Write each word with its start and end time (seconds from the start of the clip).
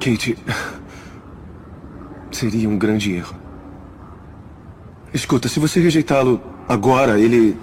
Kate. 0.00 0.36
Seria 2.30 2.68
um 2.68 2.78
grande 2.78 3.12
erro. 3.12 3.36
Escuta, 5.12 5.48
se 5.48 5.58
você 5.58 5.80
rejeitá-lo 5.80 6.40
agora, 6.68 7.18
ele 7.18 7.56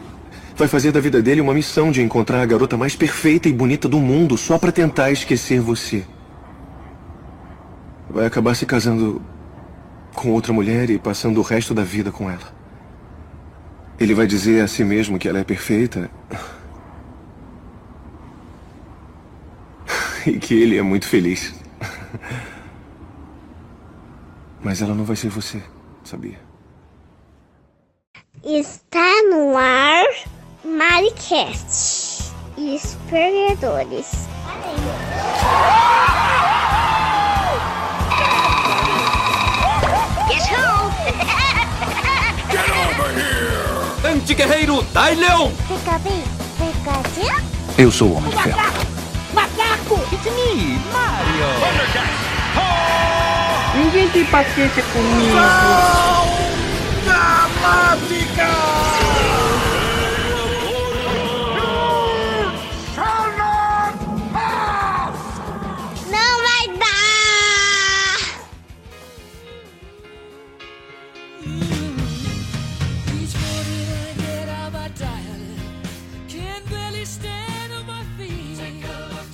vai 0.55 0.67
fazer 0.67 0.91
da 0.91 0.99
vida 0.99 1.21
dele 1.21 1.39
uma 1.39 1.53
missão 1.53 1.91
de 1.91 2.01
encontrar 2.01 2.41
a 2.41 2.45
garota 2.45 2.75
mais 2.75 2.95
perfeita 2.95 3.47
e 3.47 3.53
bonita 3.53 3.87
do 3.87 3.99
mundo 3.99 4.37
só 4.37 4.57
para 4.57 4.71
tentar 4.71 5.11
esquecer 5.11 5.61
você. 5.61 6.03
Vai 8.09 8.25
acabar 8.25 8.55
se 8.55 8.65
casando 8.65 9.21
com 10.13 10.31
outra 10.31 10.51
mulher 10.51 10.89
e 10.89 10.97
passando 10.97 11.37
o 11.37 11.43
resto 11.43 11.73
da 11.73 11.83
vida 11.83 12.11
com 12.11 12.29
ela. 12.29 12.55
Ele 13.99 14.13
vai 14.13 14.27
dizer 14.27 14.61
a 14.61 14.67
si 14.67 14.83
mesmo 14.83 15.17
que 15.17 15.27
ela 15.27 15.39
é 15.39 15.43
perfeita. 15.43 16.09
E 20.27 20.37
que 20.39 20.53
ele 20.53 20.77
é 20.77 20.81
muito 20.81 21.07
feliz. 21.07 21.53
Mas 24.61 24.81
ela 24.81 24.93
não 24.93 25.05
vai 25.05 25.15
ser 25.15 25.29
você, 25.29 25.63
sabia? 26.03 26.39
Está 28.43 29.23
no 29.29 29.57
ar 29.57 30.05
Maricast 30.65 32.33
e 32.57 32.75
os 32.75 32.97
perdedores. 33.09 34.27
Anti-guerreiro 44.03 44.81
Dai 44.93 45.15
Leon! 45.15 45.51
Fica 45.67 45.99
bem, 45.99 46.23
fica 46.57 47.81
Eu 47.81 47.91
sou 47.91 48.09
o 48.09 48.13
Homem 48.15 48.31
de 48.31 48.43
Ferro. 48.43 48.86
Macaco! 49.87 50.03
It's 50.13 50.25
me, 50.25 50.79
Mario! 50.91 51.47
Ninguém 53.75 54.09
tem 54.09 54.25
paciência 54.25 54.83
comigo. 54.83 55.35
Não 57.05 58.96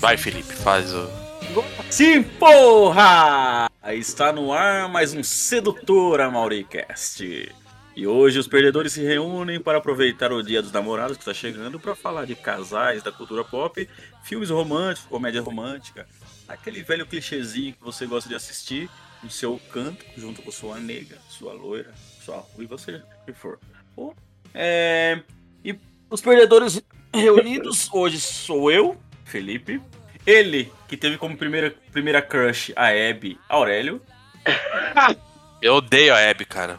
Vai, 0.03 0.17
Felipe, 0.17 0.51
faz 0.51 0.93
o. 0.93 1.09
Sim, 1.89 2.23
porra! 2.23 3.69
Está 3.93 4.33
no 4.33 4.51
ar 4.51 4.89
mais 4.89 5.13
um 5.13 5.23
Sedutora 5.23 6.29
Mauricast. 6.29 7.49
E 7.95 8.05
hoje 8.05 8.37
os 8.37 8.45
perdedores 8.45 8.91
se 8.91 9.01
reúnem 9.01 9.61
para 9.61 9.77
aproveitar 9.77 10.33
o 10.33 10.43
Dia 10.43 10.61
dos 10.61 10.73
Namorados 10.73 11.15
que 11.15 11.21
está 11.21 11.33
chegando 11.33 11.79
para 11.79 11.95
falar 11.95 12.25
de 12.25 12.35
casais 12.35 13.01
da 13.01 13.13
cultura 13.13 13.45
pop, 13.45 13.87
filmes 14.25 14.49
românticos, 14.49 15.09
comédia 15.09 15.41
romântica, 15.41 16.05
aquele 16.49 16.83
velho 16.83 17.05
clichêzinho 17.05 17.71
que 17.71 17.81
você 17.81 18.05
gosta 18.05 18.27
de 18.27 18.35
assistir 18.35 18.89
no 19.23 19.29
seu 19.29 19.57
canto, 19.71 20.03
junto 20.17 20.41
com 20.41 20.51
sua 20.51 20.81
nega, 20.81 21.17
sua 21.29 21.53
loira, 21.53 21.93
sua 22.25 22.39
ruiva, 22.39 22.77
seja 22.77 23.05
o 23.21 23.25
que 23.25 23.31
for. 23.31 23.57
É, 24.53 25.21
E 25.63 25.73
os 26.09 26.19
perdedores 26.19 26.83
reunidos 27.13 27.87
hoje 27.93 28.19
sou 28.19 28.69
eu, 28.69 28.97
Felipe, 29.33 29.81
ele, 30.27 30.71
que 30.87 30.95
teve 30.95 31.17
como 31.17 31.35
primeira, 31.35 31.73
primeira 31.91 32.21
crush 32.21 32.71
a 32.75 32.89
Abby, 32.89 33.39
Aurélio. 33.49 33.99
Eu 35.59 35.75
odeio 35.75 36.13
a 36.13 36.29
Abby, 36.29 36.45
cara. 36.45 36.77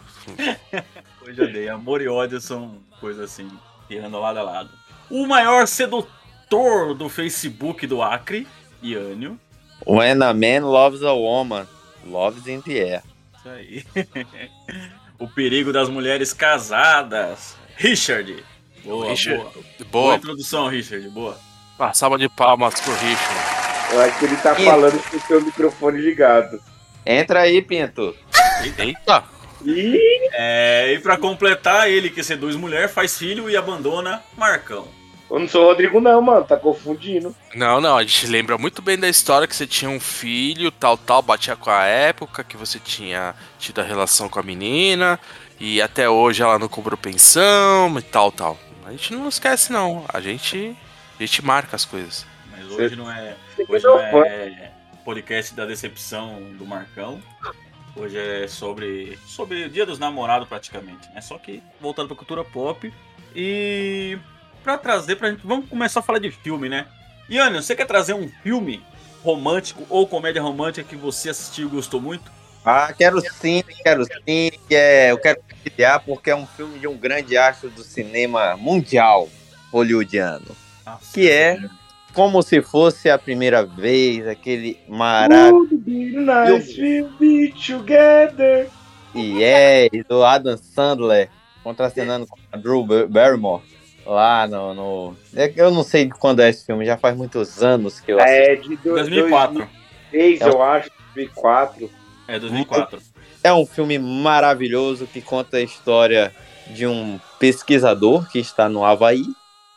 Hoje 1.23 1.41
eu 1.41 1.49
odeio. 1.49 1.75
Amor 1.75 2.03
e 2.03 2.07
ódio 2.07 2.39
são 2.39 2.79
coisas 3.01 3.25
assim, 3.25 3.51
que 3.89 3.97
andam 3.97 4.21
lado 4.21 4.39
a 4.39 4.43
lado. 4.43 4.71
O 5.11 5.27
maior 5.27 5.67
sedutor 5.67 6.95
do 6.95 7.09
Facebook 7.09 7.87
do 7.87 8.03
Acre, 8.03 8.47
Iânio. 8.83 9.41
When 9.87 10.23
a 10.23 10.35
man 10.35 10.67
loves 10.71 11.03
a 11.03 11.15
woman, 11.15 11.67
loves 12.07 12.47
in 12.47 12.61
the 12.61 12.79
air. 12.79 13.03
Isso 13.39 13.49
aí. 13.49 13.85
o 15.19 15.27
perigo 15.27 15.73
das 15.73 15.89
mulheres 15.89 16.35
casadas, 16.35 17.57
Richard. 17.77 18.45
Boa, 18.85 19.09
Richard, 19.09 19.39
boa. 19.39 19.53
Boa 19.53 19.65
Boa. 19.91 20.17
introdução, 20.17 20.69
Richard. 20.69 21.09
Boa. 21.09 21.41
Ah, 21.79 21.93
salva 21.93 22.19
de 22.19 22.29
palmas 22.29 22.81
pro 22.81 22.93
Richard. 22.93 23.55
Eu 23.93 24.01
acho 24.01 24.19
que 24.19 24.25
ele 24.25 24.37
tá 24.37 24.55
falando 24.55 25.03
com 25.11 25.17
o 25.17 25.21
seu 25.21 25.41
microfone 25.41 26.01
ligado. 26.01 26.61
Entra 27.05 27.41
aí, 27.41 27.61
Pinto. 27.61 28.15
Eita! 28.79 29.25
Ih, 29.65 29.99
É, 30.33 30.93
e 30.95 30.99
pra 30.99 31.17
completar, 31.17 31.89
ele 31.91 32.11
que 32.11 32.23
seduz 32.23 32.55
mulher, 32.57 32.89
faz 32.89 33.17
filho 33.17 33.49
e 33.49 33.57
abandona 33.57 34.23
Marcão. 34.37 34.87
eu 35.31 35.39
não 35.39 35.49
sou 35.49 35.65
o 35.65 35.67
Rodrigo 35.69 36.01
não, 36.01 36.21
mano. 36.21 36.45
Tá 36.45 36.57
confundindo. 36.57 37.35
Não, 37.55 37.81
não, 37.81 37.97
a 37.97 38.03
gente 38.03 38.27
lembra 38.27 38.59
muito 38.59 38.83
bem 38.83 38.99
da 38.99 39.09
história 39.09 39.49
que 39.49 39.57
você 39.57 39.67
tinha 39.67 39.91
um 39.91 40.01
filho, 40.01 40.71
tal, 40.71 40.97
tal, 40.99 41.23
batia 41.23 41.57
com 41.57 41.71
a 41.71 41.85
época 41.85 42.45
que 42.45 42.57
você 42.57 42.79
tinha 42.79 43.35
tido 43.59 43.81
a 43.81 43.85
relação 43.85 44.29
com 44.29 44.39
a 44.39 44.43
menina, 44.43 45.19
e 45.59 45.81
até 45.81 46.09
hoje 46.09 46.43
ela 46.43 46.59
não 46.59 46.69
cobrou 46.69 46.97
pensão 46.99 47.99
e 47.99 48.03
tal, 48.03 48.31
tal. 48.31 48.59
A 48.87 48.91
gente 48.93 49.15
não 49.15 49.29
esquece, 49.29 49.73
não. 49.73 50.05
A 50.13 50.21
gente, 50.21 50.77
a 51.19 51.23
gente 51.23 51.45
marca 51.45 51.77
as 51.77 51.85
coisas. 51.85 52.27
Mas 52.51 52.67
hoje 52.71 52.97
não 52.97 53.11
é. 53.11 53.37
Hoje 53.69 53.85
não 53.85 53.99
é 54.01 54.73
podcast 55.05 55.55
da 55.55 55.67
decepção 55.67 56.41
do 56.55 56.65
Marcão. 56.65 57.23
Hoje 57.95 58.19
é 58.19 58.49
sobre 58.49 59.19
sobre 59.27 59.65
o 59.65 59.69
Dia 59.69 59.87
dos 59.87 59.99
Namorados 59.99 60.49
praticamente, 60.49 61.09
né? 61.15 61.21
Só 61.21 61.39
que 61.39 61.63
voltando 61.81 62.09
pra 62.09 62.17
cultura 62.17 62.43
pop 62.43 62.93
e 63.35 64.19
pra 64.63 64.79
trazer 64.79 65.17
pra 65.17 65.31
gente, 65.31 65.47
vamos 65.47 65.69
começar 65.69 66.01
a 66.01 66.03
falar 66.03 66.19
de 66.19 66.31
filme, 66.31 66.69
né? 66.69 66.87
Iane, 67.29 67.63
você 67.63 67.77
quer 67.77 67.87
trazer 67.87 68.15
um 68.15 68.29
filme 68.43 68.83
romântico 69.23 69.87
ou 69.89 70.07
comédia 70.07 70.43
romântica 70.43 70.89
que 70.89 70.97
você 70.97 71.31
assistiu 71.31 71.69
e 71.69 71.71
gostou 71.71 72.01
muito? 72.01 72.33
Ah, 72.65 72.93
quero 72.93 73.21
sim, 73.21 73.63
quero 73.83 74.05
sim. 74.05 74.51
Que 74.69 74.75
é, 74.75 75.13
eu 75.13 75.19
quero 75.19 75.41
compartilhar 75.41 76.01
porque 76.01 76.31
é 76.31 76.37
um 76.37 76.47
filme 76.47 76.79
de 76.79 76.89
um 76.89 76.97
grande 76.97 77.37
astro 77.37 77.71
do 77.71 77.83
cinema 77.83 78.57
mundial 78.57 79.29
hollywoodiano. 79.71 80.64
Nossa, 80.85 81.13
Que 81.15 81.31
é? 81.31 81.59
Como 82.13 82.43
se 82.43 82.63
fosse 82.63 83.11
a 83.11 83.19
primeira 83.19 83.65
vez, 83.67 84.27
aquele 84.29 84.79
maravilhoso. 84.89 85.69
Nice. 86.61 86.75
E 89.15 89.43
é, 89.43 89.89
do 90.09 90.25
Adam 90.25 90.57
Sandler 90.57 91.29
contracenando 91.63 92.27
com 92.27 92.37
a 92.53 92.57
Drew 92.57 92.85
Bar- 92.85 93.07
Barrymore. 93.09 93.63
Lá 94.07 94.47
no, 94.47 94.75
no- 94.75 95.17
é 95.35 95.51
Eu 95.57 95.71
não 95.71 95.83
sei 95.83 96.05
de 96.05 96.11
quando 96.13 96.41
é 96.41 96.51
esse 96.51 96.67
filme, 96.67 96.85
já 96.85 96.97
faz 96.97 97.17
muitos 97.17 97.63
anos 97.63 98.01
que 98.01 98.13
eu 98.13 98.21
assisti. 98.21 98.39
É 98.43 98.57
de 98.57 98.77
do- 98.77 98.93
2004. 98.95 99.69
2006, 100.13 100.41
eu 100.43 100.63
acho. 100.63 100.91
2004. 101.15 101.91
É 102.29 102.39
2004. 102.39 102.99
É 103.43 103.53
um 103.53 103.65
filme 103.67 103.99
maravilhoso 103.99 105.07
que 105.07 105.21
conta 105.23 105.57
a 105.57 105.61
história 105.63 106.33
de 106.69 106.87
um 106.87 107.19
pesquisador 107.39 108.29
que 108.31 108.39
está 108.39 108.69
no 108.69 108.85
Havaí, 108.85 109.25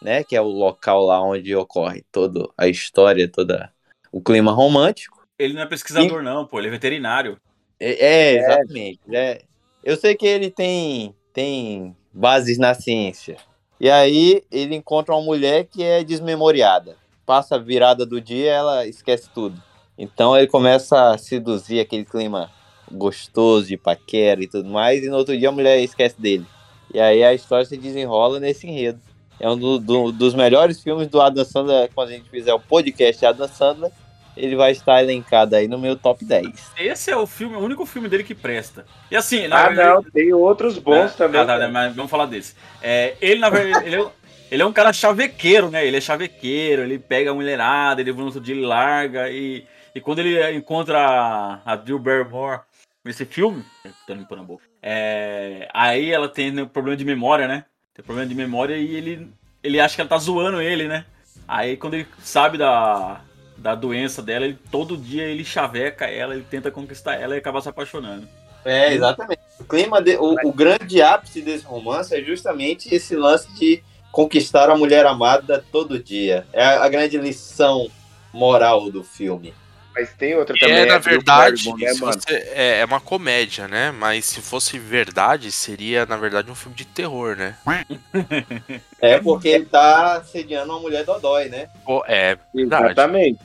né? 0.02 0.24
Que 0.24 0.36
é 0.36 0.42
o 0.42 0.48
local 0.48 1.06
lá 1.06 1.22
onde 1.22 1.56
ocorre 1.56 2.04
toda 2.12 2.48
a 2.58 2.68
história, 2.68 3.28
toda 3.28 3.72
o 4.12 4.22
clima 4.22 4.52
romântico. 4.52 5.26
Ele 5.38 5.54
não 5.54 5.62
é 5.62 5.66
pesquisador 5.66 6.24
não, 6.24 6.46
pô, 6.46 6.60
ele 6.60 6.68
é 6.68 6.72
veterinário. 6.72 7.38
É, 7.80 8.06
é, 8.06 8.38
exatamente. 8.38 9.00
é. 9.12 9.42
Eu 9.84 9.96
sei 9.96 10.16
que 10.16 10.26
ele 10.26 10.50
tem, 10.50 11.16
tem 11.32 11.96
bases 12.12 12.58
na 12.58 12.74
ciência. 12.74 13.38
E 13.80 13.90
aí 13.90 14.44
ele 14.52 14.76
encontra 14.76 15.14
uma 15.14 15.24
mulher 15.24 15.66
que 15.66 15.84
é 15.84 16.04
desmemoriada. 16.04 16.98
Passa 17.26 17.56
a 17.56 17.60
virada 17.60 18.06
do 18.06 18.20
dia, 18.20 18.52
ela 18.52 18.88
esquece 18.88 19.30
tudo. 19.34 19.62
Então 19.98 20.36
ele 20.36 20.48
começa 20.48 21.12
a 21.12 21.18
seduzir 21.18 21.80
aquele 21.80 22.06
clima 22.06 22.52
gostoso 22.92 23.68
de 23.68 23.78
paquera 23.78 24.42
e 24.42 24.48
tudo 24.48 24.70
mais, 24.70 25.04
e 25.04 25.10
no 25.10 25.18
outro 25.18 25.38
dia 25.38 25.50
a 25.50 25.52
mulher 25.52 25.80
esquece 25.80 26.20
dele. 26.20 26.46
E 26.94 27.00
aí 27.00 27.24
a 27.24 27.34
história 27.34 27.66
se 27.66 27.78
desenrola 27.78 28.40
nesse 28.40 28.68
enredo. 28.68 29.00
É 29.40 29.50
um 29.50 29.58
do- 29.58 29.80
do- 29.80 30.12
dos 30.12 30.34
melhores 30.34 30.82
filmes 30.82 31.08
do 31.08 31.22
Adam 31.22 31.46
Sandler. 31.46 31.90
Quando 31.94 32.10
a 32.10 32.12
gente 32.14 32.30
fizer 32.30 32.54
o 32.54 32.60
podcast 32.60 33.26
Adam 33.26 33.48
Sandler, 33.48 33.92
ele 34.36 34.56
vai 34.56 34.72
estar 34.72 35.02
elencado 35.04 35.56
aí 35.56 35.68
no 35.68 35.78
meu 35.80 35.96
top 35.96 36.24
10. 36.26 36.72
Esse 36.78 37.12
é 37.12 37.18
o 37.18 37.26
filme, 37.28 37.56
o 37.56 37.60
único 37.60 37.86
filme 37.86 38.08
dele 38.10 38.24
que 38.24 38.34
presta. 38.36 38.86
E 39.12 39.16
assim, 39.16 39.48
na 39.48 39.60
Ah, 39.60 39.68
verdade, 39.68 39.90
não. 40.06 40.12
Tem 40.12 40.34
outros 40.34 40.78
bons 40.78 41.14
É, 41.14 41.18
também. 41.18 41.42
tá, 41.42 41.46
tá, 41.54 41.60
cara. 41.60 41.72
mas 41.72 41.96
vamos 41.96 42.10
falar 42.12 42.26
desse. 42.26 42.56
É, 42.82 43.16
ele, 43.22 43.40
na 43.40 43.50
verdade, 43.50 43.86
ele 43.86 43.96
é, 44.02 44.08
ele 44.52 44.62
é 44.62 44.66
um 44.66 44.74
cara 44.74 44.92
chavequeiro, 44.94 45.70
né? 45.70 45.86
Ele 45.86 45.98
é 45.98 46.02
chavequeiro, 46.02 46.82
ele 46.84 46.98
pega 47.00 47.32
a 47.32 47.34
mulherada, 47.34 48.02
ele 48.02 48.12
no 48.14 48.26
outro 48.26 48.40
dia 48.42 48.56
ele 48.56 48.66
larga. 48.66 49.30
E, 49.30 49.66
e 49.94 50.02
quando 50.02 50.20
ele 50.20 50.52
encontra 50.56 51.00
a, 51.00 51.60
a 51.66 51.76
Drew 51.76 52.00
Barrymore 52.00 52.62
nesse 53.04 53.26
filme, 53.26 53.64
tô 54.06 54.14
limpando 54.14 54.42
a 54.42 54.46
boca, 54.46 54.64
é, 54.82 55.68
aí 55.74 56.12
ela 56.12 56.28
tem 56.28 56.52
né, 56.52 56.66
problema 56.72 56.96
de 56.98 57.06
memória, 57.06 57.48
né? 57.48 57.66
Tem 57.98 58.06
problema 58.06 58.30
de 58.30 58.36
memória 58.36 58.78
e 58.78 58.96
ele, 58.96 59.28
ele 59.64 59.80
acha 59.80 59.96
que 59.96 60.02
ela 60.02 60.10
tá 60.10 60.20
zoando 60.20 60.62
ele, 60.62 60.88
né? 60.88 61.04
Aí 61.48 61.76
quando 61.76 61.96
ele 61.96 62.08
sabe 62.20 62.56
da, 62.56 63.22
da 63.58 63.74
doença 63.74 64.22
dela, 64.22 64.46
ele, 64.46 64.60
todo 64.70 64.96
dia 64.96 65.24
ele 65.24 65.44
chaveca 65.44 66.06
ela, 66.06 66.36
ele 66.36 66.46
tenta 66.48 66.70
conquistar 66.70 67.16
ela 67.16 67.34
e 67.34 67.40
acaba 67.40 67.60
se 67.60 67.68
apaixonando. 67.68 68.28
É, 68.64 68.94
exatamente. 68.94 69.42
O 69.60 69.64
clima, 69.64 70.00
de, 70.00 70.16
o, 70.16 70.36
o 70.44 70.54
grande 70.54 71.02
ápice 71.02 71.42
desse 71.42 71.66
romance 71.66 72.16
é 72.16 72.22
justamente 72.22 72.94
esse 72.94 73.16
lance 73.16 73.52
de 73.56 73.82
conquistar 74.12 74.70
a 74.70 74.78
mulher 74.78 75.08
amada 75.08 75.66
todo 75.72 75.98
dia. 75.98 76.46
É 76.54 76.64
a, 76.64 76.84
a 76.84 76.90
grande 76.90 77.18
lição 77.18 77.90
moral 78.32 78.92
do 78.92 79.04
filme. 79.04 79.56
Mas 79.98 80.14
tem 80.14 80.36
outra 80.36 80.56
É, 80.56 80.60
também. 80.60 80.86
na 80.86 80.96
a 80.96 80.98
Drew 81.00 81.14
verdade, 81.14 81.74
né, 81.76 81.94
você- 81.96 82.52
é, 82.54 82.80
é 82.82 82.86
uma 82.86 83.02
comédia, 83.02 83.68
né? 83.68 83.90
Mas 83.92 84.26
se 84.26 84.42
fosse 84.42 84.78
verdade, 84.78 85.52
seria, 85.52 86.06
na 86.06 86.16
verdade, 86.18 86.52
um 86.52 86.56
filme 86.56 86.78
de 86.78 86.86
terror, 86.86 87.36
né? 87.36 87.56
É 89.02 89.20
porque 89.20 89.48
ele 89.48 89.66
tá 89.66 90.24
sediando 90.24 90.72
uma 90.74 90.80
mulher 90.82 91.04
dodói, 91.04 91.50
né? 91.50 91.68
Pô, 91.84 92.04
é 92.08 92.38
verdade. 92.54 92.86
Exatamente. 92.92 93.40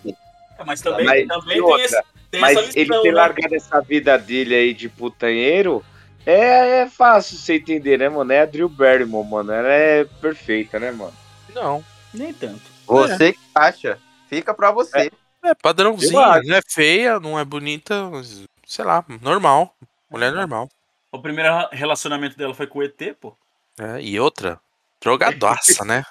É, 0.58 0.64
Mas 0.64 0.81
também, 0.82 1.06
Mas, 1.06 1.26
também 1.26 1.54
tem, 1.54 1.62
outra? 1.62 1.84
esse, 1.84 2.02
tem 2.31 2.40
Mas 2.40 2.58
essa 2.58 2.78
ele 2.78 3.00
ter 3.00 3.12
né? 3.12 3.12
largado 3.12 3.55
essa 3.55 3.81
vida 3.81 4.19
dele 4.19 4.55
aí 4.55 4.75
de 4.75 4.88
putanheiro 4.88 5.82
é, 6.26 6.81
é 6.82 6.87
fácil 6.88 7.37
você 7.38 7.55
entender, 7.56 7.98
né, 7.98 8.08
mano? 8.08 8.31
É 8.32 8.40
a 8.40 8.46
Drew 8.46 8.69
Barrymore, 8.69 9.26
mano. 9.28 9.52
Ela 9.52 9.69
é 9.72 10.05
perfeita, 10.20 10.78
né, 10.78 10.90
mano? 10.90 11.14
Não. 11.55 11.84
Nem 12.12 12.32
tanto. 12.32 12.60
Você 12.87 13.32
que 13.32 13.38
acha. 13.55 13.98
Fica 14.28 14.55
pra 14.55 14.70
você. 14.70 15.10
É 15.44 15.54
padrãozinho, 15.54 16.20
não 16.44 16.54
é 16.54 16.60
feia, 16.66 17.18
não 17.18 17.38
é 17.38 17.44
bonita, 17.44 18.08
mas, 18.10 18.44
sei 18.66 18.84
lá, 18.84 19.04
normal. 19.20 19.74
Mulher 20.08 20.32
normal. 20.32 20.68
O 21.10 21.18
primeiro 21.18 21.50
relacionamento 21.72 22.36
dela 22.36 22.54
foi 22.54 22.66
com 22.66 22.78
o 22.78 22.82
ET, 22.82 23.00
pô. 23.20 23.36
É, 23.78 24.00
e 24.00 24.20
outra, 24.20 24.60
drogadaça, 25.00 25.84
né? 25.84 26.04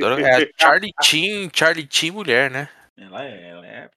É 0.00 0.50
Charlie 0.60 0.92
Chin, 1.02 1.50
Charlie 1.52 1.88
Chin 1.90 2.10
mulher, 2.10 2.50
né? 2.50 2.68
Ela 2.96 3.24
é, 3.24 3.50
ela 3.50 3.66
é. 3.66 3.90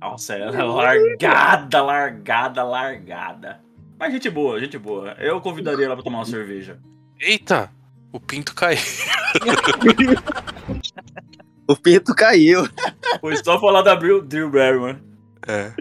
Nossa, 0.00 0.34
ela 0.34 0.58
é 0.58 0.62
largada, 0.62 1.82
largada, 1.82 2.62
largada. 2.62 3.60
Mas 3.98 4.12
gente 4.12 4.28
boa, 4.28 4.60
gente 4.60 4.76
boa. 4.76 5.12
Eu 5.12 5.40
convidaria 5.40 5.86
ela 5.86 5.94
pra 5.94 6.04
tomar 6.04 6.18
uma 6.18 6.26
cerveja. 6.26 6.78
Eita, 7.18 7.70
o 8.12 8.20
pinto 8.20 8.54
caiu. 8.54 8.78
O 11.66 11.76
pinto 11.76 12.14
caiu. 12.14 12.68
Foi 13.20 13.36
só 13.36 13.58
falar 13.60 13.82
da 13.82 13.94
Drew, 13.94 14.20
Drew 14.22 14.50
Barrymore. 14.50 14.98
É. 15.46 15.72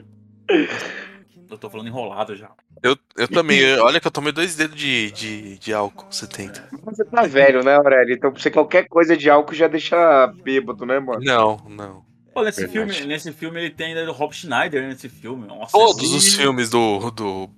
Eu 1.50 1.58
tô 1.58 1.70
falando 1.70 1.88
enrolado 1.88 2.36
já. 2.36 2.50
Eu, 2.82 2.98
eu 3.18 3.28
também, 3.28 3.60
eu- 3.60 3.84
olha 3.84 4.00
que 4.00 4.08
eu 4.08 4.12
tomei 4.12 4.32
dois 4.34 4.56
dedos 4.56 4.76
de, 4.76 5.12
de, 5.12 5.58
de 5.60 5.74
álcool 5.74 6.12
70. 6.12 6.70
Você 6.84 7.06
tá 7.06 7.24
velho, 7.24 7.64
né, 7.64 7.76
Aurélio? 7.76 8.14
Então, 8.16 8.32
pra 8.32 8.42
você 8.42 8.50
qualquer 8.52 8.88
coisa 8.88 9.16
de 9.16 9.30
álcool 9.30 9.54
já 9.54 9.68
deixa 9.68 10.28
bêbado, 10.44 10.86
né, 10.86 11.00
mano? 11.00 11.22
Não, 11.24 11.58
não. 11.70 12.04
Pô, 12.34 12.44
nesse 12.44 12.66
Verdade. 12.66 12.94
filme, 12.94 13.08
nesse 13.08 13.32
filme 13.32 13.60
ele 13.60 13.70
tem 13.70 13.94
ainda 13.94 14.10
o 14.10 14.14
Rob 14.14 14.34
Schneider 14.34 14.88
nesse 14.88 15.08
filme. 15.08 15.46
Nossa, 15.48 15.72
Todos 15.72 16.12
os 16.14 16.34
filmes 16.34 16.70
do, 16.70 17.12
do. 17.12 17.50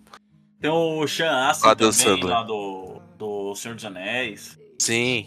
Tem 0.60 0.70
o 0.70 1.08
Sean 1.08 1.48
Astin 1.48 1.66
Lá 1.68 1.76
também, 1.76 1.88
dançando. 1.92 2.28
lá 2.28 2.44
do, 2.44 3.00
do 3.18 3.56
Senhor 3.56 3.74
dos 3.76 3.86
Anéis. 3.86 4.60
Sim. 4.78 5.26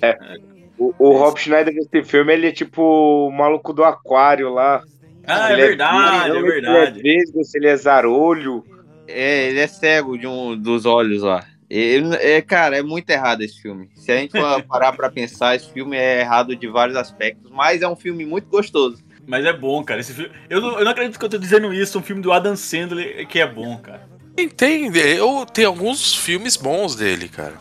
O, 0.79 0.95
o 0.99 1.19
Rob 1.19 1.39
Schneider 1.39 1.75
desse 1.75 2.05
filme, 2.09 2.33
ele 2.33 2.49
é 2.49 2.53
tipo 2.53 2.83
o 3.29 3.31
maluco 3.31 3.73
do 3.73 3.85
aquário 3.85 4.53
lá. 4.53 4.83
Ah, 5.27 5.51
é 5.51 5.53
Ele 5.53 5.63
verdade, 5.63 6.31
é 6.31 6.33
virgem, 6.33 6.51
verdade. 6.51 7.01
Ele 7.01 7.11
é 7.11 7.17
vesgo, 7.19 7.45
se 7.45 7.59
ele 7.59 7.67
é 7.67 7.77
zarolho. 7.77 8.65
É, 9.07 9.49
ele 9.49 9.61
é 9.61 9.67
cego 9.67 10.17
de 10.17 10.27
um 10.27 10.57
dos 10.57 10.87
olhos 10.87 11.23
lá. 11.23 11.45
Ele, 11.69 12.15
é, 12.17 12.41
cara, 12.41 12.79
é 12.79 12.83
muito 12.83 13.11
errado 13.11 13.43
esse 13.43 13.61
filme. 13.61 13.91
Se 13.95 14.11
a 14.11 14.17
gente 14.17 14.31
for 14.31 14.63
parar 14.65 14.93
pra 14.93 15.11
pensar, 15.11 15.55
esse 15.55 15.71
filme 15.71 15.97
é 15.97 16.21
errado 16.21 16.57
de 16.57 16.67
vários 16.67 16.97
aspectos, 16.97 17.51
mas 17.51 17.83
é 17.83 17.89
um 17.89 17.97
filme 17.97 18.25
muito 18.25 18.49
gostoso. 18.49 19.03
Mas 19.27 19.45
é 19.45 19.53
bom, 19.53 19.85
cara. 19.85 20.01
Esse 20.01 20.15
filme... 20.15 20.31
eu, 20.49 20.61
não, 20.63 20.79
eu 20.79 20.85
não 20.85 20.93
acredito 20.93 21.19
que 21.19 21.25
eu 21.25 21.29
tô 21.29 21.37
dizendo 21.37 21.75
isso. 21.75 21.99
Um 21.99 22.03
filme 22.03 22.23
do 22.23 22.33
Adam 22.33 22.57
Sandler 22.57 23.27
que 23.27 23.39
é 23.39 23.47
bom, 23.47 23.77
cara. 23.77 24.09
Entende? 24.39 24.99
Eu 24.99 25.45
tenho 25.45 25.69
alguns 25.69 26.15
filmes 26.15 26.57
bons 26.57 26.95
dele, 26.95 27.29
cara. 27.29 27.55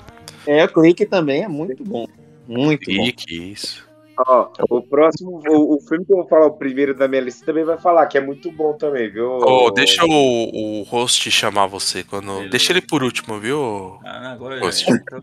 É, 0.46 0.64
o 0.64 0.70
Clique 0.70 1.06
também 1.06 1.44
é 1.44 1.48
muito 1.48 1.84
bom. 1.84 2.08
Muito 2.48 2.92
bom. 2.92 3.04
E 3.04 3.12
que 3.12 3.36
isso. 3.36 3.88
Ó, 4.26 4.50
o 4.70 4.82
próximo, 4.82 5.42
o, 5.48 5.76
o 5.76 5.82
filme 5.82 6.04
que 6.04 6.12
eu 6.12 6.18
vou 6.18 6.28
falar, 6.28 6.48
o 6.48 6.58
primeiro 6.58 6.96
da 6.96 7.08
minha 7.08 7.22
lista, 7.22 7.46
também 7.46 7.64
vai 7.64 7.78
falar, 7.78 8.08
que 8.08 8.18
é 8.18 8.22
muito 8.22 8.52
bom 8.52 8.74
também, 8.74 9.12
viu? 9.12 9.38
Ô, 9.38 9.70
deixa 9.70 10.04
o, 10.06 10.80
o 10.80 10.84
host 10.84 11.30
chamar 11.30 11.68
você 11.68 12.04
quando. 12.04 12.34
Beleza. 12.34 12.50
Deixa 12.50 12.74
ele 12.74 12.82
por 12.82 13.04
último, 13.04 13.40
viu? 13.40 14.00
Ah, 14.04 14.32
agora 14.32 14.60
Host. 14.60 14.86
já. 14.86 15.22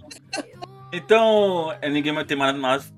Então, 0.93 1.75
é, 1.83 1.91
ninguém 1.91 2.13
vai 2.13 2.25
ter 2.25 2.37
mais. 2.37 2.57
mais... 2.57 2.95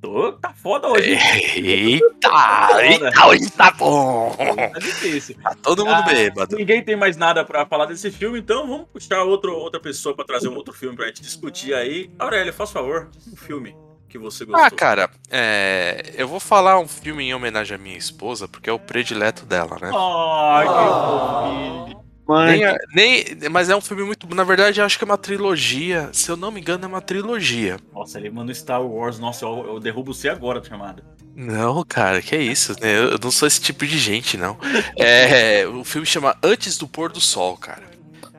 Tô, 0.00 0.32
tá 0.32 0.52
foda 0.52 0.88
hoje. 0.88 1.12
hein? 1.14 1.20
Eita! 1.56 2.82
Eita, 2.82 3.26
hoje 3.26 3.50
tá 3.50 3.70
bom! 3.72 4.34
Tá 4.72 4.78
difícil. 4.78 5.36
Tá 5.42 5.54
todo 5.62 5.84
mundo 5.84 5.94
Ah, 5.96 6.02
bêbado. 6.02 6.56
Ninguém 6.56 6.82
tem 6.82 6.96
mais 6.96 7.16
nada 7.16 7.44
pra 7.44 7.66
falar 7.66 7.86
desse 7.86 8.10
filme, 8.10 8.38
então 8.38 8.66
vamos 8.66 8.86
puxar 8.92 9.22
outro, 9.22 9.52
outra 9.56 9.80
pessoa 9.80 10.14
pra 10.14 10.24
trazer 10.24 10.48
um 10.48 10.54
outro 10.56 10.72
filme 10.72 10.96
pra 10.96 11.06
gente 11.06 11.20
discutir 11.22 11.74
aí. 11.74 12.10
Aurélio, 12.18 12.52
faz 12.52 12.70
favor, 12.70 13.10
um 13.32 13.36
filme 13.36 13.74
que 14.08 14.18
você 14.18 14.44
gostou. 14.44 14.64
Ah, 14.64 14.70
cara, 14.70 15.10
é, 15.30 16.12
eu 16.16 16.28
vou 16.28 16.38
falar 16.38 16.78
um 16.78 16.86
filme 16.86 17.24
em 17.24 17.34
homenagem 17.34 17.74
à 17.74 17.78
minha 17.78 17.96
esposa, 17.96 18.46
porque 18.46 18.68
é 18.68 18.72
o 18.72 18.78
predileto 18.78 19.46
dela, 19.46 19.76
né? 19.80 19.90
Ai, 19.94 20.66
que 20.68 20.74
fofinho. 20.74 22.02
Nem, 22.28 22.64
a- 22.64 22.78
nem, 22.94 23.24
mas 23.50 23.68
é 23.68 23.76
um 23.76 23.80
filme 23.80 24.04
muito. 24.04 24.32
Na 24.34 24.44
verdade, 24.44 24.80
eu 24.80 24.84
acho 24.86 24.96
que 24.96 25.04
é 25.04 25.06
uma 25.06 25.18
trilogia. 25.18 26.08
Se 26.12 26.30
eu 26.30 26.36
não 26.36 26.50
me 26.50 26.60
engano, 26.60 26.84
é 26.84 26.88
uma 26.88 27.00
trilogia. 27.00 27.78
Nossa, 27.92 28.18
ele 28.18 28.30
manda 28.30 28.54
Star 28.54 28.82
Wars. 28.82 29.18
Nossa, 29.18 29.44
eu, 29.44 29.64
eu 29.66 29.80
derrubo 29.80 30.14
você 30.14 30.28
agora, 30.28 30.60
da 30.60 30.68
chamada. 30.68 31.04
Não, 31.34 31.82
cara, 31.84 32.20
que 32.22 32.36
é 32.36 32.42
isso, 32.42 32.72
né? 32.80 32.96
Eu 32.96 33.10
eu 33.12 33.18
não 33.22 33.30
sou 33.30 33.48
esse 33.48 33.60
tipo 33.60 33.86
de 33.86 33.98
gente, 33.98 34.36
não. 34.36 34.56
É, 34.96 35.66
o 35.66 35.82
filme 35.84 36.06
chama 36.06 36.36
Antes 36.42 36.76
do 36.78 36.86
Pôr 36.86 37.10
do 37.10 37.20
Sol, 37.20 37.56
cara. 37.56 37.84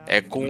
É 0.06 0.20
com 0.20 0.44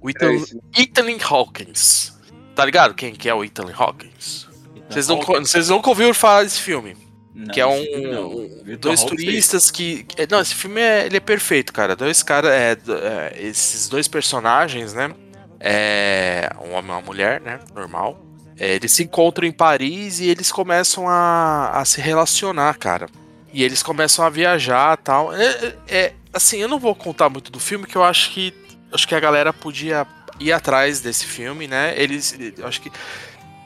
o 0.00 0.08
É 0.08 0.10
Ethan, 0.10 0.32
esse. 0.34 0.60
Ethan 0.76 1.16
Hawkins. 1.28 2.12
Tá 2.54 2.64
ligado 2.64 2.94
quem 2.94 3.14
que 3.14 3.28
é 3.28 3.34
o 3.34 3.42
Ethan 3.42 3.70
Hawkins? 3.74 4.46
Vocês 4.88 5.08
não, 5.08 5.20
vocês 5.20 5.70
nunca 5.70 5.88
ouviram 5.88 6.12
falar 6.12 6.42
desse 6.44 6.60
filme? 6.60 6.94
Não, 7.34 7.46
que 7.54 7.60
é 7.60 7.66
um, 7.66 7.80
um- 7.80 8.76
dois 8.78 9.02
turistas 9.04 9.70
que 9.70 10.04
é, 10.16 10.26
não 10.30 10.40
esse 10.40 10.54
filme 10.54 10.80
é, 10.80 11.06
ele 11.06 11.16
é 11.16 11.20
perfeito 11.20 11.72
cara. 11.72 11.96
Dois 11.96 12.22
caras 12.22 12.50
é, 12.50 12.72
é, 12.72 13.36
esses 13.40 13.88
dois 13.88 14.06
personagens 14.08 14.92
né? 14.92 15.10
É 15.58 16.50
um 16.60 16.72
homem 16.72 16.90
e 16.90 16.94
uma 16.94 17.00
mulher 17.00 17.40
né? 17.40 17.60
Normal. 17.74 18.20
É, 18.58 18.74
eles 18.74 18.92
se 18.92 19.02
encontram 19.02 19.46
em 19.46 19.52
Paris 19.52 20.20
e 20.20 20.26
eles 20.28 20.52
começam 20.52 21.08
a, 21.08 21.70
a 21.74 21.84
se 21.84 22.00
relacionar 22.00 22.76
cara. 22.78 23.06
E 23.52 23.62
eles 23.64 23.82
começam 23.82 24.24
a 24.24 24.30
viajar 24.30 24.96
tal. 24.98 25.32
É, 25.34 25.44
é- 25.46 25.74
é, 25.88 26.12
assim 26.32 26.58
eu 26.58 26.68
não 26.68 26.78
vou 26.78 26.94
contar 26.94 27.28
muito 27.28 27.50
do 27.50 27.58
filme 27.60 27.86
que 27.86 27.96
eu 27.96 28.04
acho 28.04 28.30
que 28.32 28.52
acho 28.92 29.08
que 29.08 29.14
a 29.14 29.20
galera 29.20 29.52
podia 29.52 30.06
ir 30.38 30.52
atrás 30.52 31.00
desse 31.00 31.24
filme 31.24 31.66
né? 31.66 31.94
Eles 31.96 32.36
eu 32.58 32.66
acho 32.66 32.80
que 32.82 32.90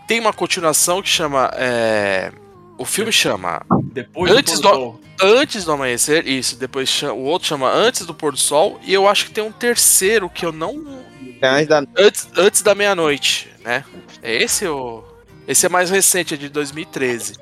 tem 0.07 0.21
uma 0.21 0.33
continuação 0.33 1.03
que 1.03 1.09
chama 1.09 1.51
é, 1.55 2.31
o 2.79 2.85
filme 2.85 3.11
chama 3.13 3.63
Depois 3.93 4.31
Antes 4.33 4.61
do 4.61 4.71
do-. 4.71 5.01
Antes 5.23 5.65
do 5.65 5.73
amanhecer, 5.73 6.27
isso. 6.27 6.57
Depois 6.57 6.89
cha- 6.89 7.13
o 7.13 7.23
outro 7.25 7.49
chama 7.49 7.71
Antes 7.71 8.05
do 8.05 8.15
pôr 8.15 8.33
do 8.33 8.39
sol. 8.39 8.79
E 8.83 8.93
eu 8.93 9.09
acho 9.09 9.27
que 9.27 9.31
tem 9.33 9.43
um 9.45 9.53
terceiro 9.53 10.29
que 10.29 10.45
eu 10.45 10.53
não. 10.53 10.85
Antes 11.43 11.67
da- 11.69 11.83
Antes, 11.99 12.29
antes 12.37 12.63
da 12.63 12.75
meia-noite, 12.75 13.51
né? 13.65 13.85
É 14.23 14.35
esse 14.43 14.67
o. 14.67 15.03
Esse 15.49 15.67
é 15.67 15.69
mais 15.69 15.91
recente, 15.91 16.35
é 16.35 16.37
de 16.37 16.49
2013. 16.49 17.35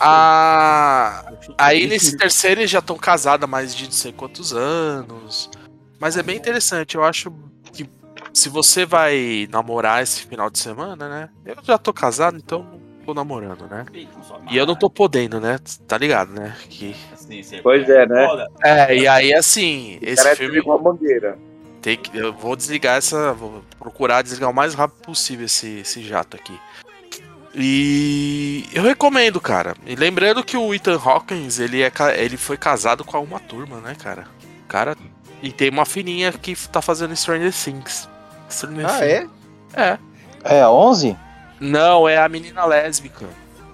Ah, 0.00 1.32
aí 1.56 1.86
nesse 1.86 2.16
terceiro 2.16 2.60
eles 2.60 2.70
já 2.70 2.80
estão 2.80 2.96
casados 2.98 3.44
há 3.44 3.46
mais 3.46 3.74
de 3.74 3.84
não 3.84 3.92
sei 3.92 4.12
quantos 4.12 4.52
anos. 4.52 5.48
Mas 6.00 6.16
é 6.16 6.22
bem 6.22 6.36
interessante. 6.36 6.96
Eu 6.96 7.04
acho 7.04 7.32
que 7.72 7.88
se 8.34 8.48
você 8.48 8.84
vai 8.84 9.46
namorar 9.50 10.02
esse 10.02 10.22
final 10.26 10.50
de 10.50 10.58
semana, 10.58 11.08
né? 11.08 11.28
Eu 11.46 11.56
já 11.62 11.78
tô 11.78 11.92
casado, 11.92 12.36
então 12.36 12.62
não 12.64 12.81
tô 13.04 13.14
namorando, 13.14 13.66
né? 13.68 13.84
E 14.50 14.56
eu 14.56 14.66
não 14.66 14.74
tô 14.74 14.88
podendo, 14.90 15.40
né? 15.40 15.58
Tá 15.86 15.96
ligado, 15.98 16.32
né? 16.32 16.54
Que... 16.68 16.94
Assim, 17.12 17.42
sim, 17.42 17.60
Pois 17.62 17.88
é, 17.88 18.06
né? 18.06 18.26
foda. 18.26 18.48
É, 18.62 18.96
e 18.96 19.06
aí 19.08 19.32
assim, 19.34 19.98
esse 20.02 20.22
Cara, 20.22 20.32
é 20.34 20.36
filme 20.36 20.58
igual 20.58 20.78
a 20.78 20.82
mangueira. 20.82 21.38
tem 21.80 21.96
que. 21.96 22.16
Eu 22.16 22.32
vou 22.32 22.54
desligar 22.56 22.96
essa. 22.98 23.32
Vou 23.32 23.62
procurar 23.78 24.22
desligar 24.22 24.50
o 24.50 24.54
mais 24.54 24.74
rápido 24.74 25.02
possível 25.02 25.46
esse, 25.46 25.80
esse 25.80 26.02
jato 26.02 26.36
aqui. 26.36 26.58
E 27.54 28.64
eu 28.72 28.82
recomendo, 28.82 29.40
cara. 29.40 29.74
E 29.86 29.94
lembrando 29.94 30.42
que 30.42 30.56
o 30.56 30.72
Ethan 30.74 30.98
Hawkins, 30.98 31.58
ele, 31.58 31.82
é, 31.82 31.92
ele 32.16 32.36
foi 32.36 32.56
casado 32.56 33.04
com 33.04 33.16
a 33.16 33.20
uma 33.20 33.38
turma, 33.38 33.78
né, 33.80 33.94
cara? 34.00 34.24
O 34.64 34.68
cara. 34.68 34.96
E 35.42 35.50
tem 35.52 35.68
uma 35.68 35.84
fininha 35.84 36.32
que 36.32 36.54
tá 36.68 36.80
fazendo 36.80 37.14
Stranger 37.16 37.52
Things. 37.52 38.08
Stranger 38.48 38.86
Ah, 38.86 38.98
Things. 38.98 39.30
é? 39.74 39.98
É. 40.44 40.58
É 40.60 40.66
11? 40.68 41.16
Não, 41.62 42.08
é 42.08 42.18
a 42.18 42.28
menina 42.28 42.64
lésbica. 42.64 43.26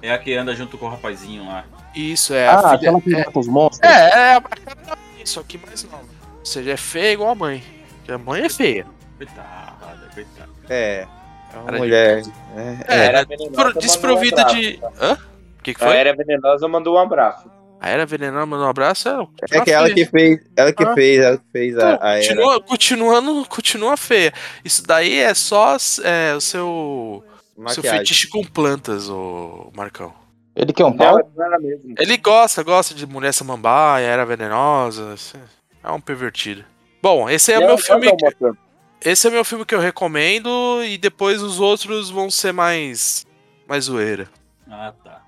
É 0.03 0.13
a 0.13 0.19
que 0.19 0.35
anda 0.35 0.55
junto 0.55 0.77
com 0.79 0.87
o 0.87 0.89
rapazinho 0.91 1.47
lá. 1.47 1.65
Isso, 1.95 2.33
é 2.35 2.47
a 2.47 2.53
Ah, 2.55 2.63
filha. 2.63 2.75
aquela 2.75 3.01
que 3.01 3.11
mata 3.11 3.39
os 3.39 3.49
monstros? 3.49 3.81
É, 3.91 4.09
é 4.33 4.35
a 4.37 4.41
cara 4.41 4.75
da 4.87 4.97
mãe, 4.97 5.25
só 5.27 5.43
que 5.43 5.59
mais 5.59 5.83
nova. 5.85 6.05
Ou 6.39 6.47
seja, 6.47 6.71
é 6.73 6.77
feia 6.77 7.13
igual 7.13 7.31
a 7.31 7.35
mãe. 7.35 7.65
Porque 7.99 8.13
a 8.13 8.19
mãe 8.19 8.43
é 8.43 8.49
feia. 8.49 8.87
Coitada, 9.17 10.09
coitada. 10.15 10.49
É. 10.69 11.07
É 11.55 11.59
uma 11.59 11.73
mulher. 11.79 12.23
É, 12.57 12.77
É, 12.87 13.07
é 13.07 13.25
venenosa, 13.25 13.27
despro- 13.27 13.57
mandou 13.57 13.73
um 13.77 13.79
desprovida 13.81 14.43
abraço, 14.43 14.61
de. 14.61 14.77
tá? 14.79 14.91
Hã? 15.01 15.13
O 15.59 15.63
que, 15.63 15.75
que 15.75 15.85
A 15.85 15.87
foi? 15.89 15.97
Era 15.97 16.15
Venenosa 16.15 16.69
mandou 16.69 16.95
um 16.97 16.99
abraço. 16.99 17.51
A 17.81 17.89
Era 17.89 18.07
Venenosa 18.07 18.47
mandou 18.47 18.67
um 18.67 18.71
abraço. 18.71 19.09
É 19.09 19.15
continua 19.17 19.65
que 19.65 19.71
ela 19.73 19.91
que 19.91 20.05
fez, 20.07 20.41
ela 20.57 20.73
que 20.73 20.85
Ah. 20.85 20.95
fez, 20.95 21.21
ela 21.21 21.37
que 21.39 21.45
fez 21.53 21.79
a, 21.79 21.99
a 22.01 22.11
era. 22.19 22.21
continua, 22.29 22.61
continuando, 22.63 23.45
continua 23.49 23.97
feia. 23.97 24.33
Isso 24.65 24.87
daí 24.87 25.19
é 25.19 25.33
só 25.35 25.77
é, 26.05 26.35
o 26.35 26.41
seu, 26.41 27.25
seu 27.69 27.83
Maquiagem. 27.83 27.99
fetiche 28.01 28.29
com 28.29 28.45
plantas, 28.45 29.09
ô 29.11 29.71
Marcão. 29.75 30.15
Ele 30.55 30.73
quer 30.73 30.85
um 30.85 30.97
pau? 30.97 31.17
mesmo. 31.61 31.95
Ele 31.99 32.17
gosta, 32.17 32.63
gosta 32.63 32.95
de 32.95 33.07
mulher 33.07 33.33
samambaia, 33.33 34.05
era 34.07 34.25
venenosa. 34.27 35.13
assim, 35.13 35.39
É 35.85 35.91
um 35.91 36.01
pervertido. 36.01 36.65
Bom, 37.03 37.29
esse 37.31 37.53
é 37.53 37.59
o 37.59 37.67
meu 37.67 37.79
filme. 37.79 38.09
planta. 38.17 38.59
Esse 39.05 39.29
é 39.29 39.31
o 39.31 39.33
meu 39.33 39.45
filme 39.45 39.65
que 39.65 39.75
eu 39.75 39.79
recomendo 39.79 40.83
e 40.85 40.99
depois 40.99 41.41
os 41.43 41.61
outros 41.61 42.11
vão 42.11 42.29
ser 42.31 42.53
mais 42.53 43.25
mais 43.69 43.85
zoeira. 43.85 44.29
Ah, 44.69 44.93
tá. 45.05 45.23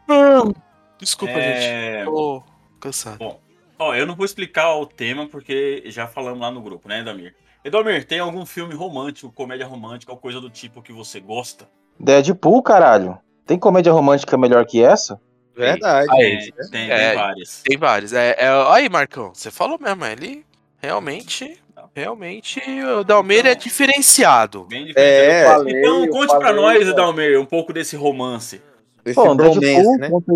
Desculpa, 0.99 1.35
É, 1.35 1.99
gente. 2.01 2.05
Tô 2.07 2.43
cansado. 2.81 3.37
Ó, 3.79 3.95
eu 3.95 4.07
não 4.07 4.15
vou 4.17 4.27
explicar 4.27 4.75
o 4.75 4.85
tema 4.87 5.27
porque 5.29 5.85
já 5.87 6.07
falamos 6.07 6.41
lá 6.41 6.51
no 6.51 6.61
grupo, 6.61 6.89
né, 6.89 7.01
Edamir? 7.01 7.35
Edamir, 7.65 8.05
tem 8.05 8.19
algum 8.19 8.45
filme 8.45 8.75
romântico, 8.75 9.31
comédia 9.33 9.67
romântica 9.67 10.13
ou 10.13 10.19
coisa 10.19 10.41
do 10.41 10.51
tipo 10.51 10.83
que 10.83 10.93
você 10.93 11.21
gosta? 11.21 11.69
Deadpool, 12.01 12.63
caralho. 12.63 13.19
Tem 13.47 13.59
comédia 13.59 13.93
romântica 13.93 14.37
melhor 14.39 14.65
que 14.65 14.83
essa? 14.83 15.21
Verdade. 15.57 16.09
Tem, 16.09 16.53
tem, 16.71 16.91
É. 16.91 17.09
tem 17.11 17.19
várias. 17.19 17.63
Tem 17.63 17.79
vários. 17.79 18.13
É, 18.13 18.37
é, 18.39 18.49
aí, 18.69 18.89
Marcão, 18.89 19.33
você 19.35 19.51
falou 19.51 19.79
mesmo, 19.79 20.05
ele 20.07 20.45
realmente, 20.79 21.61
realmente, 21.95 22.61
o 22.99 23.05
Dalmeir 23.05 23.47
é 23.47 23.55
diferenciado. 23.55 24.65
Bem 24.65 24.87
diferente. 24.87 25.31
É, 25.31 25.45
falei, 25.47 25.79
Então 25.79 26.09
conte 26.09 26.29
pra 26.29 26.41
falei, 26.41 26.63
nós, 26.63 26.79
cara. 26.79 26.91
Edalmir, 26.91 27.41
um 27.41 27.45
pouco 27.45 27.73
desse 27.73 27.97
romance. 27.97 28.63
Esse 29.05 29.15
Bom, 29.17 29.37
Deadpool 29.37 29.99
né? 29.99 30.09
conta, 30.09 30.33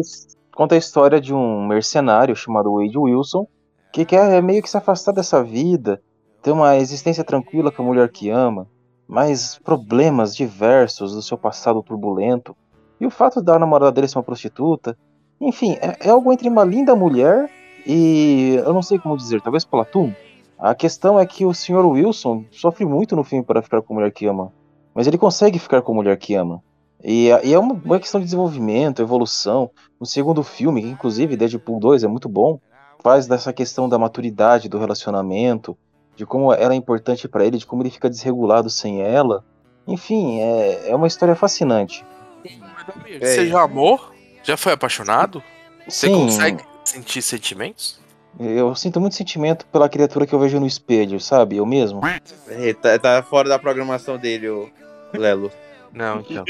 conta 0.53 0.75
a 0.75 0.79
história 0.79 1.21
de 1.21 1.33
um 1.33 1.67
mercenário 1.67 2.37
chamado 2.37 2.75
Wade 2.75 2.99
Wilson, 2.99 3.47
que 3.93 4.05
quer 4.05 4.43
meio 4.43 4.63
que 4.63 4.69
se 4.69 4.77
afastar 4.77 5.13
dessa 5.13 5.43
vida, 5.43 6.03
ter 6.43 6.51
uma 6.51 6.77
existência 6.77 7.25
tranquila 7.25 7.71
com 7.71 7.83
a 7.83 7.87
mulher 7.87 8.09
que 8.11 8.29
ama, 8.29 8.67
mas 9.07 9.59
problemas 9.59 10.35
diversos 10.35 11.15
do 11.15 11.23
seu 11.23 11.37
passado 11.37 11.83
turbulento, 11.83 12.57
e 13.01 13.07
o 13.07 13.11
fato 13.11 13.43
da 13.43 13.59
namorada 13.59 13.93
dele 13.93 14.09
ser 14.09 14.19
uma 14.19 14.25
prostituta, 14.25 14.97
enfim, 15.41 15.77
é, 15.81 16.09
é 16.09 16.11
algo 16.11 16.33
entre 16.33 16.49
uma 16.49 16.65
linda 16.65 16.95
mulher 16.95 17.51
e 17.87 18.55
eu 18.65 18.73
não 18.73 18.83
sei 18.83 18.99
como 18.99 19.17
dizer, 19.17 19.43
talvez 19.43 19.65
Platum. 19.65 20.13
A 20.59 20.75
questão 20.75 21.19
é 21.19 21.27
que 21.27 21.45
o 21.45 21.53
Sr. 21.53 21.85
Wilson 21.85 22.45
sofre 22.51 22.87
muito 22.87 23.15
no 23.15 23.25
filme 23.25 23.45
para 23.45 23.61
ficar 23.61 23.83
com 23.83 23.93
a 23.93 23.97
mulher 23.97 24.13
que 24.13 24.27
ama, 24.27 24.53
mas 24.95 25.07
ele 25.07 25.19
consegue 25.19 25.59
ficar 25.59 25.83
com 25.83 25.93
a 25.93 25.97
mulher 25.97 26.17
que 26.17 26.35
ama. 26.35 26.63
E, 27.03 27.29
e 27.43 27.53
é 27.53 27.59
uma, 27.59 27.75
uma 27.75 28.01
questão 28.01 28.19
de 28.19 28.25
desenvolvimento, 28.25 29.03
evolução. 29.03 29.71
No 30.01 30.07
segundo 30.07 30.43
filme, 30.43 30.81
que 30.81 30.89
inclusive 30.89 31.37
Deadpool 31.37 31.79
2 31.79 32.05
é 32.05 32.09
muito 32.09 32.29
bom, 32.29 32.59
faz 33.03 33.27
dessa 33.27 33.53
questão 33.53 33.87
da 33.87 33.99
maturidade 33.99 34.69
do 34.69 34.79
relacionamento, 34.79 35.77
de 36.17 36.25
como 36.25 36.53
ela 36.53 36.73
é 36.73 36.77
importante 36.77 37.29
pra 37.29 37.45
ele, 37.45 37.59
de 37.59 37.67
como 37.67 37.83
ele 37.83 37.91
fica 37.91 38.09
desregulado 38.09 38.71
sem 38.71 39.03
ela. 39.03 39.45
Enfim, 39.87 40.41
é, 40.41 40.91
é 40.91 40.97
uma 40.97 41.07
história 41.07 41.35
fascinante. 41.35 42.05
É 42.45 43.19
Você 43.19 43.47
já 43.49 43.63
amou? 43.63 44.01
Já 44.43 44.57
foi 44.57 44.73
apaixonado? 44.73 45.43
Você 45.89 46.07
Sim, 46.07 46.15
consegue 46.15 46.65
sentir 46.85 47.23
sentimentos? 47.23 48.01
Eu 48.39 48.75
sinto 48.75 49.01
muito 49.01 49.15
sentimento 49.15 49.65
pela 49.67 49.89
criatura 49.89 50.27
que 50.27 50.35
eu 50.35 50.41
vejo 50.41 50.59
no 50.59 50.67
espelho, 50.67 51.21
sabe? 51.21 51.57
Eu 51.57 51.67
mesmo. 51.67 52.01
É, 52.49 52.73
tá, 52.75 52.99
tá 52.99 53.23
fora 53.23 53.49
da 53.49 53.59
programação 53.59 54.19
dele, 54.19 54.49
o 54.49 54.71
Lelo. 55.13 55.53
Não, 55.93 56.21
então. 56.21 56.45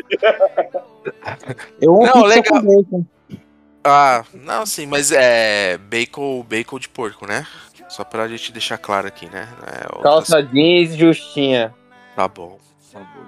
Eu 1.81 1.95
amo 2.03 2.07
Não, 2.07 2.25
legal. 2.25 2.63
com 2.63 2.63
bacon. 2.63 3.05
Ah, 3.87 4.25
não, 4.33 4.65
sim, 4.65 4.87
mas 4.87 5.13
é 5.13 5.77
bacon, 5.77 6.43
bacon 6.43 6.79
de 6.79 6.89
porco, 6.89 7.27
né? 7.27 7.47
Só 7.89 8.05
pra 8.05 8.29
gente 8.29 8.53
deixar 8.53 8.79
claro 8.79 9.07
aqui, 9.07 9.27
né? 9.29 9.49
É 9.67 10.03
Calça 10.03 10.43
jeans 10.43 10.97
justinha. 10.97 11.75
Tá 12.17 12.29
bom. 12.29 12.59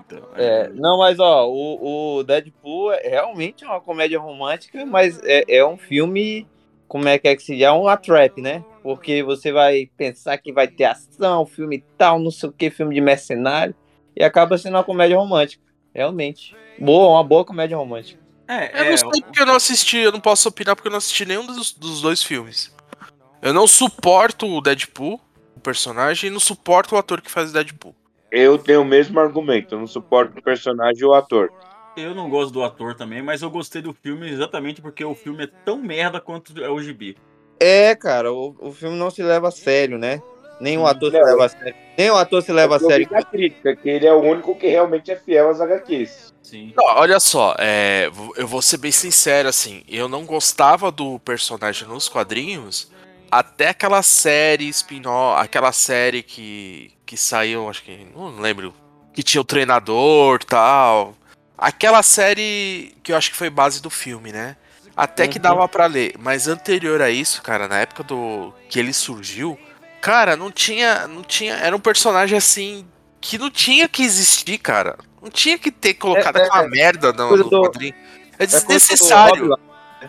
Então, 0.07 0.23
É, 0.37 0.69
não, 0.69 0.99
mas 0.99 1.19
ó, 1.19 1.49
o, 1.49 2.19
o 2.19 2.23
Deadpool 2.23 2.93
é 2.93 3.09
realmente 3.09 3.65
uma 3.65 3.81
comédia 3.81 4.19
romântica, 4.19 4.87
mas 4.87 5.21
é, 5.25 5.45
é 5.49 5.67
um 5.67 5.77
filme, 5.77 6.47
como 6.87 7.09
é 7.09 7.19
que 7.19 7.27
é 7.27 7.35
que 7.35 7.43
se 7.43 7.55
diz? 7.55 7.63
É 7.65 7.71
uma 7.71 7.97
trap, 7.97 8.41
né? 8.41 8.65
Porque 8.83 9.23
você 9.25 9.51
vai 9.51 9.91
pensar 9.97 10.39
que 10.39 10.53
vai 10.53 10.69
ter 10.69 10.85
ação, 10.85 11.45
filme 11.45 11.85
tal, 11.99 12.21
não 12.21 12.31
sei 12.31 12.49
o 12.49 12.53
que, 12.53 12.71
filme 12.71 12.95
de 12.95 13.01
mercenário, 13.01 13.75
e 14.15 14.23
acaba 14.23 14.57
sendo 14.57 14.75
uma 14.75 14.85
comédia 14.85 15.17
romântica, 15.17 15.65
realmente. 15.93 16.55
Boa, 16.79 17.15
uma 17.15 17.25
boa 17.25 17.45
comédia 17.45 17.77
romântica. 17.77 18.21
É, 18.49 18.81
Eu 18.81 18.85
é, 18.85 18.91
não 18.91 18.97
sei 18.97 19.23
porque 19.23 19.43
eu 19.43 19.47
não 19.47 19.57
assisti, 19.57 19.97
eu 19.99 20.13
não 20.13 20.21
posso 20.21 20.49
opinar 20.49 20.77
porque 20.77 20.87
eu 20.87 20.93
não 20.93 20.99
assisti 20.99 21.27
nenhum 21.27 21.45
dos, 21.45 21.73
dos 21.73 22.01
dois 22.01 22.23
filmes. 22.23 22.73
Eu 23.43 23.53
não 23.53 23.67
suporto 23.67 24.47
o 24.47 24.61
Deadpool, 24.61 25.21
o 25.55 25.61
personagem, 25.61 26.29
e 26.29 26.33
não 26.33 26.41
suporto 26.41 26.95
o 26.95 26.99
ator 26.99 27.21
que 27.21 27.31
faz 27.31 27.51
o 27.51 27.53
Deadpool. 27.53 27.95
Eu 28.31 28.59
tenho 28.59 28.83
o 28.83 28.85
mesmo 28.85 29.21
argumento, 29.21 29.75
eu 29.75 29.79
não 29.79 29.87
suporto 29.87 30.39
o 30.39 30.43
personagem 30.43 31.05
ou 31.05 31.11
o 31.11 31.15
ator. 31.15 31.53
eu 31.97 32.15
não 32.15 32.29
gosto 32.29 32.53
do 32.53 32.63
ator 32.63 32.95
também, 32.95 33.23
mas 33.23 33.43
eu 33.43 33.51
gostei 33.51 33.81
do 33.81 33.93
filme 33.93 34.29
exatamente 34.29 34.83
porque 34.83 35.05
o 35.05 35.15
filme 35.15 35.45
é 35.45 35.51
tão 35.65 35.79
merda 35.79 36.21
quanto 36.21 36.53
é 36.63 36.69
o 36.69 36.81
gibi. 36.81 37.17
É, 37.59 37.95
cara, 37.95 38.33
o, 38.33 38.55
o 38.59 38.73
filme 38.73 38.97
não 38.97 39.11
se 39.11 39.23
leva 39.23 39.49
a 39.49 39.51
sério, 39.51 39.97
né? 39.97 40.21
Nem 40.61 40.79
o 40.79 40.87
ator 40.87 41.11
se 41.11 41.19
não. 41.19 41.27
leva 41.27 41.45
a 41.45 41.49
sério. 41.49 41.75
Nem 41.97 42.11
o 42.11 42.17
ator 42.17 42.43
se 42.43 42.53
leva 42.53 42.77
a 42.77 42.79
sério. 42.79 43.09
na 43.11 43.23
crítica, 43.23 43.77
que 43.77 43.89
ele 43.89 44.07
é 44.07 44.13
o 44.13 44.21
único 44.21 44.55
que 44.57 44.67
realmente 44.67 45.11
é 45.11 45.17
fiel 45.17 45.51
às 45.51 45.61
HQs. 45.61 46.35
Sim. 46.43 46.73
Não, 46.77 46.85
olha 46.85 47.19
só, 47.19 47.55
é, 47.59 48.11
eu 48.37 48.47
vou 48.47 48.63
ser 48.63 48.77
bem 48.79 48.93
sincero, 48.93 49.49
assim, 49.49 49.83
eu 49.89 50.09
não 50.09 50.25
gostava 50.25 50.93
do 50.93 51.19
personagem 51.21 51.89
nos 51.89 52.09
quadrinhos 52.09 52.91
até 53.31 53.69
aquela 53.69 54.03
série 54.03 54.69
spin-off, 54.69 55.43
aquela 55.45 55.73
série 55.73 56.23
que, 56.23 56.93
que 57.05 57.17
saiu, 57.17 57.69
acho 57.69 57.83
que, 57.83 58.07
não 58.15 58.39
lembro, 58.41 58.75
que 59.13 59.23
tinha 59.23 59.41
o 59.41 59.45
treinador 59.45 60.43
tal. 60.45 61.15
Aquela 61.59 62.03
série 62.03 62.95
que 63.03 63.13
eu 63.13 63.17
acho 63.17 63.31
que 63.31 63.37
foi 63.37 63.49
base 63.51 63.81
do 63.81 63.91
filme, 63.91 64.33
né? 64.33 64.57
Até 64.97 65.27
que 65.29 65.39
Uhum. 65.39 65.43
dava 65.43 65.69
pra 65.69 65.87
ler, 65.87 66.15
mas 66.19 66.49
anterior 66.49 67.03
a 67.03 67.11
isso, 67.11 67.43
cara, 67.43 67.69
na 67.69 67.79
época 67.79 68.03
do 68.03 68.53
que 68.69 68.79
ele 68.79 68.93
surgiu, 68.93 69.59
cara, 70.01 70.37
não 70.37 70.51
tinha, 70.51 71.07
não 71.07 71.23
tinha, 71.23 71.55
era 71.55 71.77
um 71.77 71.81
personagem 71.81 72.37
assim 72.39 72.87
que 73.21 73.37
não 73.39 73.51
tinha 73.51 73.89
que 73.89 74.03
existir, 74.03 74.57
cara. 74.59 74.97
Não 75.21 75.31
tinha 75.31 75.59
que 75.59 75.71
ter 75.71 75.95
colocado 75.95 76.37
É, 76.37 76.43
é, 76.43 76.47
aquela 76.47 76.69
merda 76.69 77.13
no, 77.13 77.37
no 77.37 77.45
do- 77.51 77.61
quadrinho. 77.63 77.95
É 78.39 78.45
É 78.45 78.47
desnecessário. 78.47 79.49
Rob 79.51 79.61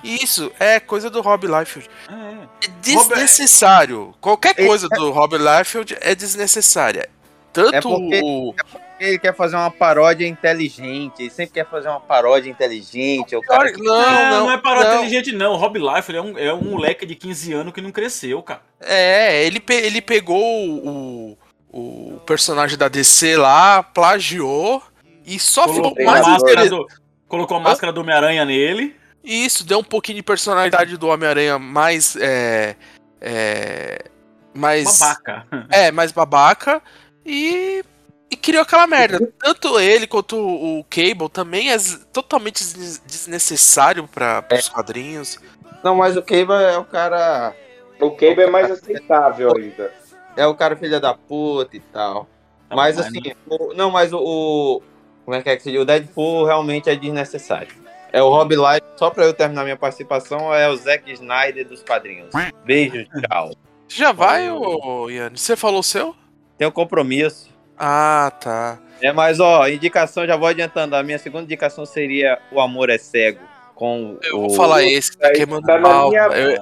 Isso, 0.04 0.52
é 0.60 0.80
coisa 0.80 1.10
do 1.10 1.22
Rob 1.22 1.46
Liefeld. 1.48 1.90
É, 2.10 2.14
é. 2.14 2.48
É 2.66 2.68
desnecessário. 2.82 4.14
Qualquer 4.22 4.54
coisa 4.56 4.88
do 4.90 5.12
Rob 5.12 5.38
Liefeld 5.38 5.98
é 6.02 6.14
desnecessária. 6.16 7.10
Tanto 7.54 7.76
É 7.76 7.82
porque- 7.82 8.22
o. 8.24 8.54
Ele 9.00 9.20
quer 9.20 9.36
fazer 9.36 9.56
uma 9.56 9.70
paródia 9.70 10.26
inteligente, 10.28 11.20
ele 11.22 11.30
sempre 11.30 11.54
quer 11.54 11.70
fazer 11.70 11.88
uma 11.88 12.00
paródia 12.00 12.50
inteligente. 12.50 13.36
O 13.36 13.42
cara 13.42 13.72
Não, 13.78 13.84
Não, 13.84 14.12
não, 14.12 14.30
não, 14.46 14.52
é 14.52 14.58
paródia 14.58 14.90
não. 14.90 15.04
inteligente, 15.06 15.32
não. 15.36 15.52
O 15.54 15.56
Rob 15.56 15.78
Liefeld 15.78 16.16
é 16.18 16.22
um, 16.22 16.38
é 16.38 16.54
um 16.54 16.64
moleque 16.72 17.06
de 17.06 17.14
15 17.14 17.54
anos 17.54 17.74
que 17.74 17.80
não 17.82 17.92
cresceu, 17.92 18.42
cara. 18.42 18.62
É, 18.82 19.46
ele, 19.46 19.60
pe- 19.60 19.76
ele 19.76 20.02
pegou 20.02 20.42
o, 20.44 21.38
o 21.72 22.20
personagem 22.26 22.76
da 22.76 22.88
DC 22.88 23.38
lá, 23.38 23.84
plagiou 23.84 24.82
e 25.24 25.38
só 25.40 25.68
ficou 25.68 25.94
Colocou 25.94 26.08
a 26.08 26.12
mais 26.12 26.28
máscara 26.28 26.52
interessante. 26.66 26.80
do, 26.96 27.02
colocou 27.28 27.58
a 27.58 27.60
máscara 27.60 27.94
do 27.94 28.02
Homem-Aranha 28.02 28.46
nele. 28.46 28.96
Isso, 29.28 29.66
deu 29.66 29.80
um 29.80 29.84
pouquinho 29.84 30.16
de 30.16 30.24
personalidade 30.24 30.96
do 30.96 31.08
Homem-Aranha 31.08 31.60
mais. 31.60 32.16
É, 32.16 32.76
é, 33.20 34.06
mais. 34.54 35.00
Babaca. 35.00 35.46
É, 35.70 35.92
mais 35.92 36.12
babaca. 36.14 36.82
E. 37.26 37.84
E 38.30 38.36
criou 38.36 38.62
aquela 38.64 38.86
merda. 38.88 39.20
Tanto 39.40 39.80
ele 39.80 40.06
quanto 40.06 40.38
o, 40.38 40.84
Cable 40.90 41.30
também 41.32 41.72
é 41.72 41.78
totalmente 42.12 42.62
des- 42.62 43.02
desnecessário 43.06 44.06
para 44.06 44.46
os 44.52 44.68
quadrinhos. 44.68 45.40
Não, 45.82 45.96
mas 45.96 46.18
o 46.18 46.22
Cable 46.22 46.54
é 46.54 46.78
o 46.78 46.84
cara. 46.84 47.54
O 48.02 48.12
Cable 48.12 48.42
é 48.44 48.50
mais 48.50 48.70
aceitável 48.70 49.56
ainda. 49.56 49.94
É 50.36 50.46
o 50.46 50.54
cara 50.56 50.76
filha 50.76 51.00
da 51.00 51.14
puta 51.14 51.78
e 51.78 51.80
tal. 51.80 52.28
Tá 52.70 52.76
mas 52.76 53.00
assim, 53.00 53.34
o- 53.50 53.74
não, 53.74 53.90
mas 53.90 54.12
o, 54.12 54.20
o- 54.20 54.82
Como 55.24 55.36
é 55.36 55.42
que 55.42 55.50
é 55.50 55.56
que 55.56 55.64
se 55.64 55.72
diz? 55.72 55.80
O 55.82 55.86
Deadpool 55.86 56.46
realmente 56.46 56.90
é 56.90 56.96
desnecessário. 56.98 57.74
É 58.18 58.22
o 58.24 58.30
Rob 58.30 58.56
Light, 58.56 58.84
só 58.96 59.12
pra 59.12 59.26
eu 59.26 59.34
terminar 59.34 59.64
minha 59.64 59.76
participação, 59.78 60.52
é 60.52 60.68
o 60.68 60.76
Zack 60.76 61.12
Snyder 61.12 61.68
dos 61.68 61.84
quadrinhos. 61.84 62.30
Beijo, 62.66 63.06
tchau. 63.30 63.52
Já 63.88 64.12
vai, 64.12 64.50
ô, 64.50 65.08
Yanni? 65.08 65.38
Você 65.38 65.56
falou 65.56 65.80
o 65.82 65.84
seu? 65.84 66.16
Tenho 66.58 66.72
compromisso. 66.72 67.50
Ah, 67.78 68.32
tá. 68.44 68.80
É, 69.00 69.14
mas 69.14 69.40
ó, 69.40 69.68
indicação, 69.68 70.26
já 70.26 70.36
vou 70.36 70.48
adiantando. 70.48 70.96
A 70.96 71.04
minha 71.04 71.20
segunda 71.20 71.44
indicação 71.44 71.86
seria 71.86 72.40
O 72.52 72.60
Amor 72.60 72.90
é 72.90 72.98
Cego. 72.98 73.40
Com 73.76 74.18
Eu 74.24 74.38
o... 74.40 74.42
vou 74.48 74.50
falar 74.50 74.84
esse, 74.84 75.16
tá 75.16 75.32
queimando 75.32 75.62
Tá 75.68 75.78
mal. 75.80 76.10
minha, 76.10 76.24
Eu- 76.24 76.58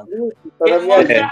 tá 0.59 0.65
na 0.69 0.79
minha 0.79 1.01
É. 1.01 1.29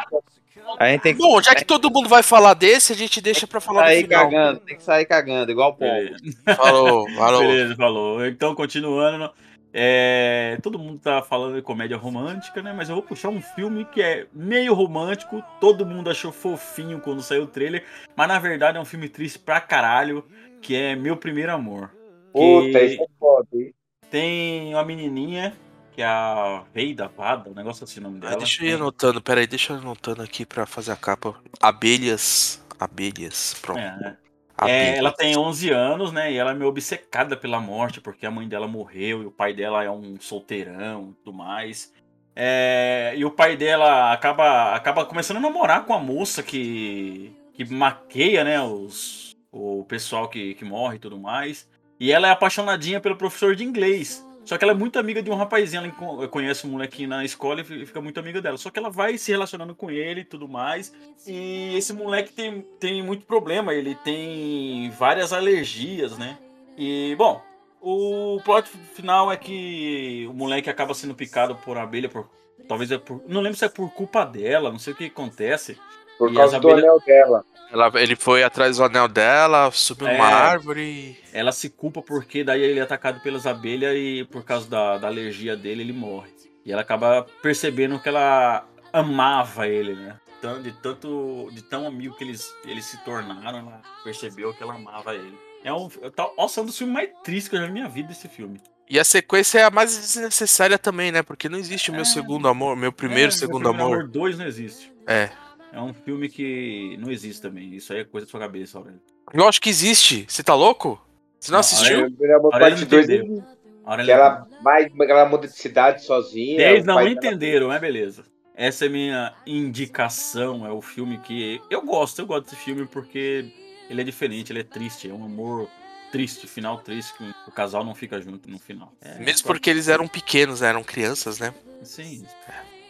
A 0.79 0.87
gente 0.87 1.01
tem 1.01 1.13
que 1.13 1.19
Bom, 1.21 1.41
já 1.41 1.53
que 1.53 1.65
todo 1.65 1.91
mundo 1.91 2.07
vai 2.07 2.23
falar 2.23 2.53
desse, 2.53 2.93
a 2.93 2.95
gente 2.95 3.19
deixa 3.21 3.45
pra 3.45 3.59
falar 3.59 3.81
no 3.81 3.87
sair 3.87 4.03
final. 4.03 4.23
cagando, 4.23 4.59
tem 4.61 4.77
que 4.77 4.83
sair 4.83 5.05
cagando, 5.05 5.51
igual 5.51 5.71
o. 5.71 5.73
Beleza. 5.73 6.15
Falou, 6.55 7.07
falou. 7.11 7.39
Beleza, 7.41 7.75
falou. 7.75 8.25
Então, 8.25 8.55
continuando. 8.55 9.29
É, 9.75 10.57
todo 10.61 10.77
mundo 10.77 10.99
tá 10.99 11.21
falando 11.23 11.55
de 11.55 11.61
comédia 11.63 11.97
romântica, 11.97 12.61
né? 12.61 12.71
Mas 12.73 12.89
eu 12.89 12.95
vou 12.95 13.03
puxar 13.03 13.29
um 13.29 13.41
filme 13.41 13.85
que 13.85 14.01
é 14.01 14.27
meio 14.31 14.73
romântico. 14.73 15.43
Todo 15.59 15.85
mundo 15.85 16.09
achou 16.11 16.31
fofinho 16.31 16.99
quando 16.99 17.23
saiu 17.23 17.43
o 17.43 17.47
trailer. 17.47 17.83
Mas 18.15 18.27
na 18.27 18.37
verdade 18.37 18.77
é 18.77 18.81
um 18.81 18.85
filme 18.85 19.09
triste 19.09 19.39
pra 19.39 19.59
caralho. 19.59 20.23
Que 20.61 20.75
é 20.75 20.95
Meu 20.95 21.17
Primeiro 21.17 21.51
Amor. 21.51 21.89
Puta, 22.31 22.81
isso 22.81 23.01
é 23.01 23.07
foda, 23.19 23.47
hein? 23.53 23.73
tem 24.09 24.73
uma 24.75 24.85
menininha, 24.85 25.53
que 25.91 26.01
é 26.01 26.05
a 26.05 26.63
Veida 26.71 27.07
Vada, 27.07 27.49
um 27.49 27.53
negócio 27.55 27.83
assim 27.83 27.99
o 27.99 28.03
nome 28.03 28.19
Ah, 28.21 28.27
dela. 28.29 28.37
deixa 28.37 28.63
eu 28.63 28.69
ir 28.69 28.73
anotando, 28.75 29.19
peraí, 29.21 29.47
deixa 29.47 29.73
eu 29.73 29.77
ir 29.77 29.79
anotando 29.81 30.21
aqui 30.21 30.45
pra 30.45 30.67
fazer 30.67 30.91
a 30.91 30.95
capa. 30.95 31.35
Abelhas. 31.59 32.63
Abelhas, 32.79 33.55
pronto. 33.61 33.79
É, 33.79 33.97
né? 33.97 34.17
É, 34.61 34.97
ela 34.97 35.11
tem 35.11 35.37
11 35.37 35.69
anos, 35.71 36.11
né? 36.11 36.31
E 36.31 36.37
ela 36.37 36.51
é 36.51 36.53
meio 36.53 36.69
obcecada 36.69 37.35
pela 37.35 37.59
morte, 37.59 37.99
porque 37.99 38.25
a 38.25 38.31
mãe 38.31 38.47
dela 38.47 38.67
morreu 38.67 39.23
e 39.23 39.25
o 39.25 39.31
pai 39.31 39.53
dela 39.53 39.83
é 39.83 39.89
um 39.89 40.19
solteirão 40.19 41.09
e 41.11 41.13
tudo 41.23 41.33
mais. 41.35 41.91
É, 42.35 43.13
e 43.15 43.25
o 43.25 43.31
pai 43.31 43.55
dela 43.55 44.11
acaba, 44.11 44.73
acaba 44.73 45.05
começando 45.05 45.37
a 45.37 45.41
namorar 45.41 45.85
com 45.85 45.93
a 45.93 45.99
moça 45.99 46.41
que, 46.41 47.35
que 47.53 47.65
maqueia, 47.65 48.43
né? 48.43 48.61
Os, 48.61 49.35
o 49.51 49.83
pessoal 49.85 50.27
que, 50.29 50.53
que 50.55 50.65
morre 50.65 50.95
e 50.97 50.99
tudo 50.99 51.17
mais. 51.17 51.67
E 51.99 52.11
ela 52.11 52.27
é 52.27 52.31
apaixonadinha 52.31 52.99
pelo 52.99 53.15
professor 53.15 53.55
de 53.55 53.63
inglês. 53.63 54.25
Só 54.45 54.57
que 54.57 54.63
ela 54.63 54.73
é 54.73 54.75
muito 54.75 54.99
amiga 54.99 55.21
de 55.23 55.31
um 55.31 55.35
rapazinho. 55.35 55.83
Ela 55.83 56.27
conhece 56.27 56.67
um 56.67 56.71
molequinho 56.71 57.09
na 57.09 57.23
escola 57.23 57.61
e 57.61 57.63
fi- 57.63 57.85
fica 57.85 58.01
muito 58.01 58.19
amiga 58.19 58.41
dela. 58.41 58.57
Só 58.57 58.69
que 58.69 58.77
ela 58.77 58.89
vai 58.89 59.17
se 59.17 59.31
relacionando 59.31 59.73
com 59.73 59.89
ele 59.89 60.21
e 60.21 60.25
tudo 60.25 60.47
mais. 60.47 60.93
E 61.25 61.75
esse 61.77 61.93
moleque 61.93 62.33
tem, 62.33 62.61
tem 62.79 63.01
muito 63.01 63.25
problema, 63.25 63.73
ele 63.73 63.95
tem 63.95 64.89
várias 64.91 65.31
alergias, 65.31 66.17
né? 66.17 66.37
E, 66.77 67.15
bom, 67.17 67.41
o 67.81 68.41
plot 68.43 68.67
final 68.93 69.31
é 69.31 69.37
que 69.37 70.25
o 70.29 70.33
moleque 70.33 70.69
acaba 70.69 70.93
sendo 70.93 71.13
picado 71.15 71.55
por 71.55 71.77
abelha, 71.77 72.09
por, 72.09 72.29
talvez 72.67 72.91
é 72.91 72.97
por. 72.97 73.21
Não 73.27 73.41
lembro 73.41 73.57
se 73.57 73.65
é 73.65 73.69
por 73.69 73.89
culpa 73.93 74.25
dela, 74.25 74.71
não 74.71 74.79
sei 74.79 74.93
o 74.93 74.95
que 74.95 75.05
acontece. 75.05 75.77
Por 76.17 76.31
E 76.31 76.35
causa 76.35 76.59
do 76.59 76.69
anel 76.69 76.99
dela. 77.05 77.45
Ela- 77.73 77.91
ele 77.95 78.15
foi 78.15 78.43
atrás 78.43 78.77
do 78.77 78.83
anel 78.83 79.07
dela, 79.07 79.69
subiu 79.71 80.07
É. 80.07 80.13
numa 80.13 80.27
árvore. 80.27 81.17
Ela 81.33 81.51
se 81.51 81.69
culpa 81.71 82.01
porque 82.03 82.43
daí 82.43 82.61
ele 82.61 82.79
é 82.79 82.83
atacado 82.83 83.19
pelas 83.21 83.47
abelhas 83.47 83.95
e 83.97 84.23
por 84.31 84.43
causa 84.45 84.69
da, 84.69 84.97
da 84.99 85.07
alergia 85.07 85.57
dele 85.57 85.81
ele 85.81 85.91
morre. 85.93 86.29
E 86.63 86.71
ela 86.71 86.81
acaba 86.83 87.25
percebendo 87.41 87.99
que 87.99 88.07
ela 88.07 88.63
amava 88.93 89.67
ele, 89.67 89.95
né? 89.95 90.19
De 90.61 90.71
tanto, 90.73 91.49
de 91.53 91.63
tão 91.63 91.87
amigo 91.87 92.15
que 92.15 92.23
eles, 92.23 92.53
eles 92.65 92.85
se 92.85 92.97
tornaram, 93.03 93.59
ela 93.59 93.81
percebeu 94.03 94.53
que 94.53 94.61
ela 94.61 94.75
amava 94.75 95.15
ele. 95.15 95.33
É 95.63 95.71
um, 95.73 95.89
nossa, 96.37 96.59
é 96.59 96.63
um 96.63 96.65
dos 96.67 96.77
filmes 96.77 96.93
mais 96.93 97.09
tristes 97.23 97.47
que 97.47 97.55
eu 97.55 97.59
já 97.61 97.65
vi 97.65 97.69
na 97.71 97.73
minha 97.73 97.89
vida 97.89 98.11
esse 98.11 98.27
filme. 98.27 98.59
E 98.89 98.99
a 98.99 99.03
sequência 99.05 99.59
é 99.59 99.63
a 99.63 99.71
mais 99.71 99.95
desnecessária 99.97 100.77
também, 100.77 101.11
né? 101.11 101.23
Porque 101.23 101.47
não 101.49 101.57
existe 101.57 101.89
o 101.89 101.93
meu 101.93 102.01
É. 102.01 102.05
segundo 102.05 102.47
amor, 102.49 102.75
meu 102.75 102.91
primeiro, 102.91 103.29
É, 103.29 103.31
segundo 103.31 103.61
Meu 103.63 103.73
Primeiro 103.73 104.01
amor. 104.01 104.07
2 104.09 104.37
não 104.37 104.45
existe. 104.45 104.91
É. 105.07 105.29
É 105.73 105.81
um 105.81 105.91
filme 105.93 106.29
que 106.29 106.95
não 107.01 107.11
existe 107.11 107.41
também. 107.41 107.73
Isso 107.73 107.91
aí 107.91 108.01
é 108.01 108.03
coisa 108.03 108.27
da 108.27 108.29
sua 108.31 108.39
cabeça, 108.39 108.77
Aurélio. 108.77 109.01
Eu 109.33 109.47
acho 109.47 109.59
que 109.59 109.69
existe. 109.69 110.25
Você 110.29 110.43
tá 110.43 110.53
louco? 110.53 111.01
Você 111.39 111.51
não 111.51 111.55
Não, 111.55 111.59
assistiu? 111.61 111.95
Aurélio- 112.03 112.17
Aurélio 112.21 112.51
parte 112.51 112.81
não 112.81 112.87
2 112.87 113.09
entendeu. 113.09 113.43
Aurélio 113.83 114.05
que 114.05 114.11
ela 114.11 114.47
vai, 114.61 114.91
ela 115.09 115.25
muda 115.25 115.47
de 115.47 115.53
cidade 115.57 116.05
sozinha. 116.05 116.57
10 116.57 116.83
o 116.83 116.85
não 116.87 116.97
dela- 116.97 117.09
entenderam, 117.09 117.67
mas 117.69 117.81
beleza. 117.81 118.23
Essa 118.55 118.85
é 118.85 118.87
a 118.87 118.91
minha 118.91 119.33
indicação, 119.47 120.63
é 120.65 120.71
o 120.71 120.79
filme 120.79 121.17
que 121.17 121.59
eu 121.71 121.81
gosto, 121.81 122.19
eu 122.19 122.27
gosto 122.27 122.43
desse 122.45 122.55
filme 122.57 122.85
porque 122.85 123.51
ele 123.89 124.01
é 124.01 124.03
diferente, 124.03 124.51
ele 124.51 124.59
é 124.59 124.63
triste, 124.63 125.09
é 125.09 125.13
um 125.13 125.25
amor 125.25 125.67
triste, 126.11 126.45
final 126.45 126.77
triste, 126.77 127.13
que 127.17 127.23
o 127.47 127.51
casal 127.51 127.83
não 127.83 127.95
fica 127.95 128.21
junto 128.21 128.47
no 128.47 128.59
final. 128.59 128.93
É, 129.01 129.17
Mesmo 129.17 129.47
porque 129.47 129.71
eles 129.71 129.87
eram 129.87 130.07
pequenos, 130.07 130.61
né? 130.61 130.67
eram 130.69 130.83
crianças, 130.83 131.39
né? 131.39 131.51
Sim. 131.81 132.23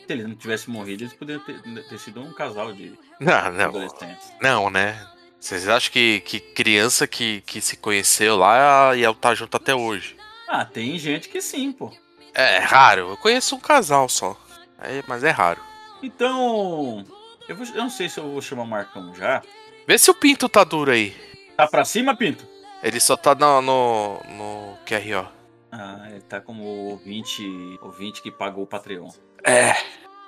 Se 0.05 0.11
eles 0.13 0.27
não 0.27 0.35
tivessem 0.35 0.73
morrido, 0.73 1.03
eles 1.03 1.13
poderiam 1.13 1.43
ter, 1.43 1.61
ter 1.61 1.97
sido 1.99 2.21
um 2.21 2.33
casal 2.33 2.73
de 2.73 2.93
Não, 3.19 3.51
não. 3.51 3.65
adolescentes. 3.65 4.33
Não, 4.41 4.69
né? 4.69 5.07
Vocês 5.39 5.67
acham 5.67 5.91
que, 5.91 6.19
que 6.21 6.39
criança 6.39 7.07
que, 7.07 7.41
que 7.41 7.59
se 7.61 7.77
conheceu 7.77 8.37
lá 8.37 8.95
ia 8.95 9.09
estar 9.09 9.33
junto 9.35 9.55
até 9.57 9.73
hoje? 9.75 10.15
Ah, 10.47 10.65
tem 10.65 10.97
gente 10.97 11.29
que 11.29 11.41
sim, 11.41 11.71
pô. 11.71 11.91
É, 12.33 12.59
raro. 12.59 13.09
Eu 13.11 13.17
conheço 13.17 13.55
um 13.55 13.59
casal 13.59 14.07
só. 14.09 14.37
É, 14.79 15.03
mas 15.07 15.23
é 15.23 15.29
raro. 15.31 15.61
Então, 16.01 17.03
eu, 17.47 17.55
vou- 17.55 17.67
eu 17.67 17.83
não 17.83 17.89
sei 17.89 18.09
se 18.09 18.19
eu 18.19 18.29
vou 18.29 18.41
chamar 18.41 18.63
o 18.63 18.67
Marcão 18.67 19.13
já. 19.15 19.41
Vê 19.87 19.97
se 19.97 20.09
o 20.11 20.13
Pinto 20.13 20.47
tá 20.49 20.63
duro 20.63 20.91
aí. 20.91 21.15
Tá 21.57 21.67
pra 21.67 21.83
cima, 21.85 22.15
Pinto? 22.15 22.47
Ele 22.81 22.99
só 22.99 23.15
tá 23.15 23.33
no, 23.35 23.61
no, 23.61 24.19
no 24.29 24.77
QRO. 24.85 25.27
Ah, 25.71 26.07
ele 26.09 26.21
tá 26.21 26.39
como 26.41 26.63
ouvinte, 26.63 27.41
ouvinte 27.81 28.21
que 28.21 28.31
pagou 28.31 28.63
o 28.63 28.67
Patreon. 28.67 29.09
É. 29.43 29.73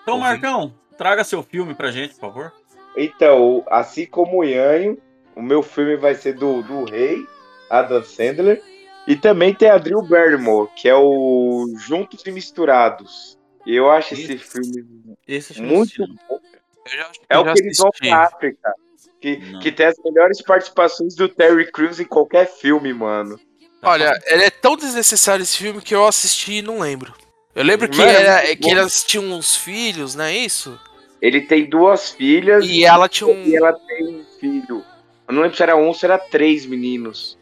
Então. 0.04 0.20
Marcão, 0.20 0.74
traga 0.98 1.24
seu 1.24 1.42
filme 1.44 1.74
pra 1.74 1.92
gente, 1.92 2.14
por 2.16 2.22
favor. 2.22 2.54
Então, 2.96 3.64
assim 3.70 4.06
como 4.06 4.38
o 4.40 4.44
Yanho, 4.44 4.98
o 5.36 5.42
meu 5.42 5.62
filme 5.62 5.96
vai 5.98 6.16
ser 6.16 6.34
do, 6.34 6.62
do 6.64 6.86
Rei, 6.86 7.26
Adam 7.70 8.04
Sandler. 8.04 8.62
E 9.08 9.16
também 9.16 9.54
tem 9.54 9.70
a 9.70 9.78
Drew 9.78 10.02
Barrymore, 10.02 10.70
que 10.76 10.90
é 10.90 10.96
o 10.96 11.68
Juntos 11.78 12.24
e 12.26 12.32
Misturados. 12.32 13.38
E 13.66 13.76
eu 13.76 13.90
acho 13.92 14.14
esse 14.16 14.34
Esse- 14.34 14.38
filme 14.38 15.16
Esse 15.28 15.62
muito 15.62 16.08
bom. 16.08 16.40
Eu 16.86 16.92
já, 16.98 17.12
É 17.30 17.38
o 17.38 17.44
que 17.54 17.60
eles 17.62 17.78
vão 17.78 17.90
pra 17.92 18.24
África. 18.26 18.74
Que, 19.22 19.38
Não. 19.38 19.60
que 19.60 19.72
tem 19.72 19.88
as 19.88 19.96
melhores 20.04 20.42
participações 20.42 21.16
do 21.16 21.28
Terry 21.30 21.72
Crews 21.72 22.00
em 22.00 22.06
qualquer 22.06 22.48
filme, 22.48 22.94
mano. 22.94 23.40
Tá 23.82 23.90
Olha, 23.90 24.12
ele 24.28 24.44
é 24.44 24.50
tão 24.50 24.76
desnecessário 24.76 25.44
esse 25.44 25.58
filme 25.58 25.82
que 25.82 25.94
eu 25.96 26.06
assisti 26.06 26.54
e 26.58 26.62
não 26.62 26.80
lembro. 26.80 27.14
Eu 27.56 27.64
lembro 27.64 27.88
que, 27.90 27.98
Mano, 27.98 28.10
era, 28.12 28.44
muito 28.48 28.62
que 28.62 28.70
elas 28.72 29.04
tinham 29.04 29.26
uns 29.32 29.56
filhos, 29.56 30.14
não 30.14 30.26
é 30.26 30.36
isso? 30.36 30.78
Ele 31.22 31.42
tem 31.42 31.66
duas 31.70 32.12
filhas 32.12 32.66
E 32.66 32.84
ela 32.84 33.08
tinha 33.08 33.28
um. 33.30 33.44
e 33.44 33.56
ela 33.56 33.72
tem 33.74 34.06
um 34.08 34.26
filho. 34.40 34.84
Eu 35.28 35.34
não 35.34 35.42
lembro 35.42 35.56
se 35.58 35.64
era 35.64 35.76
um 35.76 35.88
ou 35.88 35.94
se 35.94 36.06
era 36.06 36.18
três 36.20 36.66
meninos. 36.66 37.38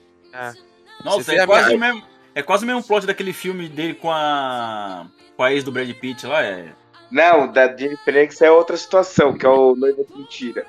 Nossa, 1.04 1.23
Você 1.23 1.32
vê 1.36 1.38
é 1.41 1.45
quase, 1.45 1.65
minha- 1.76 1.78
o 1.78 1.80
mesmo, 1.80 2.08
é 2.36 2.41
quase 2.43 2.63
o 2.63 2.67
mesmo 2.67 2.84
plot 2.84 3.06
daquele 3.06 3.34
filme 3.34 3.67
dele 3.67 3.95
com 3.95 4.10
a. 4.12 5.08
com 5.36 5.43
a 5.43 5.52
ex 5.52 5.63
do 5.63 5.71
Brad 5.71 5.89
Pitt 5.95 6.26
lá. 6.28 6.43
É. 6.43 6.67
Não, 7.12 7.52
da 7.52 7.76
Jennifer 7.76 8.15
Aniston 8.15 8.45
é 8.45 8.52
outra 8.52 8.78
situação, 8.78 9.34
que 9.38 9.45
é 9.45 9.49
o 9.49 9.76
Noiva 9.76 10.04
de 10.04 10.15
Mentira. 10.17 10.65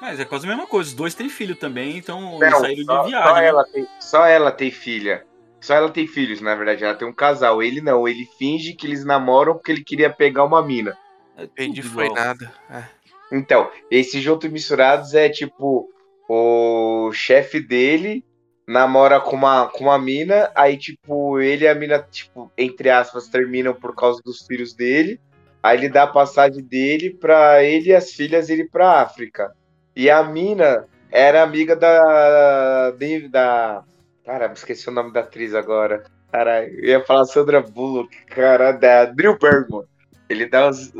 Mas 0.00 0.20
é 0.20 0.24
quase 0.24 0.44
a 0.46 0.48
mesma 0.50 0.66
coisa. 0.66 0.90
Os 0.90 0.94
dois 0.94 1.14
têm 1.14 1.28
filho 1.28 1.56
também, 1.56 1.96
então 1.96 2.38
Não, 2.38 2.42
eles 2.42 2.58
saíram 2.58 2.84
só, 2.84 3.02
de 3.02 3.02
só 3.02 3.02
viagem. 3.08 3.34
né? 3.42 3.46
ela 3.48 3.64
tem, 3.64 3.88
só 3.98 4.26
ela 4.26 4.52
tem 4.52 4.70
filha. 4.70 5.24
Só 5.60 5.74
ela 5.74 5.90
tem 5.90 6.06
filhos, 6.06 6.40
na 6.40 6.54
verdade. 6.54 6.84
Ela 6.84 6.94
tem 6.94 7.08
um 7.08 7.12
casal. 7.12 7.62
Ele 7.62 7.80
não. 7.80 8.06
Ele 8.06 8.28
finge 8.38 8.74
que 8.74 8.86
eles 8.86 9.04
namoram 9.04 9.54
porque 9.54 9.72
ele 9.72 9.84
queria 9.84 10.10
pegar 10.10 10.44
uma 10.44 10.62
mina. 10.62 10.96
É 11.36 11.44
Entendi, 11.44 11.82
foi 11.82 12.08
nada. 12.08 12.52
É. 12.70 12.84
Então, 13.32 13.70
esse 13.90 14.20
junto 14.20 14.46
e 14.46 14.50
misturados 14.50 15.14
é 15.14 15.28
tipo 15.28 15.90
o 16.28 17.10
chefe 17.12 17.60
dele 17.60 18.24
namora 18.66 19.20
com 19.20 19.36
uma, 19.36 19.68
com 19.68 19.84
uma 19.84 19.98
mina, 19.98 20.50
aí 20.54 20.76
tipo, 20.76 21.38
ele 21.38 21.64
e 21.64 21.68
a 21.68 21.74
mina, 21.74 22.00
tipo, 22.00 22.50
entre 22.58 22.90
aspas, 22.90 23.28
terminam 23.28 23.72
por 23.72 23.94
causa 23.94 24.20
dos 24.24 24.44
filhos 24.44 24.74
dele. 24.74 25.20
Aí 25.62 25.78
ele 25.78 25.88
dá 25.88 26.04
a 26.04 26.08
passagem 26.08 26.62
dele 26.62 27.10
pra 27.10 27.62
ele 27.62 27.90
e 27.90 27.94
as 27.94 28.12
filhas 28.12 28.48
irem 28.48 28.68
pra 28.68 29.00
África. 29.00 29.52
E 29.94 30.10
a 30.10 30.22
mina 30.22 30.86
era 31.10 31.42
amiga 31.42 31.74
da. 31.74 32.92
da. 33.30 33.84
Cara, 34.26 34.52
esqueci 34.52 34.88
o 34.88 34.92
nome 34.92 35.12
da 35.12 35.20
atriz 35.20 35.54
agora. 35.54 36.02
Cara, 36.32 36.68
eu 36.68 36.84
ia 36.84 37.04
falar 37.04 37.24
Sandra 37.26 37.62
Bullock, 37.62 38.26
cara, 38.26 38.72
da 38.72 39.04
Drew 39.04 39.38
Barrymore. 39.38 39.86
Ele 40.28 40.46
dá 40.46 40.68
os, 40.68 40.92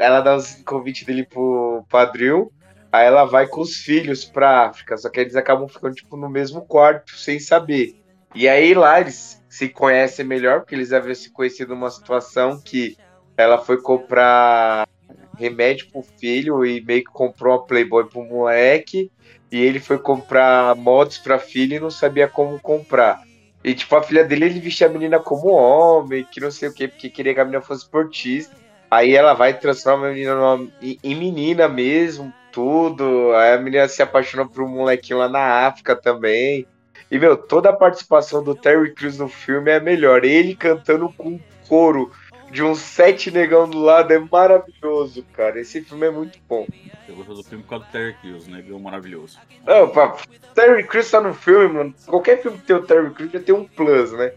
ela 0.00 0.22
dá 0.22 0.34
os 0.34 0.54
convites 0.64 1.04
dele 1.04 1.26
pro 1.26 1.84
Padril, 1.90 2.50
aí 2.90 3.06
ela 3.06 3.26
vai 3.26 3.46
com 3.46 3.60
os 3.60 3.76
filhos 3.76 4.24
pra 4.24 4.66
África, 4.66 4.96
só 4.96 5.10
que 5.10 5.20
eles 5.20 5.36
acabam 5.36 5.68
ficando 5.68 5.94
tipo 5.94 6.16
no 6.16 6.30
mesmo 6.30 6.62
quarto, 6.62 7.14
sem 7.14 7.38
saber. 7.38 8.00
E 8.34 8.48
aí 8.48 8.72
lá 8.72 8.98
eles 8.98 9.44
se 9.46 9.68
conhecem 9.68 10.24
melhor, 10.24 10.60
porque 10.60 10.74
eles 10.74 10.90
haviam 10.90 11.14
se 11.14 11.30
conhecido 11.30 11.74
numa 11.74 11.90
situação 11.90 12.58
que 12.58 12.96
ela 13.36 13.58
foi 13.58 13.76
comprar 13.82 14.88
remédio 15.36 15.88
pro 15.90 16.02
filho 16.02 16.64
e 16.64 16.80
meio 16.80 17.04
que 17.04 17.12
comprou 17.12 17.58
uma 17.58 17.66
Playboy 17.66 18.06
pro 18.06 18.24
moleque, 18.24 19.12
e 19.54 19.60
ele 19.60 19.78
foi 19.78 19.98
comprar 19.98 20.74
motos 20.74 21.18
pra 21.18 21.38
filha 21.38 21.76
e 21.76 21.80
não 21.80 21.88
sabia 21.88 22.26
como 22.26 22.58
comprar. 22.60 23.20
E, 23.62 23.72
tipo, 23.72 23.94
a 23.94 24.02
filha 24.02 24.24
dele, 24.24 24.46
ele 24.46 24.58
vestia 24.58 24.88
a 24.88 24.90
menina 24.90 25.20
como 25.20 25.46
homem, 25.48 26.26
que 26.28 26.40
não 26.40 26.50
sei 26.50 26.68
o 26.68 26.74
quê, 26.74 26.88
porque 26.88 27.08
queria 27.08 27.32
que 27.32 27.38
a 27.40 27.44
menina 27.44 27.62
fosse 27.62 27.84
esportista. 27.84 28.56
Aí 28.90 29.14
ela 29.14 29.32
vai 29.32 29.50
e 29.50 29.54
transforma 29.54 30.08
a 30.08 30.10
menina 30.10 30.34
numa- 30.34 30.68
em, 30.82 31.14
menina 31.14 31.68
mesmo, 31.68 32.32
tudo. 32.50 33.32
Aí 33.36 33.52
a 33.52 33.58
menina 33.58 33.86
se 33.86 34.02
apaixona 34.02 34.44
por 34.44 34.64
um 34.64 34.68
molequinho 34.68 35.20
lá 35.20 35.28
na 35.28 35.66
África 35.68 35.94
também. 35.94 36.66
E, 37.08 37.16
meu, 37.16 37.36
toda 37.36 37.70
a 37.70 37.76
participação 37.76 38.42
do 38.42 38.56
Terry 38.56 38.92
Crews 38.92 39.18
no 39.18 39.28
filme 39.28 39.70
é 39.70 39.78
melhor. 39.78 40.24
Ele 40.24 40.56
cantando 40.56 41.12
com 41.16 41.38
coro 41.68 42.10
de 42.54 42.62
uns 42.62 42.78
sete 42.78 43.32
negão 43.32 43.68
do 43.68 43.80
lado 43.80 44.12
é 44.12 44.18
maravilhoso, 44.18 45.24
cara. 45.32 45.60
Esse 45.60 45.82
filme 45.82 46.06
é 46.06 46.10
muito 46.10 46.38
bom. 46.48 46.66
Eu 47.08 47.16
gostou 47.16 47.34
do 47.34 47.42
filme 47.42 47.64
por 47.64 47.70
causa 47.70 47.84
do 47.84 47.90
Terry 47.90 48.14
Crews, 48.22 48.46
né? 48.46 48.62
Viu? 48.62 48.78
Maravilhoso. 48.78 49.40
Não, 49.66 49.88
pá, 49.88 50.16
Terry 50.54 50.84
Crews 50.86 51.10
tá 51.10 51.20
no 51.20 51.34
filme, 51.34 51.66
mano. 51.74 51.94
Qualquer 52.06 52.40
filme 52.40 52.56
que 52.58 52.64
tem 52.64 52.76
o 52.76 52.82
Terry 52.86 53.10
Crews 53.10 53.32
já 53.32 53.40
tem 53.40 53.54
um 53.54 53.64
plus, 53.64 54.12
né? 54.12 54.32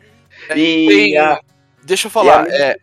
E 0.55 0.87
Tem- 0.87 1.17
a- 1.17 1.39
Deixa 1.83 2.07
eu 2.07 2.11
falar, 2.11 2.49
E 2.49 2.51
é, 2.51 2.73
que 2.73 2.81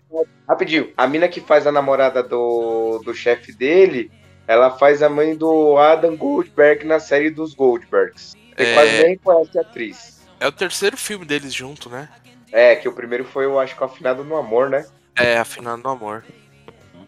Rapidinho, 0.48 0.92
a 0.96 1.06
mina 1.08 1.28
que 1.28 1.40
faz 1.40 1.66
a 1.66 1.72
namorada 1.72 2.22
do, 2.22 3.00
do 3.04 3.12
chefe 3.12 3.52
dele, 3.52 4.10
ela 4.46 4.70
faz 4.78 5.02
a 5.02 5.08
mãe 5.10 5.36
do 5.36 5.76
Adam 5.76 6.16
Goldberg 6.16 6.86
na 6.86 7.00
série 7.00 7.28
dos 7.28 7.54
Goldbergs. 7.54 8.34
Você 8.56 8.62
É. 8.62 8.74
quase 8.74 9.02
nem 9.02 9.18
conhece 9.18 9.58
a 9.58 9.62
atriz. 9.62 10.14
é 10.38 10.46
o 10.46 10.52
terceiro 10.52 10.96
filme 10.96 11.24
deles 11.24 11.52
junto, 11.52 11.90
né? 11.90 12.08
É, 12.52 12.76
que 12.76 12.88
o 12.88 12.92
primeiro 12.92 13.24
foi, 13.24 13.44
eu 13.46 13.58
acho 13.58 13.74
que 13.74 13.82
o 13.82 13.84
Afinado 13.84 14.22
no 14.22 14.36
Amor, 14.36 14.70
né? 14.70 14.86
É, 15.16 15.38
Afinado 15.38 15.82
no 15.82 15.90
Amor. 15.90 16.24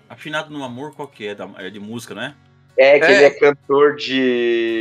Afinado 0.09 0.51
no 0.51 0.63
Amor, 0.65 0.95
qual 0.95 1.09
que 1.09 1.27
é? 1.27 1.35
Da- 1.35 1.49
É 1.59 1.71
de 1.71 1.81
música, 1.81 2.15
não 2.15 2.23
é? 2.23 2.35
É, 2.79 2.99
que 3.01 3.07
É. 3.07 3.13
ele 3.17 3.25
é 3.25 3.31
cantor 3.31 3.97
de, 3.97 4.81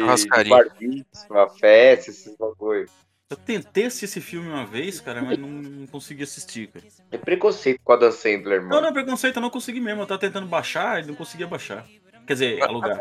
uma 1.29 1.47
festa, 1.49 2.11
esses 2.11 2.35
bagulho. 2.38 2.88
Eu 3.29 3.38
tentei 3.38 3.85
assistir 3.85 4.05
esse 4.05 4.21
filme 4.21 4.47
uma 4.49 4.65
vez, 4.65 4.99
cara, 4.99 5.21
mas 5.21 5.38
não, 5.38 5.47
não 5.47 5.88
consegui 5.88 6.23
assistir, 6.23 6.67
cara. 6.67 6.85
É 7.09 7.17
preconceito 7.17 7.79
com 7.83 7.93
a 7.93 7.95
Dan 7.95 8.11
Sandler, 8.11 8.61
Não, 8.61 8.69
mano. 8.69 8.81
não 8.81 8.89
é 8.89 8.91
preconceito, 8.91 9.38
eu 9.38 9.41
não 9.41 9.49
consegui 9.49 9.79
mesmo. 9.79 10.01
Eu 10.01 10.05
tava 10.05 10.19
tentando 10.19 10.45
baixar 10.45 11.01
e 11.03 11.07
não 11.07 11.15
conseguia 11.15 11.47
baixar. 11.47 11.85
Quer 12.27 12.33
dizer, 12.33 12.61
alugar. 12.63 12.99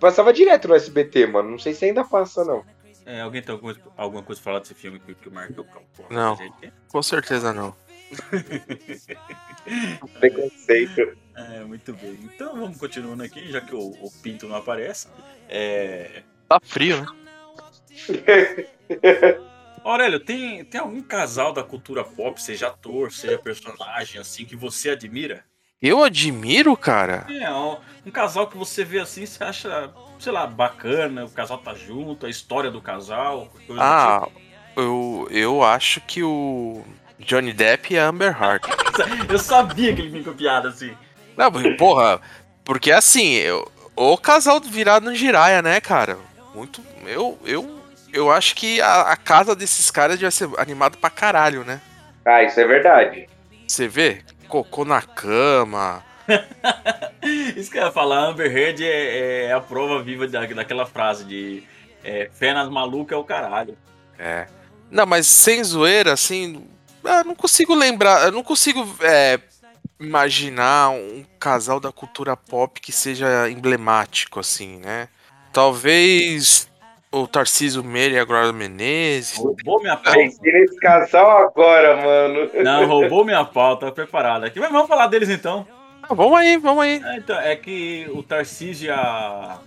Passava 0.00 0.32
direto 0.32 0.68
no 0.68 0.74
SBT, 0.74 1.26
mano. 1.26 1.50
Não 1.50 1.58
sei 1.58 1.74
se 1.74 1.84
ainda 1.84 2.04
passa, 2.04 2.44
não. 2.44 2.64
É, 3.04 3.20
alguém 3.20 3.42
tem 3.42 3.52
alguma 3.52 3.74
coisa, 3.74 3.90
alguma 3.96 4.22
coisa 4.22 4.40
pra 4.40 4.50
falar 4.52 4.60
desse 4.60 4.74
filme 4.74 4.98
que, 4.98 5.14
que 5.14 5.28
o 5.28 5.32
Marco 5.32 5.64
porra, 5.64 6.08
Não. 6.10 6.36
Com 6.88 7.02
certeza 7.02 7.52
não. 7.52 7.74
Preconceito. 10.20 11.16
É, 11.34 11.64
muito 11.64 11.92
bem. 11.94 12.18
Então 12.22 12.54
vamos 12.54 12.78
continuando 12.78 13.22
aqui, 13.22 13.50
já 13.50 13.60
que 13.60 13.74
o, 13.74 13.90
o 13.90 14.10
Pinto 14.22 14.48
não 14.48 14.56
aparece. 14.56 15.08
É... 15.48 16.22
Tá 16.48 16.58
frio, 16.62 17.00
né? 17.00 17.06
Aurélio, 19.84 20.18
tem, 20.18 20.64
tem 20.64 20.80
algum 20.80 21.00
casal 21.00 21.52
da 21.52 21.62
cultura 21.62 22.02
pop, 22.02 22.42
seja 22.42 22.68
ator, 22.68 23.12
seja 23.12 23.38
personagem, 23.38 24.20
assim, 24.20 24.44
que 24.44 24.56
você 24.56 24.90
admira? 24.90 25.44
Eu 25.80 26.02
admiro, 26.02 26.76
cara. 26.76 27.26
É, 27.30 27.50
um, 27.52 27.76
um 28.06 28.10
casal 28.10 28.48
que 28.48 28.56
você 28.56 28.82
vê 28.82 28.98
assim, 28.98 29.24
você 29.24 29.44
acha, 29.44 29.92
sei 30.18 30.32
lá, 30.32 30.46
bacana, 30.46 31.24
o 31.24 31.30
casal 31.30 31.58
tá 31.58 31.74
junto, 31.74 32.26
a 32.26 32.30
história 32.30 32.70
do 32.70 32.80
casal, 32.80 33.48
coisa 33.66 33.74
do 33.74 33.80
Ah, 33.80 34.28
eu, 34.76 35.28
eu 35.30 35.62
acho 35.62 36.00
que 36.00 36.22
o 36.22 36.82
Johnny 37.18 37.52
Depp 37.52 37.92
e 37.92 37.98
a 37.98 38.08
Amber 38.08 38.36
Heard. 38.40 38.66
Eu 39.28 39.38
sabia 39.38 39.94
que 39.94 40.00
ele 40.00 40.10
vinha 40.10 40.24
com 40.24 40.32
piada 40.32 40.68
assim. 40.68 40.94
Não, 41.36 41.50
porra, 41.76 42.20
porque 42.64 42.90
assim, 42.90 43.34
eu, 43.34 43.70
o 43.94 44.16
casal 44.16 44.58
virado 44.60 45.04
no 45.04 45.14
Jiraya, 45.14 45.60
né, 45.60 45.80
cara? 45.80 46.18
Muito. 46.54 46.82
Eu, 47.06 47.38
eu, 47.44 47.78
eu 48.12 48.30
acho 48.30 48.54
que 48.54 48.80
a, 48.80 49.02
a 49.02 49.16
casa 49.16 49.54
desses 49.54 49.90
caras 49.90 50.16
devia 50.16 50.30
ser 50.30 50.48
animada 50.56 50.96
pra 50.96 51.10
caralho, 51.10 51.62
né? 51.62 51.80
Ah, 52.24 52.42
isso 52.42 52.58
é 52.58 52.66
verdade. 52.66 53.28
Você 53.68 53.86
vê? 53.86 54.22
Cocô 54.48 54.84
na 54.84 55.02
cama. 55.02 56.02
Isso 57.56 57.70
que 57.70 57.78
eu 57.78 57.84
ia 57.84 57.92
falar, 57.92 58.18
Amber 58.18 58.50
Heard 58.50 58.84
é, 58.84 59.46
é 59.46 59.52
a 59.52 59.60
prova 59.60 60.02
viva 60.02 60.26
da, 60.26 60.44
daquela 60.44 60.86
frase 60.86 61.24
de 61.24 61.62
é, 62.02 62.28
fé 62.32 62.52
nas 62.52 62.68
malucas 62.68 63.16
é 63.16 63.20
o 63.20 63.24
caralho. 63.24 63.76
É. 64.18 64.46
Não, 64.90 65.06
mas 65.06 65.26
sem 65.26 65.62
zoeira, 65.62 66.12
assim. 66.12 66.64
Eu 67.06 67.24
não 67.24 67.34
consigo 67.34 67.74
lembrar. 67.74 68.24
Eu 68.26 68.32
não 68.32 68.42
consigo 68.42 68.86
é, 69.00 69.40
imaginar 70.00 70.90
um 70.90 71.24
casal 71.38 71.80
da 71.80 71.90
cultura 71.92 72.36
pop 72.36 72.80
que 72.80 72.92
seja 72.92 73.50
emblemático, 73.50 74.40
assim, 74.40 74.78
né? 74.78 75.08
Talvez 75.52 76.68
o 77.10 77.26
Tarcísio 77.26 77.82
Meira 77.82 78.14
e 78.14 78.18
a 78.18 78.24
Glória 78.24 78.52
Menezes. 78.52 79.38
Roubou 79.38 79.80
minha 79.80 79.96
pauta. 79.96 80.18
Pensei 80.18 80.52
nesse 80.52 80.76
casal 80.76 81.46
agora, 81.46 81.96
mano. 81.96 82.50
Não, 82.62 82.86
roubou 82.86 83.24
minha 83.24 83.44
pauta, 83.44 83.90
preparado 83.90 84.44
aqui. 84.44 84.60
Mas 84.60 84.70
vamos 84.70 84.88
falar 84.88 85.06
deles 85.06 85.28
então. 85.28 85.66
Ah, 86.02 86.14
vamos 86.14 86.38
aí, 86.38 86.56
vamos 86.56 86.82
aí. 86.82 87.02
É, 87.02 87.16
então, 87.16 87.40
é 87.40 87.56
que 87.56 88.06
o 88.12 88.22
Tarcísio 88.22 88.86
e 88.86 88.90
a, 88.90 89.58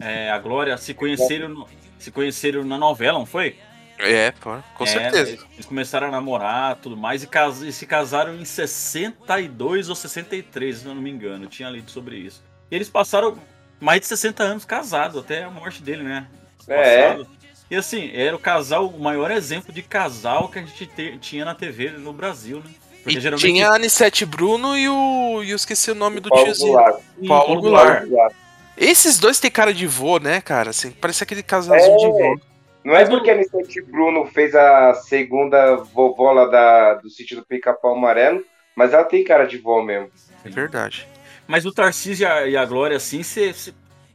é, 0.00 0.30
a 0.30 0.38
Glória 0.38 0.76
se 0.78 0.94
conheceram, 0.94 1.66
se 1.98 2.10
conheceram 2.10 2.64
na 2.64 2.78
novela, 2.78 3.18
não 3.18 3.26
foi? 3.26 3.56
É, 4.02 4.30
pô, 4.32 4.56
com 4.76 4.84
É, 4.84 4.86
certeza. 4.86 5.38
Eles 5.54 5.66
começaram 5.66 6.08
a 6.08 6.10
namorar 6.10 6.76
tudo 6.76 6.96
mais 6.96 7.22
e, 7.22 7.26
cas- 7.26 7.60
e 7.62 7.72
se 7.72 7.86
casaram 7.86 8.34
em 8.34 8.44
62 8.44 9.88
ou 9.88 9.94
63, 9.94 10.78
se 10.78 10.86
eu 10.86 10.94
não 10.94 11.02
me 11.02 11.10
engano. 11.10 11.44
Eu 11.44 11.48
tinha 11.48 11.68
lido 11.68 11.90
sobre 11.90 12.16
isso. 12.16 12.42
E 12.70 12.74
eles 12.74 12.88
passaram 12.88 13.36
mais 13.80 14.00
de 14.00 14.06
60 14.06 14.42
anos 14.42 14.64
casados, 14.64 15.16
até 15.22 15.44
a 15.44 15.50
morte 15.50 15.82
dele, 15.82 16.02
né? 16.02 16.26
É. 16.68 17.08
Passado. 17.12 17.26
E 17.70 17.76
assim, 17.76 18.10
era 18.14 18.34
o 18.34 18.38
casal, 18.38 18.86
o 18.88 19.00
maior 19.00 19.30
exemplo 19.30 19.72
de 19.72 19.82
casal 19.82 20.48
que 20.48 20.58
a 20.58 20.62
gente 20.62 20.86
te- 20.86 21.18
tinha 21.18 21.44
na 21.44 21.54
TV 21.54 21.90
no 21.90 22.12
Brasil, 22.12 22.58
né? 22.64 22.70
E 23.06 23.16
tinha 23.36 23.70
a 23.70 23.76
Anissete 23.76 24.26
Bruno 24.26 24.76
e 24.76 24.86
o. 24.88 25.42
E 25.42 25.50
eu 25.50 25.56
esqueci 25.56 25.90
o 25.90 25.94
nome 25.94 26.20
do 26.20 26.28
Paulo 26.28 26.44
tiozinho. 26.44 26.72
Goulart. 26.72 26.96
Paulo 27.26 27.28
Paulo 27.28 27.60
Goulart. 27.62 28.06
Goulart. 28.06 28.34
Esses 28.76 29.18
dois 29.18 29.38
têm 29.40 29.50
cara 29.50 29.72
de 29.72 29.86
vô, 29.86 30.18
né, 30.18 30.40
cara? 30.40 30.70
Assim, 30.70 30.90
parece 30.90 31.22
aquele 31.22 31.42
casalzinho 31.42 31.96
de 31.96 32.06
vô. 32.06 32.40
Não 32.84 32.94
é 32.96 33.04
porque 33.06 33.30
a 33.30 33.34
Anicete 33.34 33.82
Bruno 33.82 34.24
fez 34.26 34.54
a 34.54 34.94
segunda 34.94 35.76
vovó 35.76 36.32
lá 36.32 36.46
da, 36.46 36.94
do 36.94 37.10
sítio 37.10 37.36
do 37.36 37.44
Pica-Pau 37.44 37.94
Amarelo, 37.94 38.42
mas 38.74 38.92
ela 38.92 39.04
tem 39.04 39.22
cara 39.22 39.44
de 39.44 39.58
vó 39.58 39.82
mesmo. 39.82 40.10
É 40.44 40.48
verdade. 40.48 41.06
Mas 41.46 41.66
o 41.66 41.72
Tarcísio 41.72 42.24
e 42.24 42.26
a, 42.26 42.46
e 42.46 42.56
a 42.56 42.64
Glória, 42.64 42.96
assim, 42.96 43.22
você. 43.22 43.52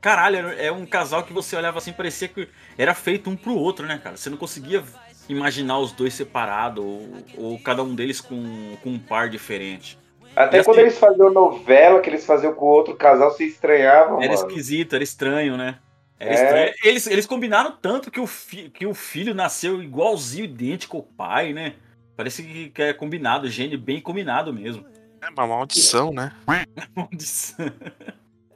Caralho, 0.02 0.50
é 0.50 0.72
um 0.72 0.86
casal 0.86 1.24
que 1.24 1.34
você 1.34 1.56
olhava 1.56 1.80
assim, 1.80 1.92
parecia 1.92 2.28
que 2.28 2.48
era 2.78 2.94
feito 2.94 3.30
um 3.30 3.36
pro 3.36 3.56
outro, 3.56 3.86
né, 3.86 4.00
cara? 4.04 4.16
Você 4.18 4.30
não 4.30 4.38
conseguia 4.38 4.84
imaginar 5.28 5.80
os 5.80 5.92
dois 5.92 6.14
separados, 6.14 6.84
ou, 6.84 7.10
ou 7.38 7.60
cada 7.60 7.82
um 7.84 7.96
deles 7.96 8.22
com, 8.22 8.78
com 8.84 8.92
um 8.92 9.00
par 9.00 9.30
diferente. 9.30 9.98
Até 10.36 10.64
quando 10.64 10.80
eles 10.80 10.98
faziam 10.98 11.32
novela 11.32 12.02
que 12.02 12.10
eles 12.10 12.26
faziam 12.26 12.54
com 12.54 12.66
o 12.66 12.70
outro 12.70 12.96
casal, 12.96 13.32
se 13.32 13.46
estranhavam, 13.46 14.22
Era 14.22 14.34
mano. 14.34 14.48
esquisito, 14.48 14.94
era 14.94 15.04
estranho, 15.04 15.56
né? 15.58 15.80
É. 16.20 16.34
estranho. 16.34 16.74
Eles, 16.84 17.08
eles 17.08 17.26
combinaram 17.26 17.72
tanto 17.82 18.10
que 18.12 18.20
o, 18.20 18.28
fi- 18.28 18.70
que 18.70 18.86
o 18.86 18.94
filho 18.94 19.34
nasceu 19.34 19.82
igualzinho, 19.84 20.46
idêntico 20.46 20.98
ao 20.98 21.04
pai, 21.04 21.52
né? 21.54 21.74
Parece 22.16 22.44
que, 22.44 22.82
é 22.82 22.94
combinado, 22.94 23.50
gene 23.50 23.76
bem 23.76 24.00
combinado 24.00 24.54
mesmo. 24.54 24.86
É 25.22 25.30
uma 25.30 25.46
maldição, 25.48 26.12
né? 26.14 26.32
Maldição. 26.96 27.70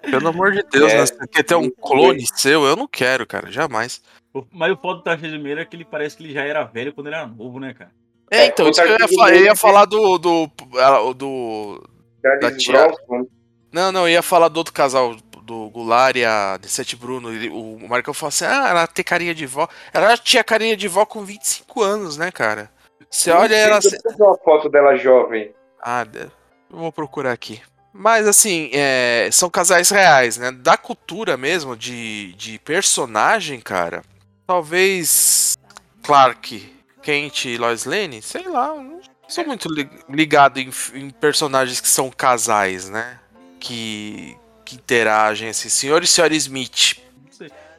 Pelo 0.02 0.30
amor 0.30 0.54
de 0.54 0.64
Deus, 0.72 0.92
É. 0.92 0.98
né? 1.00 1.06
Você 1.06 1.28
quer 1.28 1.44
ter 1.44 1.56
um 1.56 1.70
clone 1.70 2.26
seu? 2.36 2.64
Eu 2.64 2.76
não 2.76 2.88
quero, 2.88 3.28
cara, 3.28 3.52
jamais. 3.52 4.02
Mas 4.52 4.72
o 4.72 4.78
foda 4.78 5.00
do 5.00 5.04
Tarcísio 5.04 5.40
Meira 5.40 5.62
é 5.62 5.66
que 5.66 5.76
ele 5.76 5.84
parece 5.84 6.16
que 6.16 6.24
ele 6.24 6.34
já 6.34 6.44
era 6.44 6.64
velho 6.64 6.94
quando 6.94 7.08
ele 7.08 7.16
era 7.18 7.28
novo, 7.28 7.60
né, 7.60 7.74
cara? 7.74 7.92
É, 8.32 8.44
É, 8.44 8.46
então, 8.46 8.68
o 8.68 8.70
isso 8.70 8.82
que 8.82 8.88
eu 8.88 8.98
ia, 9.00 9.08
falar, 9.08 9.36
eu 9.36 9.44
ia 9.44 9.56
falar 9.56 9.86
do. 9.86 10.18
do, 10.20 10.52
ah, 10.78 11.14
do 11.14 11.84
da 12.22 12.58
Charles 12.60 12.96
tia- 12.98 13.26
não, 13.72 13.92
não, 13.92 14.02
eu 14.08 14.10
ia 14.14 14.22
falar 14.22 14.48
do 14.48 14.58
outro 14.58 14.74
casal, 14.74 15.16
do 15.50 15.70
Goulart 15.72 16.16
e 16.16 16.24
a 16.24 16.60
Sete 16.64 16.96
Bruno. 16.96 17.32
Ele- 17.34 17.50
o 17.50 17.80
Marcão 17.88 18.14
falou 18.14 18.30
assim: 18.30 18.46
ah, 18.46 18.68
ela 18.70 18.88
tem 18.88 19.04
carinha 19.04 19.34
de 19.34 19.46
vó. 19.48 19.68
Ela 19.92 20.16
tinha 20.18 20.44
carinha 20.44 20.78
de 20.78 20.88
vó 20.88 21.06
com 21.06 21.24
25 21.26 21.82
anos, 21.82 22.18
né, 22.18 22.32
cara? 22.32 22.70
Você 23.10 23.32
olha 23.32 23.56
ela. 23.56 23.80
Eu 23.84 24.26
uma 24.28 24.38
foto 24.38 24.70
dela 24.70 24.96
jovem. 24.96 25.52
Ah, 25.82 26.06
vou 26.70 26.92
procurar 26.92 27.32
aqui. 27.32 27.62
Mas 27.92 28.28
assim, 28.28 28.70
é, 28.72 29.28
são 29.32 29.50
casais 29.50 29.90
reais, 29.90 30.38
né? 30.38 30.52
Da 30.52 30.78
cultura 30.78 31.36
mesmo, 31.36 31.76
de, 31.76 32.34
de 32.34 32.60
personagem, 32.60 33.60
cara. 33.60 34.04
Talvez 34.46 35.58
Clark, 36.04 36.72
Kent 37.02 37.46
e 37.46 37.58
Lois 37.58 37.86
Lane, 37.86 38.22
sei 38.22 38.48
lá. 38.48 38.76
Não 38.76 39.02
sou 39.28 39.46
muito 39.46 39.68
li- 39.74 39.90
ligado 40.08 40.60
em, 40.60 40.70
em 40.94 41.10
personagens 41.10 41.82
que 41.82 41.88
são 41.88 42.12
casais, 42.12 42.88
né? 42.90 43.20
Que, 43.60 44.38
que 44.70 44.76
interagem, 44.76 45.50
assim. 45.50 45.68
Senhor 45.70 46.04
e 46.04 46.08
Senhora 46.08 46.36
Smith. 46.36 47.02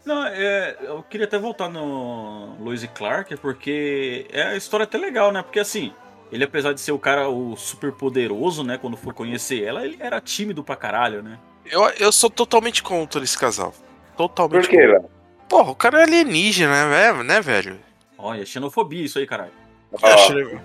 Não, 0.04 0.26
é, 0.26 0.76
eu 0.80 1.02
queria 1.02 1.26
até 1.26 1.38
voltar 1.38 1.68
no 1.68 2.56
Lois 2.58 2.82
e 2.82 2.88
Clark, 2.88 3.36
porque 3.36 4.26
é 4.32 4.42
a 4.42 4.56
história 4.56 4.84
até 4.84 4.98
legal, 4.98 5.30
né? 5.30 5.42
Porque 5.42 5.60
assim, 5.60 5.92
ele 6.32 6.42
apesar 6.42 6.72
de 6.72 6.80
ser 6.80 6.92
o 6.92 6.98
cara 6.98 7.28
o 7.28 7.54
super 7.54 7.92
poderoso, 7.92 8.64
né? 8.64 8.78
Quando 8.78 8.96
for 8.96 9.14
conhecer 9.14 9.62
ela, 9.62 9.84
ele 9.84 9.98
era 10.00 10.20
tímido 10.20 10.64
pra 10.64 10.74
caralho, 10.74 11.22
né? 11.22 11.38
Eu, 11.66 11.88
eu 11.90 12.10
sou 12.10 12.30
totalmente 12.30 12.82
contra 12.82 13.22
esse 13.22 13.38
casal. 13.38 13.74
Totalmente 14.16 14.62
Por 14.62 14.70
quê, 14.70 14.86
contra. 14.86 15.04
Porra, 15.48 15.70
o 15.70 15.76
cara 15.76 16.00
é 16.00 16.02
alienígena, 16.04 16.88
né, 16.88 17.22
né 17.22 17.40
velho? 17.40 17.78
Olha, 18.16 18.44
xenofobia 18.44 19.04
isso 19.04 19.18
aí, 19.18 19.26
caralho. 19.26 19.52
Ó, 19.92 20.08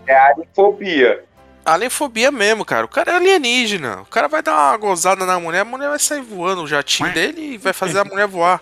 é 0.07 0.15
arifobia. 0.15 1.24
Alienfobia 1.65 2.31
mesmo, 2.31 2.63
cara. 2.63 2.85
O 2.85 2.89
cara 2.89 3.11
é 3.13 3.15
alienígena. 3.15 4.01
O 4.01 4.05
cara 4.05 4.27
vai 4.27 4.43
dar 4.43 4.53
uma 4.69 4.77
gozada 4.77 5.25
na 5.25 5.39
mulher, 5.39 5.61
a 5.61 5.65
mulher 5.65 5.89
vai 5.89 5.97
sair 5.99 6.21
voando 6.21 6.61
o 6.63 6.67
jatinho 6.67 7.11
dele 7.11 7.53
e 7.53 7.57
vai 7.57 7.73
fazer 7.73 7.99
a 7.99 8.05
mulher 8.05 8.27
voar. 8.27 8.61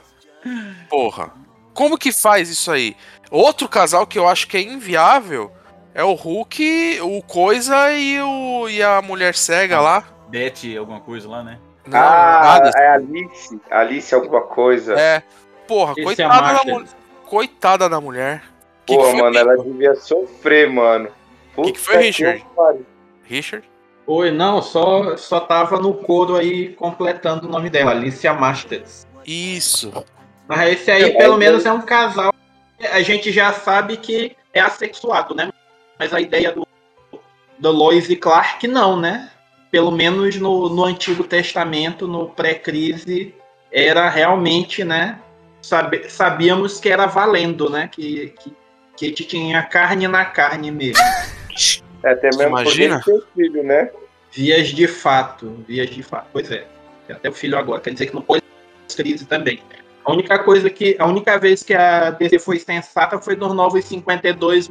Porra. 0.89 1.32
Como 1.74 1.98
que 1.98 2.12
faz 2.12 2.50
isso 2.50 2.72
aí? 2.72 2.96
Outro 3.30 3.68
casal 3.68 4.06
que 4.08 4.18
eu 4.18 4.28
acho 4.28 4.48
que 4.48 4.58
é 4.58 4.62
inviável 4.62 5.52
é 5.94 6.04
o 6.04 6.13
Hulk, 6.13 7.00
o 7.02 7.22
Coisa 7.24 7.92
e, 7.92 8.22
o, 8.22 8.70
e 8.70 8.82
a 8.82 9.02
mulher 9.02 9.36
cega 9.36 9.82
lá. 9.82 10.04
Beth, 10.30 10.78
alguma 10.78 11.00
coisa 11.02 11.28
lá, 11.28 11.44
né? 11.44 11.60
Não, 11.86 12.00
ah, 12.00 12.60
nada. 12.62 12.72
é 12.78 12.88
Alice. 12.89 13.60
Alice 13.70 14.16
alguma 14.16 14.42
coisa. 14.42 14.94
É. 14.98 15.22
Porra, 15.68 15.94
Esse 15.98 16.02
é 16.02 16.04
coitada 16.06 16.36
da 16.42 16.54
macho. 16.54 16.66
mulher. 16.68 16.88
Coitada 17.26 17.89
da 17.89 18.02
mulher. 18.02 18.44
Que 18.86 18.96
Pô, 18.96 19.04
que 19.04 19.12
foi 19.12 19.22
mano, 19.22 19.32
que- 19.32 19.38
ela 19.39 19.58
devia 19.58 19.96
sofrer, 19.96 20.70
mano. 20.70 21.10
O 21.56 21.63
que, 21.63 21.74
que 21.74 21.80
foi, 21.80 21.98
Richard? 21.98 22.46
pariu. 22.56 22.86
Richard? 23.23 23.67
Oi, 24.05 24.31
não, 24.31 24.62
só, 24.62 25.15
só 25.15 25.39
tava 25.39 25.79
no 25.79 25.93
coro 25.93 26.36
aí 26.36 26.69
completando 26.73 27.47
o 27.47 27.49
nome 27.49 27.69
dela, 27.69 27.91
Alicia 27.91 28.33
Masters. 28.33 29.07
Isso. 29.25 29.93
Mas 30.47 30.73
esse 30.73 30.91
aí, 30.91 31.17
pelo 31.17 31.38
menos, 31.38 31.65
é 31.65 31.71
um 31.71 31.81
casal. 31.81 32.33
que 32.77 32.86
A 32.86 33.01
gente 33.01 33.31
já 33.31 33.53
sabe 33.53 33.95
que 33.95 34.36
é 34.53 34.59
assexuado, 34.59 35.33
né? 35.33 35.49
Mas 35.97 36.13
a 36.13 36.19
ideia 36.19 36.51
do, 36.51 36.67
do 37.57 37.71
Lois 37.71 38.09
e 38.09 38.15
Clark, 38.17 38.67
não, 38.67 38.99
né? 38.99 39.29
Pelo 39.71 39.91
menos 39.91 40.36
no, 40.36 40.67
no 40.67 40.83
Antigo 40.83 41.23
Testamento, 41.23 42.07
no 42.07 42.29
pré-crise, 42.29 43.33
era 43.71 44.09
realmente, 44.09 44.83
né? 44.83 45.19
Sabe, 45.62 46.09
sabíamos 46.09 46.77
que 46.79 46.89
era 46.89 47.05
valendo, 47.05 47.69
né? 47.69 47.88
Que, 47.88 48.36
que, 48.39 48.53
que 48.97 49.05
a 49.05 49.07
gente 49.07 49.23
tinha 49.23 49.63
carne 49.63 50.09
na 50.09 50.25
carne 50.25 50.69
mesmo. 50.71 51.01
É, 52.04 52.12
até 52.12 52.28
mesmo 52.28 52.48
Imagina? 52.60 53.02
filho, 53.36 53.63
né? 53.63 53.89
Vias 54.32 54.68
de 54.70 54.88
fato, 54.88 55.63
vias 55.68 55.89
de 55.89 56.04
fato. 56.04 56.28
Pois 56.34 56.52
é. 56.52 56.66
Tem 57.08 57.16
até 57.16 57.30
o 57.30 57.34
filho 57.34 57.58
agora. 57.58 57.80
Quer 57.82 57.92
dizer 57.94 58.08
que 58.08 58.16
no 58.16 58.22
pós-crise 58.22 59.26
também. 59.26 59.62
A 60.04 60.12
única 60.12 60.39
coisa 60.39 60.70
que. 60.70 60.96
A 61.00 61.06
única 61.08 61.38
vez 61.38 61.63
que 61.63 61.74
a 61.74 62.10
DC 62.12 62.39
foi 62.39 62.60
sensata 62.60 63.20
foi 63.20 63.36
nos 63.36 63.54
Novos 63.54 63.86
52, 63.86 64.70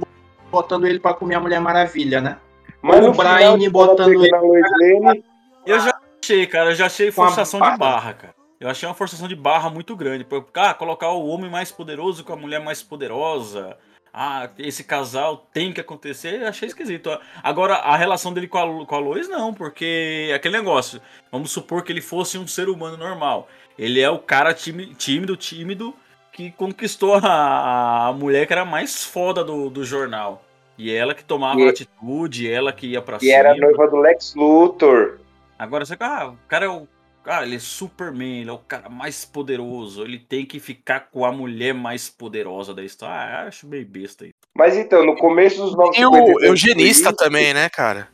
botando 0.50 0.86
ele 0.86 0.98
pra 1.00 1.14
comer 1.14 1.36
a 1.36 1.40
Mulher 1.40 1.60
Maravilha, 1.60 2.20
né? 2.20 2.36
Mas 2.82 3.06
o 3.06 3.12
Brian 3.12 3.56
botando 3.70 4.12
ele. 4.12 5.24
Eu 5.64 5.78
já 5.78 5.96
achei, 6.22 6.46
cara, 6.46 6.70
eu 6.70 6.74
já 6.74 6.86
achei 6.86 7.10
forçação 7.10 7.60
de 7.60 7.66
barra. 7.66 7.76
barra, 7.78 8.14
cara. 8.14 8.34
Eu 8.60 8.68
achei 8.68 8.88
uma 8.88 8.94
forçação 8.94 9.26
de 9.26 9.34
barra 9.34 9.70
muito 9.70 9.96
grande. 9.96 10.24
Por- 10.24 10.46
Ah, 10.54 10.74
colocar 10.74 11.10
o 11.10 11.26
homem 11.26 11.50
mais 11.50 11.72
poderoso 11.72 12.24
com 12.24 12.32
a 12.32 12.36
mulher 12.36 12.60
mais 12.60 12.82
poderosa. 12.82 13.76
Ah, 14.14 14.50
esse 14.58 14.84
casal 14.84 15.46
tem 15.54 15.72
que 15.72 15.80
acontecer. 15.80 16.44
Achei 16.44 16.68
esquisito. 16.68 17.10
Agora, 17.42 17.76
a 17.76 17.96
relação 17.96 18.32
dele 18.32 18.46
com 18.46 18.58
a, 18.58 18.86
com 18.86 18.94
a 18.94 18.98
Lois, 18.98 19.28
não, 19.28 19.54
porque 19.54 20.28
é 20.30 20.34
aquele 20.34 20.58
negócio. 20.58 21.00
Vamos 21.30 21.50
supor 21.50 21.82
que 21.82 21.90
ele 21.90 22.02
fosse 22.02 22.36
um 22.36 22.46
ser 22.46 22.68
humano 22.68 22.96
normal. 22.98 23.48
Ele 23.78 24.00
é 24.00 24.10
o 24.10 24.18
cara 24.18 24.52
tími- 24.52 24.94
tímido, 24.94 25.34
tímido, 25.34 25.94
que 26.30 26.50
conquistou 26.50 27.14
a, 27.14 28.08
a 28.08 28.12
mulher 28.12 28.46
que 28.46 28.52
era 28.52 28.66
mais 28.66 29.02
foda 29.02 29.42
do, 29.42 29.70
do 29.70 29.82
jornal. 29.84 30.42
E 30.76 30.92
ela 30.92 31.14
que 31.14 31.24
tomava 31.24 31.60
E- 31.60 31.68
atitude, 31.70 32.50
ela 32.50 32.70
que 32.72 32.88
ia 32.88 33.00
pra 33.00 33.18
que 33.18 33.26
cima. 33.26 33.38
era 33.38 33.54
noiva 33.54 33.88
do 33.88 33.96
Lex 33.96 34.34
Luthor. 34.34 35.18
Agora 35.58 35.84
você, 35.86 35.96
ah, 36.00 36.28
o 36.28 36.38
cara 36.48 36.66
é 36.66 36.68
o. 36.68 36.86
Cara, 37.24 37.46
ele 37.46 37.56
é 37.56 37.58
Superman, 37.58 38.40
ele 38.40 38.50
é 38.50 38.52
o 38.52 38.58
cara 38.58 38.88
mais 38.88 39.24
poderoso. 39.24 40.02
Ele 40.02 40.18
tem 40.18 40.44
que 40.44 40.58
ficar 40.58 41.08
com 41.10 41.24
a 41.24 41.30
mulher 41.30 41.72
mais 41.72 42.10
poderosa 42.10 42.74
da 42.74 42.82
história. 42.82 43.14
Ah, 43.14 43.46
acho 43.46 43.66
meio 43.66 43.86
besta 43.86 44.24
aí. 44.24 44.30
Mas 44.54 44.76
então, 44.76 45.06
no 45.06 45.16
começo 45.16 45.58
dos 45.62 45.70
E 45.72 46.04
o 46.04 46.10
952 46.10 46.42
eugenista 46.44 47.08
isso. 47.10 47.16
também, 47.16 47.54
né, 47.54 47.68
cara? 47.68 48.08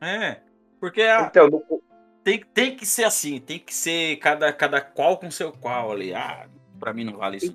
É. 0.00 0.36
Porque 0.80 1.02
a- 1.02 1.26
Então, 1.28 1.48
no, 1.48 1.62
tem, 2.22 2.40
tem 2.54 2.76
que 2.76 2.86
ser 2.86 3.04
assim, 3.04 3.40
tem 3.40 3.58
que 3.58 3.74
ser 3.74 4.16
cada, 4.16 4.52
cada 4.52 4.80
qual 4.80 5.16
com 5.18 5.30
seu 5.30 5.50
qual 5.52 5.90
ali. 5.90 6.14
Ah, 6.14 6.46
pra 6.78 6.92
mim 6.92 7.04
não 7.04 7.16
vale 7.16 7.38
isso. 7.38 7.54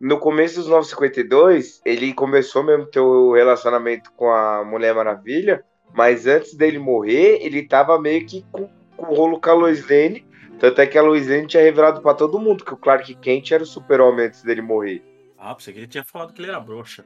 no 0.00 0.18
começo 0.18 0.56
dos 0.60 0.68
952, 0.68 1.80
ele 1.84 2.12
começou 2.14 2.62
mesmo 2.62 2.86
ter 2.86 3.00
o 3.00 3.32
relacionamento 3.34 4.10
com 4.12 4.30
a 4.30 4.64
Mulher 4.64 4.94
Maravilha, 4.94 5.62
mas 5.92 6.26
antes 6.26 6.54
dele 6.54 6.78
morrer, 6.78 7.38
ele 7.42 7.66
tava 7.66 8.00
meio 8.00 8.24
que 8.26 8.44
com, 8.52 8.68
com 8.96 9.06
o 9.12 9.14
rolo 9.14 9.40
com 9.40 9.50
a 9.50 9.54
Lois 9.54 9.82
Lane, 9.88 10.24
tanto 10.58 10.80
é 10.80 10.86
que 10.86 10.98
a 10.98 11.02
Lois 11.02 11.28
Lane 11.28 11.46
tinha 11.46 11.62
revelado 11.62 12.00
pra 12.00 12.14
todo 12.14 12.38
mundo 12.38 12.64
que 12.64 12.72
o 12.74 12.76
Clark 12.76 13.14
Kent 13.16 13.52
era 13.52 13.62
o 13.62 13.66
super-homem 13.66 14.26
antes 14.26 14.42
dele 14.42 14.60
morrer. 14.62 15.02
Ah, 15.38 15.54
pensei 15.54 15.72
que 15.72 15.80
ele 15.80 15.86
tinha 15.86 16.04
falado 16.04 16.32
que 16.32 16.40
ele 16.40 16.48
era 16.50 16.60
broxa. 16.60 17.04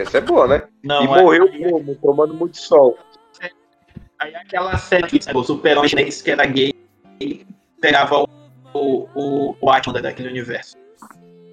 Essa 0.00 0.18
é 0.18 0.20
boa, 0.20 0.46
né? 0.46 0.62
Não, 0.82 1.02
e 1.02 1.04
é- 1.06 1.22
morreu 1.22 1.48
como? 1.50 1.94
Tomando 1.96 2.34
muito 2.34 2.58
sol. 2.58 2.98
Aí 4.18 4.34
aquela 4.34 4.76
série, 4.76 5.06
o 5.34 5.42
super-homem 5.42 5.88
chinês 5.88 6.20
que 6.20 6.30
era 6.30 6.44
gay, 6.44 6.74
e 7.20 7.46
pegava 7.80 8.18
o, 8.18 8.28
o, 8.74 9.08
o, 9.14 9.56
o 9.60 9.70
Atman 9.70 10.00
daquele 10.02 10.28
universo. 10.28 10.76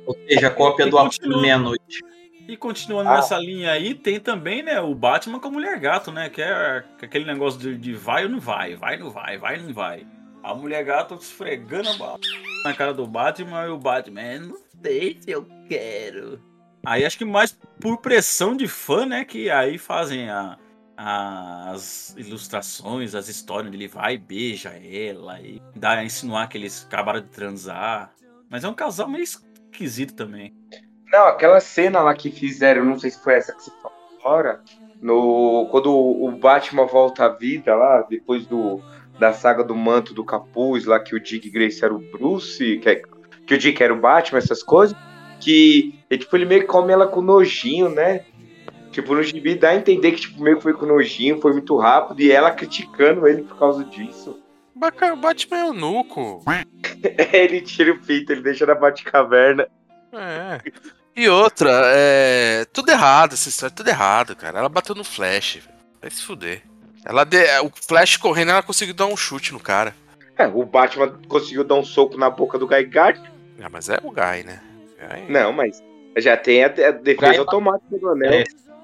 Ou 0.05 0.15
seja, 0.27 0.47
a 0.47 0.51
cópia 0.51 0.87
do 0.87 0.97
Alto 0.97 1.17
Meia-Noite. 1.41 2.03
E 2.47 2.55
continuando 2.55 3.09
Ah. 3.09 3.15
nessa 3.15 3.37
linha 3.37 3.71
aí, 3.71 3.93
tem 3.93 4.19
também, 4.19 4.63
né, 4.63 4.79
o 4.79 4.95
Batman 4.95 5.39
com 5.39 5.49
a 5.49 5.51
Mulher 5.51 5.77
Gato, 5.79 6.11
né? 6.11 6.29
Que 6.29 6.41
é 6.41 6.83
aquele 7.01 7.25
negócio 7.25 7.59
de, 7.59 7.77
de 7.77 7.93
vai 7.93 8.23
ou 8.23 8.29
não 8.29 8.39
vai, 8.39 8.75
vai 8.75 8.97
ou 8.97 9.03
não 9.05 9.09
vai, 9.11 9.37
vai 9.37 9.57
ou 9.59 9.63
não 9.63 9.73
vai. 9.73 10.05
A 10.47 10.55
Mulher 10.55 10.81
Gato 10.85 11.15
esfregando 11.15 11.89
a 11.89 11.97
bala 11.97 12.19
na 12.63 12.73
cara 12.73 12.93
do 12.93 13.05
Batman 13.05 13.65
e 13.65 13.69
o 13.69 13.77
Batman, 13.77 14.21
"É, 14.21 14.39
não 14.39 14.57
sei 14.81 15.17
se 15.19 15.29
eu 15.29 15.45
quero. 15.67 16.41
Aí 16.85 17.03
acho 17.03 17.17
que 17.17 17.25
mais 17.25 17.51
por 17.81 17.97
pressão 17.97 18.55
de 18.55 18.65
fã, 18.65 19.05
né, 19.05 19.25
que 19.25 19.49
aí 19.49 19.77
fazem 19.77 20.29
a- 20.29 20.57
as 20.95 22.15
ilustrações, 22.17 23.13
as 23.13 23.27
histórias 23.27 23.67
onde 23.67 23.75
ele 23.77 23.89
vai 23.89 24.15
e 24.15 24.17
beija 24.17 24.69
ela 24.69 25.39
e 25.41 25.61
dá 25.75 25.91
a 25.91 26.05
insinuar 26.05 26.47
que 26.47 26.57
eles 26.57 26.85
acabaram 26.85 27.19
de 27.19 27.27
transar. 27.27 28.13
Mas 28.49 28.63
é 28.63 28.69
um 28.69 28.73
casal 28.73 29.09
meio 29.09 29.25
esquisito 29.25 30.13
também. 30.15 30.55
Não, 31.11 31.27
aquela 31.27 31.59
cena 31.59 31.99
lá 32.01 32.15
que 32.15 32.31
fizeram, 32.31 32.85
não 32.85 32.97
sei 32.97 33.11
se 33.11 33.21
foi 33.21 33.33
essa 33.33 33.53
que 33.53 33.63
você 33.63 33.71
falou 33.81 33.97
agora, 34.19 34.61
no, 35.01 35.67
quando 35.71 35.93
o 35.93 36.31
Batman 36.31 36.85
volta 36.85 37.25
à 37.25 37.29
vida 37.29 37.75
lá, 37.75 38.01
depois 38.03 38.45
do, 38.47 38.81
da 39.19 39.33
saga 39.33 39.63
do 39.63 39.75
manto 39.75 40.13
do 40.13 40.23
capuz, 40.23 40.85
lá 40.85 40.99
que 40.99 41.15
o 41.15 41.19
Dick 41.19 41.49
Grayson 41.49 41.85
era 41.85 41.95
o 41.95 41.99
Bruce, 41.99 42.77
que, 42.79 42.89
é- 42.89 43.01
que 43.45 43.53
o 43.53 43.57
Dick 43.57 43.81
era 43.81 43.93
o 43.93 43.99
Batman, 43.99 44.37
essas 44.39 44.61
coisas, 44.63 44.95
que 45.39 45.99
ele, 46.09 46.19
tipo, 46.21 46.35
ele 46.35 46.45
meio 46.45 46.61
que 46.61 46.67
come 46.67 46.91
ela 46.93 47.07
com 47.07 47.21
nojinho, 47.21 47.89
né? 47.89 48.25
Tipo, 48.91 49.13
no 49.13 49.21
gibi 49.21 49.55
dá 49.55 49.69
a 49.69 49.75
entender 49.75 50.11
que 50.13 50.21
tipo, 50.21 50.41
meio 50.41 50.57
que 50.57 50.63
foi 50.63 50.73
com 50.73 50.85
nojinho, 50.85 51.39
foi 51.41 51.53
muito 51.53 51.75
rápido, 51.77 52.19
e 52.21 52.31
ela 52.31 52.51
criticando 52.51 53.27
ele 53.27 53.43
por 53.43 53.57
causa 53.57 53.83
disso. 53.83 54.39
Baca- 54.75 55.15
Batman 55.15 55.57
é 55.57 55.65
o 55.65 55.73
nuco. 55.73 56.43
ele 57.33 57.61
tira 57.61 57.91
o 57.93 57.99
pinto, 57.99 58.31
ele 58.31 58.41
deixa 58.41 58.65
na 58.65 58.75
Batcaverna. 58.75 59.67
É. 60.13 60.61
E 61.15 61.27
outra, 61.29 61.69
é. 61.95 62.65
Tudo 62.71 62.89
errado, 62.89 63.33
essa 63.33 63.49
história, 63.49 63.75
tudo 63.75 63.87
errado, 63.89 64.35
cara. 64.35 64.59
Ela 64.59 64.69
bateu 64.69 64.93
no 64.95 65.03
Flash, 65.03 65.55
velho. 65.55 65.77
Vai 66.01 66.11
se 66.11 66.21
fuder. 66.23 66.61
Ela 67.07 67.23
de... 67.23 67.37
O 67.61 67.71
Flash 67.87 68.17
correndo, 68.17 68.51
ela 68.51 68.61
conseguiu 68.61 68.93
dar 68.93 69.05
um 69.05 69.15
chute 69.15 69.53
no 69.53 69.59
cara. 69.59 69.95
É, 70.37 70.45
o 70.45 70.65
Batman 70.65 71.07
conseguiu 71.27 71.63
dar 71.63 71.75
um 71.75 71.83
soco 71.83 72.17
na 72.17 72.29
boca 72.29 72.59
do 72.59 72.67
Guy 72.67 72.83
Gardner. 72.85 73.31
Ah, 73.61 73.69
mas 73.71 73.87
é 73.89 73.97
o 74.03 74.11
Guy, 74.11 74.43
né? 74.45 74.61
Guy- 74.99 75.31
Não, 75.31 75.51
mas 75.53 75.81
já 76.17 76.35
tem 76.35 76.63
a, 76.63 76.67
defesa 76.67 77.31
Guy- 77.31 77.37
automática 77.39 77.97
do 77.97 78.09
anel. 78.09 78.33
É. 78.33 78.43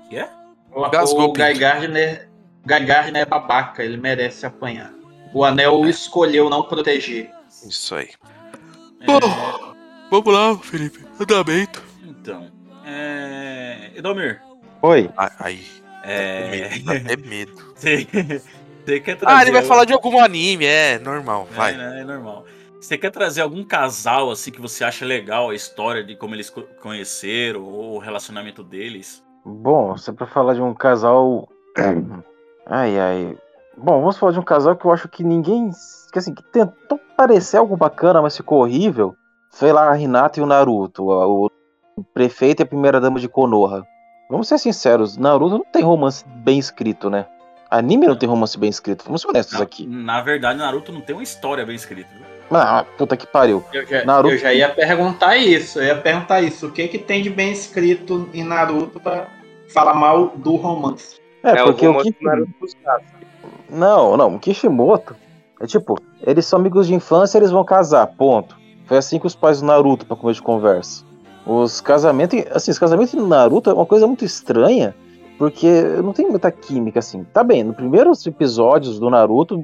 Que 0.10 0.18
é? 0.18 0.30
O, 0.72 0.90
Gasgou 0.90 1.30
o. 1.30 1.34
Guy 1.34 1.54
Gardner, 1.54 2.30
Guy 2.66 2.86
Gardner 2.86 3.22
é 3.22 3.26
babaca, 3.26 3.84
ele 3.84 3.98
merece 3.98 4.46
apanhar. 4.46 4.92
O 5.34 5.44
Anel 5.44 5.86
escolheu 5.88 6.50
não 6.50 6.64
proteger. 6.64 7.30
Isso 7.68 7.94
aí. 7.96 8.10
É, 9.02 9.06
Vamos 10.10 10.34
lá, 10.34 10.58
Felipe. 10.60 11.04
Andamento. 11.20 11.84
então. 12.04 12.50
É. 12.86 13.92
Edomir. 13.96 14.42
Oi. 14.82 15.10
Aí. 15.40 15.66
É. 16.04 16.70
É 17.14 17.16
medo. 17.18 17.54
Você 17.76 18.08
você 18.86 19.00
quer 19.00 19.16
trazer. 19.18 19.36
Ah, 19.38 19.42
ele 19.42 19.52
vai 19.52 19.62
algum- 19.62 19.68
falar 19.74 19.86
de 19.86 19.94
algum 19.94 20.20
anime, 20.20 20.66
é 20.66 21.00
normal, 21.00 21.48
É, 21.52 21.56
vai. 21.56 21.74
né, 21.78 22.02
é 22.02 22.04
normal. 22.04 22.46
Você 22.82 22.98
quer 22.98 23.12
trazer 23.12 23.42
algum 23.42 23.64
casal 23.64 24.30
assim 24.30 24.52
que 24.52 24.60
você 24.60 24.84
acha 24.84 25.06
legal 25.06 25.50
a 25.52 25.56
história 25.56 26.04
de 26.04 26.18
como 26.18 26.36
eles 26.36 26.50
co- 26.50 26.66
conheceram 26.82 27.64
ou 27.64 27.96
o 27.96 28.00
relacionamento 28.00 28.62
deles? 28.62 29.24
Bom, 29.46 29.96
se 29.98 30.10
é 30.10 30.14
pra 30.14 30.28
falar 30.28 30.54
de 30.54 30.62
um 30.62 30.74
casal. 30.74 31.48
Ai, 32.66 32.98
ai. 32.98 33.38
Bom, 33.78 34.00
vamos 34.00 34.18
falar 34.18 34.32
de 34.32 34.40
um 34.40 34.44
casal 34.44 34.76
que 34.76 34.86
eu 34.86 34.92
acho 34.92 35.08
que 35.10 35.24
ninguém. 35.24 35.70
Que 36.12 36.20
assim, 36.20 36.34
que 36.34 36.44
tentou 36.44 36.98
parecer 37.18 37.58
algo 37.58 37.76
bacana, 37.76 38.22
mas 38.22 38.38
ficou 38.38 38.62
horrível. 38.62 39.16
Foi 39.52 39.72
lá 39.74 39.92
a 39.92 40.00
Hinata 40.00 40.40
e 40.40 40.44
o 40.44 40.46
Naruto, 40.46 41.04
o 41.10 41.48
o 41.96 42.04
prefeito 42.14 42.62
e 42.62 42.64
a 42.64 42.66
primeira 42.66 43.00
dama 43.02 43.20
de 43.20 43.28
Konoha. 43.28 43.84
Vamos 44.34 44.48
ser 44.48 44.58
sinceros, 44.58 45.16
Naruto 45.16 45.60
não 45.60 45.64
tem 45.72 45.84
romance 45.84 46.26
bem 46.28 46.58
escrito, 46.58 47.08
né? 47.08 47.28
Anime 47.70 48.08
não 48.08 48.16
tem 48.16 48.28
romance 48.28 48.58
bem 48.58 48.68
escrito, 48.68 49.04
vamos 49.06 49.22
ser 49.22 49.28
honestos 49.28 49.60
Na, 49.60 49.64
aqui. 49.64 49.86
na 49.86 50.22
verdade, 50.22 50.58
Naruto 50.58 50.92
não 50.92 51.02
tem 51.02 51.16
uma 51.16 51.22
história 51.22 51.64
bem 51.64 51.76
escrita. 51.76 52.10
viu? 52.16 52.26
Ah, 52.50 52.84
puta 52.98 53.16
que 53.16 53.28
pariu. 53.28 53.64
Eu 53.72 53.86
já, 53.86 54.04
Naruto- 54.04 54.34
eu 54.34 54.40
já 54.40 54.52
ia 54.52 54.70
perguntar 54.70 55.38
isso, 55.38 55.78
eu 55.78 55.84
ia 55.86 55.96
perguntar 55.96 56.42
isso. 56.42 56.66
O 56.66 56.72
que 56.72 56.88
que 56.88 56.98
tem 56.98 57.22
de 57.22 57.30
bem 57.30 57.52
escrito 57.52 58.28
em 58.34 58.44
Naruto 58.44 59.00
pra 59.00 59.28
falar 59.72 59.94
mal 59.94 60.30
do 60.36 60.56
romance? 60.56 61.22
É, 61.44 61.52
É, 61.52 61.64
porque 61.64 61.88
o 61.88 61.92
o 61.92 62.04
Sasuke. 62.04 62.26
Não, 63.70 64.18
não, 64.18 64.36
o 64.36 64.40
Kishimoto 64.40 65.16
é 65.62 65.68
tipo, 65.68 65.96
eles 66.26 66.48
são 66.48 66.58
amigos 66.58 66.88
de 66.88 66.96
infância, 66.96 67.38
eles 67.38 67.52
vão 67.52 67.64
casar, 67.64 68.08
ponto. 68.08 68.58
Foi 68.88 68.98
assim 68.98 69.20
que 69.20 69.28
os 69.28 69.36
pais 69.36 69.60
do 69.62 69.68
Naruto 69.68 70.08
pra 70.08 70.16
comer 70.16 70.34
de 70.34 70.42
conversa. 70.42 71.04
Os 71.46 71.82
casamentos, 71.82 72.40
assim, 72.52 72.72
os 72.72 72.80
casamentos 72.80 73.14
do 73.14 73.28
Naruto 73.28 73.70
é 73.70 73.74
uma 73.74 73.86
coisa 73.86 74.08
muito 74.08 74.24
estranha, 74.24 74.96
porque 75.38 75.84
não 76.02 76.14
tem 76.14 76.28
muita 76.30 76.52
química 76.52 77.00
assim. 77.00 77.24
Tá 77.26 77.44
bem, 77.44 77.64
nos 77.64 77.76
primeiros 77.76 78.26
episódios 78.26 79.00
do 79.00 79.10
Naruto, 79.10 79.64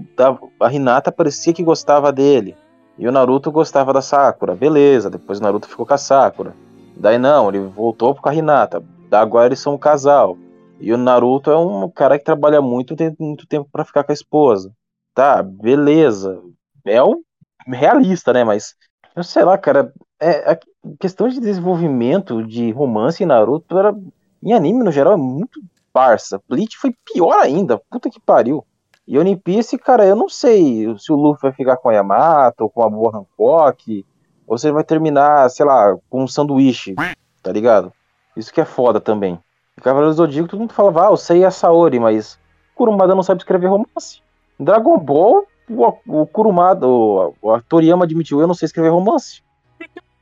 a 0.60 0.74
Hinata 0.74 1.12
parecia 1.12 1.54
que 1.54 1.64
gostava 1.64 2.12
dele. 2.12 2.56
E 2.98 3.08
o 3.08 3.12
Naruto 3.14 3.50
gostava 3.50 3.94
da 3.94 4.02
Sakura, 4.02 4.56
beleza. 4.56 5.10
Depois 5.10 5.40
o 5.40 5.42
Naruto 5.42 5.70
ficou 5.70 5.86
com 5.86 5.94
a 5.94 5.98
Sakura. 5.98 6.54
Daí 6.98 7.18
não, 7.18 7.48
ele 7.48 7.60
voltou 7.60 8.14
com 8.14 8.28
a 8.28 8.36
Hinata. 8.36 8.84
Daí 9.10 9.22
Agora 9.22 9.46
eles 9.46 9.60
são 9.60 9.76
um 9.76 9.78
casal. 9.78 10.38
E 10.82 10.92
o 10.92 10.98
Naruto 10.98 11.50
é 11.50 11.58
um 11.58 11.90
cara 11.90 12.20
que 12.20 12.26
trabalha 12.26 12.62
muito, 12.62 12.96
tem 12.98 13.16
muito 13.18 13.48
tempo 13.48 13.70
pra 13.72 13.86
ficar 13.86 14.04
com 14.04 14.12
a 14.12 14.14
esposa. 14.14 14.74
Tá, 15.14 15.42
beleza. 15.42 16.42
É 16.86 17.02
um 17.02 17.22
realista, 17.68 18.34
né? 18.34 18.44
Mas, 18.44 18.76
sei 19.24 19.44
lá, 19.44 19.58
cara, 19.58 19.94
é, 20.20 20.52
a 20.52 20.60
questão 21.00 21.28
de 21.28 21.40
desenvolvimento 21.40 22.44
de 22.46 22.72
romance 22.72 23.24
em 23.24 23.26
Naruto 23.26 23.78
era. 23.78 23.96
Em 24.42 24.54
anime, 24.54 24.84
no 24.84 24.92
geral, 24.92 25.14
é 25.14 25.18
muito 25.18 25.60
parça. 25.92 26.42
Bleach 26.48 26.78
foi 26.78 26.96
pior 27.14 27.40
ainda. 27.40 27.78
Puta 27.90 28.10
que 28.10 28.20
pariu. 28.20 28.66
E 29.06 29.18
One 29.18 29.36
Piece, 29.36 29.78
cara, 29.78 30.06
eu 30.06 30.16
não 30.16 30.30
sei 30.30 30.96
se 30.98 31.12
o 31.12 31.16
Luffy 31.16 31.42
vai 31.42 31.52
ficar 31.52 31.78
com 31.78 31.90
a 31.90 31.94
Yamato, 31.94 32.64
ou 32.64 32.70
com 32.70 32.84
a 32.84 32.90
boa 32.90 33.18
Hancock, 33.18 34.06
ou 34.48 34.58
se 34.58 34.68
ele 34.68 34.76
vai 34.76 34.84
terminar, 34.84 35.50
sei 35.50 35.66
lá, 35.66 35.98
com 36.10 36.24
um 36.24 36.28
sanduíche, 36.28 36.94
tá 37.42 37.52
ligado? 37.52 37.92
Isso 38.38 38.54
que 38.54 38.62
é 38.62 38.66
foda 38.66 39.02
também. 39.02 39.40
O 39.78 39.82
Cavaleiro 39.82 40.14
do 40.14 40.18
Zodíaco, 40.18 40.50
todo 40.50 40.60
mundo 40.60 40.74
falava, 40.74 41.08
ah, 41.08 41.12
eu 41.12 41.18
sei 41.18 41.44
a 41.44 41.50
Saori, 41.50 42.00
mas 42.00 42.38
Kurumada 42.76 43.16
não 43.16 43.24
sabe 43.24 43.42
escrever 43.42 43.68
romance. 43.68 44.22
Dragon 44.60 44.98
Ball, 44.98 45.46
o, 45.70 46.22
o 46.22 46.28
Kurumada, 46.28 46.88
o, 46.88 47.34
o 47.42 47.62
Toriyama 47.62 48.06
admitiu, 48.06 48.40
eu 48.40 48.48
não 48.48 48.54
sei 48.54 48.68
escrever 48.68 48.90
romance. 48.90 49.42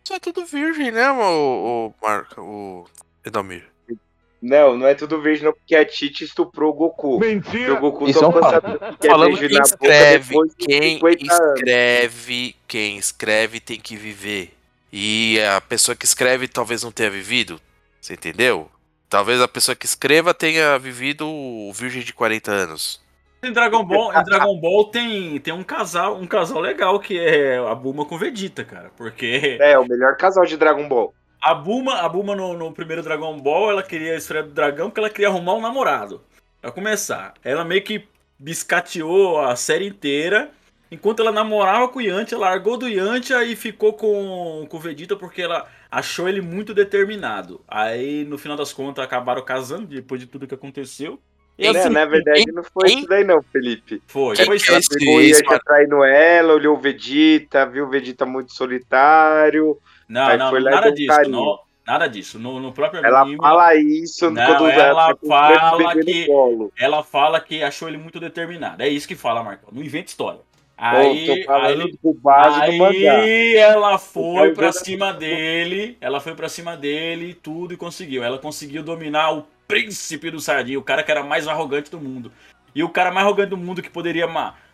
Isso 0.07 0.13
é 0.13 0.19
tudo 0.21 0.45
virgem, 0.45 0.89
né, 0.89 1.11
o, 1.11 1.91
o 1.91 1.93
Marco, 2.01 2.41
o 2.41 2.85
Edalmir? 3.25 3.65
Não, 4.41 4.77
não 4.77 4.87
é 4.87 4.95
tudo 4.95 5.21
virgem, 5.21 5.43
não, 5.43 5.51
porque 5.51 5.75
a 5.75 5.83
Titi 5.83 6.23
estuprou 6.23 6.71
o 6.71 6.73
Goku. 6.73 7.19
Mentira! 7.19 7.73
O 7.73 7.79
Goku 7.81 8.07
Isso 8.07 8.19
só 8.19 8.27
é 8.27 8.29
um 8.29 8.31
fato. 8.31 8.97
que 9.01 9.05
é 9.05 9.09
Falando 9.09 9.43
escreve, 9.43 10.35
quem 10.57 10.93
50 10.93 11.33
anos. 11.33 11.59
escreve, 11.59 12.55
quem 12.65 12.97
escreve 12.97 13.59
tem 13.59 13.77
que 13.81 13.97
viver. 13.97 14.53
E 14.93 15.41
a 15.41 15.59
pessoa 15.59 15.93
que 15.93 16.05
escreve 16.05 16.47
talvez 16.47 16.83
não 16.83 16.91
tenha 16.93 17.09
vivido. 17.09 17.59
Você 17.99 18.13
entendeu? 18.13 18.71
Talvez 19.09 19.41
a 19.41 19.47
pessoa 19.49 19.75
que 19.75 19.85
escreva 19.85 20.33
tenha 20.33 20.79
vivido 20.79 21.27
o 21.27 21.69
virgem 21.73 22.01
de 22.01 22.13
40 22.13 22.49
anos. 22.49 23.01
Em 23.43 23.51
Dragon 23.53 23.83
Ball, 23.85 24.13
em 24.13 24.23
Dragon 24.23 24.59
Ball 24.59 24.85
tem, 24.89 25.39
tem 25.39 25.53
um 25.53 25.63
casal, 25.63 26.17
um 26.17 26.25
casal 26.27 26.59
legal 26.59 26.99
que 26.99 27.19
é 27.19 27.57
a 27.57 27.75
Bulma 27.75 28.05
com 28.05 28.17
Vegeta, 28.17 28.63
cara. 28.65 28.91
Porque 28.97 29.57
É, 29.61 29.77
o 29.77 29.87
melhor 29.87 30.17
casal 30.17 30.45
de 30.45 30.57
Dragon 30.57 30.87
Ball. 30.87 31.13
a 31.41 31.53
Bulma, 31.53 31.99
a 32.01 32.09
Bulma 32.09 32.35
no, 32.35 32.53
no 32.57 32.71
primeiro 32.73 33.03
Dragon 33.03 33.39
Ball, 33.39 33.71
ela 33.71 33.83
queria 33.83 34.13
a 34.13 34.17
esfera 34.17 34.43
do 34.43 34.51
dragão 34.53 34.89
porque 34.89 34.99
ela 34.99 35.09
queria 35.09 35.27
arrumar 35.29 35.53
um 35.55 35.61
namorado. 35.61 36.21
Pra 36.61 36.71
começar, 36.71 37.33
ela 37.43 37.63
meio 37.63 37.83
que 37.83 38.07
biscateou 38.39 39.39
a 39.39 39.55
série 39.55 39.87
inteira. 39.87 40.51
Enquanto 40.89 41.21
ela 41.21 41.31
namorava 41.31 41.87
com 41.89 41.99
o 41.99 42.01
Yantia, 42.01 42.37
ela 42.37 42.49
largou 42.49 42.77
do 42.77 42.87
Yantia 42.87 43.43
e 43.43 43.55
ficou 43.55 43.93
com, 43.93 44.65
com 44.69 44.77
o 44.77 44.79
Vegeta 44.79 45.15
porque 45.17 45.41
ela 45.41 45.67
achou 45.91 46.27
ele 46.29 46.41
muito 46.41 46.73
determinado. 46.73 47.61
Aí, 47.67 48.23
no 48.25 48.37
final 48.37 48.55
das 48.57 48.71
contas, 48.73 49.03
acabaram 49.03 49.43
casando 49.43 49.85
depois 49.87 50.21
de 50.21 50.27
tudo 50.27 50.47
que 50.47 50.55
aconteceu. 50.55 51.19
E 51.57 51.71
Né, 51.71 51.79
assim, 51.79 51.89
na 51.89 52.05
verdade, 52.05 52.43
quem- 52.45 52.53
não 52.53 52.63
foi 52.63 52.87
quem- 52.87 52.99
isso 52.99 53.07
daí 53.07 53.23
não, 53.23 53.41
Felipe. 53.41 54.01
foi. 54.05 54.35
Quem 54.35 54.45
Foi 54.45 54.55
esse- 54.57 54.89
Pegou 54.89 55.49
mano. 55.49 55.61
traindo 55.65 56.03
ela, 56.03 56.53
olhou 56.53 56.75
o 56.77 56.79
Vegeta, 56.79 57.65
viu 57.65 57.85
o 57.85 57.89
Vegeta 57.89 58.25
muito 58.25 58.53
solitário. 58.53 59.77
Não, 60.07 60.37
não, 60.37 60.49
foi 60.51 60.59
lá 60.61 60.71
e 60.71 60.75
nada 60.75 60.89
um 60.89 60.93
disso. 60.93 61.29
Não, 61.29 61.59
nada 61.85 62.07
disso. 62.07 62.39
No, 62.39 62.59
no 62.59 62.71
próprio 62.71 63.03
Ela 63.03 63.21
anime, 63.21 63.37
fala 63.37 63.75
isso 63.75 64.29
Não, 64.29 64.45
quando 64.45 64.69
ela 64.69 65.15
tá 65.15 65.19
fala 65.27 65.95
que- 66.03 66.27
ela 66.77 67.03
fala 67.03 67.39
que 67.41 67.63
achou 67.63 67.87
ele 67.87 67.97
muito 67.97 68.19
determinado. 68.19 68.83
É 68.83 68.87
isso 68.87 69.07
que 69.07 69.15
fala, 69.15 69.43
Marcão. 69.43 69.69
Não 69.71 69.81
inventa 69.83 70.09
história. 70.09 70.39
Aí, 70.79 71.43
aí, 71.47 73.07
aí 73.09 73.55
ela 73.55 73.97
foi 73.97 74.53
pra 74.53 74.71
cima 74.71 75.11
dele, 75.11 75.97
ela 75.99 76.19
foi 76.19 76.35
pra 76.35 76.47
cima 76.47 76.77
dele, 76.77 77.33
tudo 77.33 77.73
e 77.73 77.77
conseguiu. 77.77 78.23
Ela 78.23 78.37
conseguiu 78.37 78.83
dominar 78.83 79.33
o 79.33 79.47
príncipe 79.67 80.31
do 80.31 80.39
Sardinha, 80.39 80.79
o 80.79 80.83
cara 80.83 81.03
que 81.03 81.11
era 81.11 81.23
mais 81.23 81.47
arrogante 81.47 81.91
do 81.91 81.99
mundo. 81.99 82.31
E 82.73 82.83
o 82.83 82.89
cara 82.89 83.11
mais 83.11 83.25
arrogante 83.25 83.49
do 83.49 83.57
mundo 83.57 83.81
que 83.81 83.89
poderia, 83.89 84.27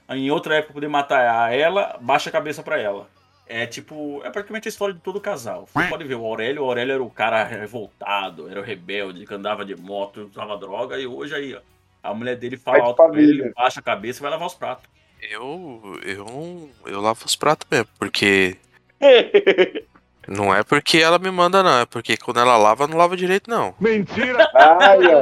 em 0.10 0.30
outra 0.30 0.56
época, 0.56 0.74
poder 0.74 0.88
matar 0.88 1.54
ela, 1.54 1.98
baixa 2.02 2.30
a 2.30 2.34
cabeça 2.34 2.62
pra 2.62 2.80
ela. 2.80 3.08
É 3.46 3.66
tipo, 3.66 4.22
é 4.24 4.30
praticamente 4.30 4.68
a 4.68 4.70
história 4.70 4.94
de 4.94 5.02
todo 5.02 5.20
casal. 5.20 5.68
Você 5.68 5.88
pode 5.88 6.04
ver, 6.06 6.16
o 6.16 6.26
Aurélio, 6.26 6.64
o 6.64 6.66
Aurélio 6.66 6.94
era 6.94 7.04
o 7.04 7.10
cara 7.10 7.44
revoltado, 7.44 8.50
era 8.50 8.60
o 8.60 8.64
rebelde, 8.64 9.26
que 9.26 9.34
andava 9.34 9.66
de 9.66 9.76
moto, 9.76 10.30
usava 10.32 10.58
droga, 10.58 10.98
e 10.98 11.06
hoje 11.06 11.36
aí, 11.36 11.54
ó, 11.54 11.60
a 12.02 12.14
mulher 12.14 12.36
dele 12.36 12.58
fala 12.58 12.80
de 12.80 12.86
alto 12.86 13.04
com 13.04 13.16
ele, 13.16 13.42
ele 13.42 13.54
baixa 13.54 13.80
a 13.80 13.84
cabeça 13.84 14.20
e 14.20 14.22
vai 14.22 14.32
lavar 14.32 14.48
os 14.48 14.54
pratos. 14.54 14.86
Eu, 15.22 16.00
eu, 16.04 16.70
eu 16.86 17.02
lavo 17.02 17.26
os 17.26 17.36
pratos 17.36 17.68
mesmo, 17.70 17.88
porque 17.98 18.58
não 20.28 20.54
é 20.54 20.64
porque 20.64 20.98
ela 20.98 21.20
me 21.20 21.30
manda 21.30 21.62
não, 21.62 21.80
é 21.80 21.86
porque 21.86 22.18
quando 22.18 22.40
ela 22.40 22.58
lava, 22.58 22.88
não 22.88 22.98
lava 22.98 23.18
direito 23.18 23.50
não. 23.50 23.76
Mentira! 23.80 24.50
Ai, 24.56 25.00
ó. 25.14 25.22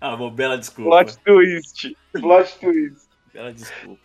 Ah, 0.00 0.16
bom, 0.16 0.30
bela 0.30 0.56
desculpa. 0.58 0.90
Plot 0.90 1.18
twist. 1.18 1.96
Plot 2.12 2.58
twist. 2.58 3.08
Bela 3.32 3.52
desculpa. 3.52 4.00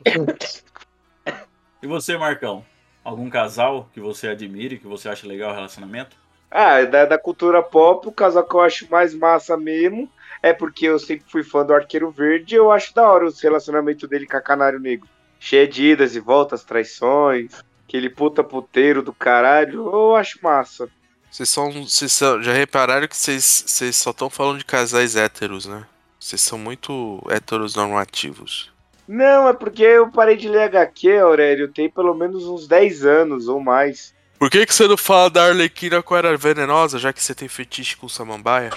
e 1.81 1.87
você, 1.87 2.17
Marcão? 2.17 2.65
Algum 3.03 3.29
casal 3.29 3.89
que 3.93 3.99
você 3.99 4.27
admire, 4.27 4.77
que 4.77 4.87
você 4.87 5.09
acha 5.09 5.27
legal 5.27 5.51
o 5.51 5.55
relacionamento? 5.55 6.17
Ah, 6.51 6.83
da, 6.83 7.05
da 7.05 7.17
cultura 7.17 7.61
pop, 7.61 8.07
o 8.07 8.11
casal 8.11 8.43
que 8.43 8.55
eu 8.55 8.61
acho 8.61 8.89
mais 8.89 9.13
massa 9.13 9.55
mesmo 9.55 10.09
é 10.41 10.53
porque 10.53 10.85
eu 10.85 10.97
sempre 10.97 11.25
fui 11.29 11.43
fã 11.43 11.65
do 11.65 11.73
Arqueiro 11.73 12.11
Verde 12.11 12.55
e 12.55 12.57
eu 12.57 12.71
acho 12.71 12.93
da 12.93 13.07
hora 13.07 13.25
o 13.25 13.31
relacionamento 13.31 14.07
dele 14.07 14.25
com 14.25 14.37
a 14.37 14.41
Canário 14.41 14.79
Negro. 14.79 15.07
Cheio 15.39 15.67
de 15.67 15.91
idas 15.91 16.15
e 16.15 16.19
voltas, 16.19 16.63
traições, 16.63 17.63
aquele 17.89 18.09
puta 18.09 18.43
puteiro 18.43 19.01
do 19.01 19.11
caralho, 19.11 19.89
eu 19.91 20.15
acho 20.15 20.37
massa. 20.43 20.87
Vocês 21.31 21.49
são, 21.49 21.71
vocês 21.71 22.11
são, 22.11 22.41
já 22.41 22.53
repararam 22.53 23.07
que 23.07 23.17
vocês, 23.17 23.63
vocês 23.65 23.95
só 23.95 24.11
estão 24.11 24.29
falando 24.29 24.59
de 24.59 24.65
casais 24.65 25.15
héteros, 25.15 25.65
né? 25.65 25.85
Vocês 26.19 26.39
são 26.39 26.57
muito 26.57 27.19
héteros 27.29 27.75
normativos. 27.75 28.71
Não, 29.07 29.49
é 29.49 29.53
porque 29.53 29.81
eu 29.81 30.11
parei 30.11 30.37
de 30.37 30.47
ler 30.47 30.63
HQ, 30.63 31.17
Aurélio, 31.17 31.67
tem 31.67 31.89
pelo 31.89 32.13
menos 32.13 32.45
uns 32.45 32.67
10 32.67 33.05
anos 33.05 33.47
ou 33.47 33.59
mais. 33.59 34.13
Por 34.37 34.51
que, 34.51 34.65
que 34.65 34.73
você 34.73 34.87
não 34.87 34.97
fala 34.97 35.29
da 35.29 35.45
Arlequina 35.45 36.03
com 36.03 36.13
a 36.13 36.19
Era 36.19 36.37
Venenosa, 36.37 36.99
já 36.99 37.11
que 37.11 37.21
você 37.23 37.33
tem 37.33 37.47
fetiche 37.47 37.97
com 37.97 38.07
Samambaia? 38.07 38.69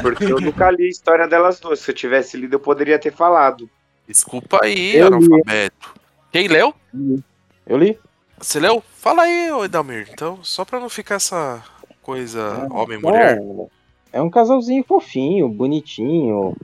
Porque 0.00 0.24
eu 0.24 0.40
nunca 0.40 0.70
li 0.70 0.86
a 0.86 0.88
história 0.88 1.28
delas 1.28 1.60
duas. 1.60 1.80
Se 1.80 1.90
eu 1.90 1.94
tivesse 1.94 2.36
lido, 2.36 2.54
eu 2.54 2.60
poderia 2.60 2.98
ter 2.98 3.12
falado. 3.12 3.68
Desculpa 4.06 4.58
aí, 4.62 4.96
Eu 4.96 5.08
li. 5.08 5.14
analfabeto. 5.14 5.94
Quem 6.32 6.48
leu? 6.48 6.74
Eu 7.66 7.76
li. 7.76 7.98
Você 8.40 8.60
leu? 8.60 8.82
Fala 8.94 9.22
aí, 9.22 9.50
Edalmir. 9.64 10.08
Então, 10.12 10.38
só 10.42 10.64
pra 10.64 10.78
não 10.78 10.88
ficar 10.88 11.16
essa 11.16 11.62
coisa 12.02 12.68
homem-mulher. 12.70 13.40
É 14.12 14.22
um 14.22 14.30
casalzinho 14.30 14.84
fofinho, 14.84 15.48
bonitinho. 15.48 16.56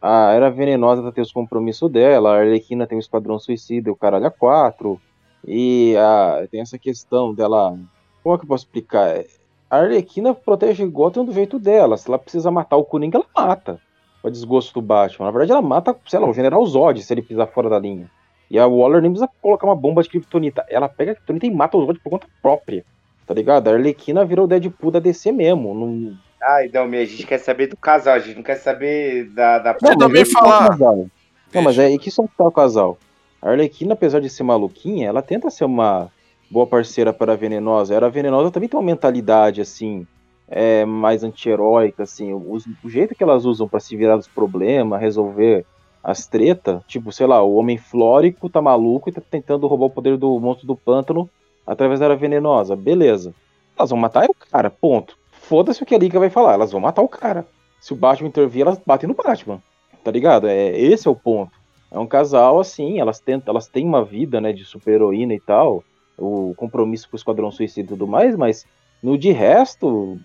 A 0.00 0.32
Era 0.32 0.50
Venenosa 0.50 1.10
tem 1.12 1.22
os 1.22 1.32
compromissos 1.32 1.90
dela, 1.90 2.34
a 2.34 2.40
Arlequina 2.40 2.86
tem 2.86 2.98
o 2.98 3.00
Esquadrão 3.00 3.38
Suicida 3.38 3.88
e 3.88 3.92
o 3.92 3.96
Caralho 3.96 4.26
a 4.26 4.30
4. 4.30 5.00
E 5.46 5.96
a, 5.96 6.46
tem 6.50 6.60
essa 6.60 6.78
questão 6.78 7.34
dela. 7.34 7.78
Como 8.22 8.34
é 8.34 8.38
que 8.38 8.44
eu 8.44 8.48
posso 8.48 8.64
explicar? 8.64 9.24
A 9.70 9.78
Arlequina 9.78 10.34
protege 10.34 10.84
Gotham 10.86 11.24
do 11.24 11.32
jeito 11.32 11.58
dela. 11.58 11.96
Se 11.96 12.08
ela 12.08 12.18
precisa 12.18 12.50
matar 12.50 12.76
o 12.76 12.84
Coringa, 12.84 13.18
ela 13.18 13.26
mata. 13.34 13.80
Pra 14.20 14.30
desgosto 14.30 14.74
do 14.74 14.82
Batman. 14.82 15.26
Na 15.26 15.32
verdade, 15.32 15.52
ela 15.52 15.62
mata, 15.62 15.96
sei 16.06 16.18
lá, 16.18 16.28
o 16.28 16.34
General 16.34 16.64
Zod 16.66 17.02
se 17.02 17.12
ele 17.12 17.22
pisar 17.22 17.46
fora 17.46 17.70
da 17.70 17.78
linha. 17.78 18.08
E 18.52 18.58
a 18.58 18.66
Waller 18.66 19.00
nem 19.00 19.10
precisa 19.10 19.30
colocar 19.40 19.66
uma 19.66 19.74
bomba 19.74 20.02
de 20.02 20.10
Kryptonita. 20.10 20.62
Ela 20.68 20.86
pega 20.86 21.12
a 21.12 21.14
Kryptonita 21.14 21.46
e 21.46 21.50
mata 21.50 21.78
o 21.78 21.86
Zod 21.86 21.98
por 22.00 22.10
conta 22.10 22.26
própria. 22.42 22.84
Tá 23.26 23.32
ligado? 23.32 23.68
A 23.68 23.72
Arlequina 23.72 24.26
virou 24.26 24.44
o 24.44 24.48
Deadpool 24.48 24.90
da 24.90 24.98
DC 24.98 25.32
mesmo. 25.32 25.72
Não, 25.72 26.18
Ai, 26.42 26.68
Dalmi, 26.68 26.98
a 26.98 27.04
gente 27.06 27.26
quer 27.26 27.38
saber 27.38 27.68
do 27.68 27.78
casal, 27.78 28.12
a 28.12 28.18
gente 28.18 28.36
não 28.36 28.42
quer 28.42 28.56
saber 28.56 29.30
da. 29.30 29.58
da... 29.58 29.76
Não, 29.80 29.96
também 29.96 30.26
falar. 30.26 30.76
Não, 30.76 31.62
mas 31.62 31.78
é 31.78 31.96
que 31.96 32.10
só 32.10 32.26
tá 32.36 32.44
o 32.44 32.52
casal. 32.52 32.98
A 33.40 33.48
Arlequina, 33.48 33.94
apesar 33.94 34.20
de 34.20 34.28
ser 34.28 34.42
maluquinha, 34.42 35.08
ela 35.08 35.22
tenta 35.22 35.48
ser 35.48 35.64
uma 35.64 36.10
boa 36.50 36.66
parceira 36.66 37.10
para 37.10 37.32
a 37.32 37.36
Venenosa. 37.36 37.94
Era 37.94 38.04
a 38.04 38.10
Venenosa 38.10 38.50
também 38.50 38.68
tem 38.68 38.78
uma 38.78 38.84
mentalidade 38.84 39.62
assim, 39.62 40.06
é, 40.46 40.84
mais 40.84 41.24
anti-heróica, 41.24 42.02
assim. 42.02 42.34
O, 42.34 42.58
o 42.84 42.90
jeito 42.90 43.14
que 43.14 43.22
elas 43.22 43.46
usam 43.46 43.66
para 43.66 43.80
se 43.80 43.96
virar 43.96 44.16
dos 44.16 44.28
problemas, 44.28 45.00
resolver 45.00 45.64
as 46.02 46.26
tretas, 46.26 46.82
tipo, 46.86 47.12
sei 47.12 47.26
lá, 47.26 47.42
o 47.42 47.54
Homem 47.54 47.78
Flórico 47.78 48.48
tá 48.48 48.60
maluco 48.60 49.08
e 49.08 49.12
tá 49.12 49.20
tentando 49.20 49.66
roubar 49.66 49.86
o 49.86 49.90
poder 49.90 50.16
do 50.16 50.38
monstro 50.40 50.66
do 50.66 50.76
pântano 50.76 51.28
através 51.66 52.00
da 52.00 52.06
Era 52.06 52.16
Venenosa. 52.16 52.74
Beleza. 52.74 53.34
Elas 53.76 53.90
vão 53.90 53.98
matar 53.98 54.28
o 54.28 54.34
cara, 54.34 54.70
ponto. 54.70 55.16
Foda-se 55.30 55.82
o 55.82 55.86
que 55.86 55.94
a 55.94 55.98
Liga 55.98 56.18
vai 56.18 56.30
falar, 56.30 56.54
elas 56.54 56.72
vão 56.72 56.80
matar 56.80 57.02
o 57.02 57.08
cara. 57.08 57.46
Se 57.80 57.92
o 57.92 57.96
Batman 57.96 58.28
intervir, 58.28 58.62
elas 58.62 58.80
batem 58.84 59.08
no 59.08 59.14
Batman. 59.14 59.62
Tá 60.02 60.10
ligado? 60.10 60.48
É, 60.48 60.70
esse 60.78 61.06
é 61.06 61.10
o 61.10 61.16
ponto. 61.16 61.52
É 61.90 61.98
um 61.98 62.06
casal, 62.06 62.58
assim, 62.58 62.98
elas, 62.98 63.20
tentam, 63.20 63.52
elas 63.52 63.68
têm 63.68 63.86
uma 63.86 64.04
vida, 64.04 64.40
né, 64.40 64.52
de 64.52 64.64
super-heroína 64.64 65.34
e 65.34 65.40
tal, 65.40 65.84
o 66.18 66.54
compromisso 66.56 67.08
com 67.08 67.16
o 67.16 67.18
Esquadrão 67.18 67.50
Suicida 67.50 67.86
e 67.86 67.88
tudo 67.88 68.06
mais, 68.06 68.34
mas 68.34 68.64
no 69.02 69.18
de 69.18 69.30
resto, 69.30 70.18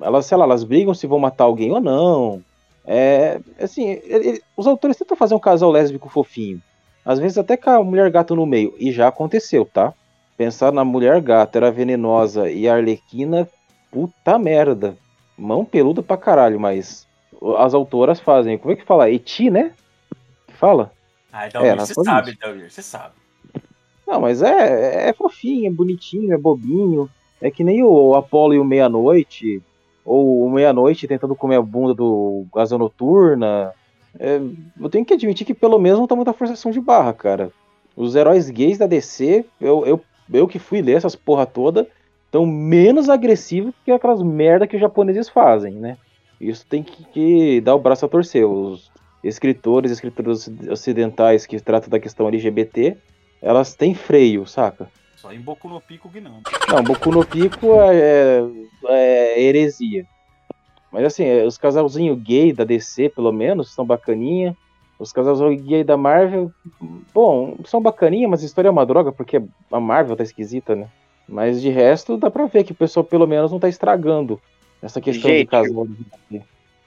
elas, 0.00 0.26
sei 0.26 0.36
lá, 0.36 0.44
elas 0.44 0.64
brigam 0.64 0.94
se 0.94 1.06
vão 1.06 1.18
matar 1.18 1.44
alguém 1.44 1.70
ou 1.70 1.80
não. 1.80 2.42
É, 2.86 3.40
assim, 3.60 4.00
ele- 4.04 4.40
os 4.56 4.66
autores 4.66 4.96
tentam 4.96 5.16
fazer 5.16 5.34
um 5.34 5.40
casal 5.40 5.70
lésbico 5.70 6.08
fofinho. 6.08 6.60
Às 7.04 7.18
vezes 7.18 7.38
até 7.38 7.56
com 7.56 7.70
a 7.70 7.82
mulher 7.82 8.10
gato 8.10 8.34
no 8.34 8.46
meio, 8.46 8.74
e 8.78 8.92
já 8.92 9.08
aconteceu, 9.08 9.64
tá? 9.64 9.92
Pensar 10.36 10.72
na 10.72 10.84
mulher 10.84 11.20
gata, 11.20 11.58
era 11.58 11.70
venenosa 11.70 12.50
e 12.50 12.68
a 12.68 12.74
Arlequina, 12.74 13.48
puta 13.90 14.38
merda. 14.38 14.96
Mão 15.36 15.64
peluda 15.64 16.02
pra 16.02 16.16
caralho, 16.16 16.58
mas 16.60 17.06
as 17.58 17.74
autoras 17.74 18.20
fazem. 18.20 18.58
Como 18.58 18.72
é 18.72 18.76
que 18.76 18.84
fala? 18.84 19.10
Eti, 19.10 19.50
né? 19.50 19.72
Fala? 20.58 20.92
Ah, 21.32 21.46
então 21.46 21.64
É, 21.64 21.76
você 21.76 21.94
sabe, 21.94 22.32
então, 22.32 22.54
você 22.68 22.82
sabe. 22.82 23.14
Não, 24.06 24.20
mas 24.20 24.40
é, 24.42 25.08
é 25.08 25.12
fofinho, 25.12 25.66
é 25.66 25.70
bonitinho, 25.70 26.32
é 26.32 26.38
bobinho. 26.38 27.10
É 27.40 27.50
que 27.50 27.62
nem 27.64 27.82
o 27.82 28.14
Apolo 28.14 28.54
e 28.54 28.58
o 28.58 28.64
Meia-Noite. 28.64 29.60
Ou 30.06 30.48
Meia-Noite 30.48 31.08
tentando 31.08 31.34
comer 31.34 31.56
a 31.56 31.62
bunda 31.62 31.92
do 31.92 32.46
Asa 32.54 32.78
Noturna. 32.78 33.72
É, 34.18 34.40
eu 34.80 34.88
tenho 34.88 35.04
que 35.04 35.12
admitir 35.12 35.44
que 35.44 35.52
pelo 35.52 35.78
menos 35.78 35.98
não 35.98 36.06
tá 36.06 36.14
muita 36.14 36.32
forçação 36.32 36.70
de 36.70 36.80
barra, 36.80 37.12
cara. 37.12 37.50
Os 37.96 38.14
heróis 38.14 38.48
gays 38.48 38.78
da 38.78 38.86
DC, 38.86 39.44
eu, 39.60 39.84
eu, 39.84 40.00
eu 40.32 40.46
que 40.46 40.58
fui 40.58 40.80
ler 40.80 40.96
essas 40.96 41.16
porra 41.16 41.44
toda, 41.44 41.88
estão 42.24 42.46
menos 42.46 43.08
agressivos 43.08 43.74
que 43.84 43.90
aquelas 43.90 44.22
merda 44.22 44.66
que 44.66 44.76
os 44.76 44.80
japoneses 44.80 45.28
fazem, 45.28 45.74
né? 45.74 45.98
Isso 46.40 46.64
tem 46.66 46.82
que, 46.82 47.04
que 47.04 47.60
dar 47.60 47.74
o 47.74 47.80
braço 47.80 48.04
a 48.04 48.08
torcer. 48.08 48.46
Os 48.46 48.90
escritores 49.24 49.90
e 49.90 49.94
escritoras 49.94 50.50
ocidentais 50.70 51.46
que 51.46 51.58
tratam 51.58 51.88
da 51.88 51.98
questão 51.98 52.28
LGBT, 52.28 52.96
elas 53.42 53.74
têm 53.74 53.94
freio, 53.94 54.46
saca? 54.46 54.88
Só 55.26 55.32
em 55.32 55.40
Boku 55.40 55.68
no 55.68 55.80
Pico 55.80 56.08
que 56.08 56.20
não. 56.20 56.40
Não, 56.68 56.84
Boku 56.84 57.10
no 57.10 57.26
Pico 57.26 57.82
é, 57.82 58.42
é 58.84 59.42
heresia. 59.42 60.06
Mas 60.92 61.04
assim, 61.04 61.24
é, 61.24 61.44
os 61.44 61.58
casalzinhos 61.58 62.16
gay 62.22 62.52
da 62.52 62.62
DC, 62.62 63.08
pelo 63.08 63.32
menos, 63.32 63.74
são 63.74 63.84
bacaninha. 63.84 64.56
Os 65.00 65.12
casalzinhos 65.12 65.60
gay 65.62 65.82
da 65.82 65.96
Marvel, 65.96 66.52
bom, 67.12 67.58
são 67.64 67.82
bacaninha, 67.82 68.28
mas 68.28 68.42
a 68.42 68.46
história 68.46 68.68
é 68.68 68.70
uma 68.70 68.86
droga, 68.86 69.10
porque 69.10 69.42
a 69.70 69.80
Marvel 69.80 70.16
tá 70.16 70.22
esquisita, 70.22 70.76
né? 70.76 70.88
Mas 71.28 71.60
de 71.60 71.70
resto, 71.70 72.16
dá 72.16 72.30
pra 72.30 72.46
ver 72.46 72.62
que 72.62 72.72
o 72.72 72.76
pessoal 72.76 73.02
pelo 73.02 73.26
menos 73.26 73.50
não 73.50 73.58
tá 73.58 73.68
estragando 73.68 74.40
essa 74.80 75.00
questão 75.00 75.28
Gente, 75.28 75.40
de 75.40 75.46
casal. 75.46 75.88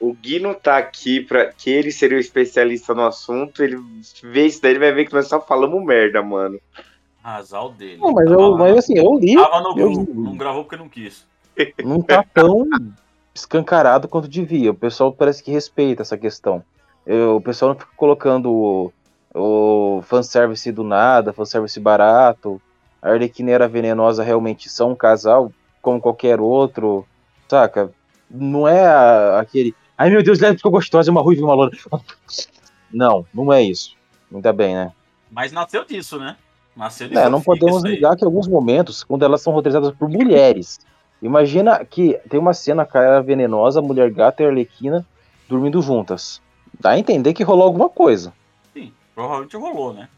O 0.00 0.14
Gui 0.14 0.40
não 0.40 0.54
tá 0.54 0.78
aqui 0.78 1.20
pra 1.20 1.52
que 1.52 1.68
ele 1.68 1.92
seria 1.92 2.16
o 2.16 2.20
especialista 2.20 2.94
no 2.94 3.04
assunto. 3.04 3.62
Ele 3.62 3.76
vê 4.24 4.46
isso 4.46 4.62
daí, 4.62 4.72
ele 4.72 4.78
vai 4.80 4.92
ver 4.92 5.04
que 5.04 5.12
nós 5.12 5.28
só 5.28 5.38
falamos 5.38 5.84
merda, 5.84 6.22
mano. 6.22 6.58
Razal 7.30 7.70
dele. 7.72 7.96
Não, 7.98 8.12
mas, 8.12 8.30
eu, 8.30 8.56
mas 8.56 8.76
assim, 8.78 8.96
eu 8.98 9.18
li. 9.18 9.34
Tava 9.36 9.60
no 9.60 9.78
eu 9.78 9.92
grupo, 9.92 10.12
li. 10.12 10.18
não 10.18 10.36
gravou 10.36 10.64
porque 10.64 10.76
não 10.76 10.88
quis. 10.88 11.26
não 11.84 12.00
tá 12.02 12.24
tão 12.34 12.66
escancarado 13.34 14.08
quanto 14.08 14.28
devia. 14.28 14.70
O 14.70 14.74
pessoal 14.74 15.12
parece 15.12 15.42
que 15.42 15.50
respeita 15.50 16.02
essa 16.02 16.18
questão. 16.18 16.62
Eu- 17.06 17.36
o 17.36 17.40
pessoal 17.40 17.70
não 17.72 17.78
fica 17.80 17.90
colocando 17.96 18.50
o, 18.52 18.92
o 19.34 20.02
fanservice 20.02 20.70
do 20.72 20.82
nada, 20.84 21.32
fanservice 21.32 21.78
barato. 21.80 22.60
A 23.02 23.10
Arlequina 23.10 23.50
era 23.50 23.68
venenosa 23.68 24.22
realmente 24.22 24.68
são 24.68 24.90
um 24.90 24.94
casal, 24.96 25.50
como 25.80 26.00
qualquer 26.00 26.40
outro, 26.40 27.06
saca? 27.48 27.90
Não 28.30 28.66
é 28.68 28.84
a- 28.86 29.40
aquele. 29.40 29.74
Ai 29.96 30.10
meu 30.10 30.22
Deus, 30.22 30.40
ela 30.42 30.54
ficou 30.56 30.70
gostosa, 30.70 31.10
é 31.10 31.12
uma 31.12 31.22
ruiva 31.22 31.40
e 31.40 31.44
uma 31.44 31.54
loura. 31.54 31.76
Não, 32.92 33.24
não 33.32 33.52
é 33.52 33.62
isso. 33.62 33.96
Ainda 34.32 34.52
bem, 34.52 34.74
né? 34.74 34.92
Mas 35.30 35.52
nasceu 35.52 35.84
disso, 35.84 36.18
né? 36.18 36.36
Nasceu 36.80 37.08
de 37.08 37.18
É, 37.18 37.28
não 37.28 37.42
podemos 37.42 37.82
negar 37.82 38.16
que 38.16 38.24
em 38.24 38.26
alguns 38.26 38.48
momentos, 38.48 39.04
quando 39.04 39.22
elas 39.22 39.42
são 39.42 39.52
roteirizadas 39.52 39.92
por 39.92 40.08
mulheres, 40.08 40.80
imagina 41.20 41.84
que 41.84 42.18
tem 42.30 42.40
uma 42.40 42.54
cena 42.54 42.86
com 42.86 42.96
a 42.96 43.02
Era 43.02 43.22
venenosa, 43.22 43.82
mulher 43.82 44.10
gata 44.10 44.42
e 44.42 44.46
Arlequina 44.46 45.04
dormindo 45.46 45.82
juntas. 45.82 46.40
Dá 46.80 46.92
a 46.92 46.98
entender 46.98 47.34
que 47.34 47.42
rolou 47.42 47.64
alguma 47.64 47.90
coisa. 47.90 48.32
Sim, 48.72 48.94
provavelmente 49.14 49.54
rolou, 49.58 49.92
né? 49.92 50.08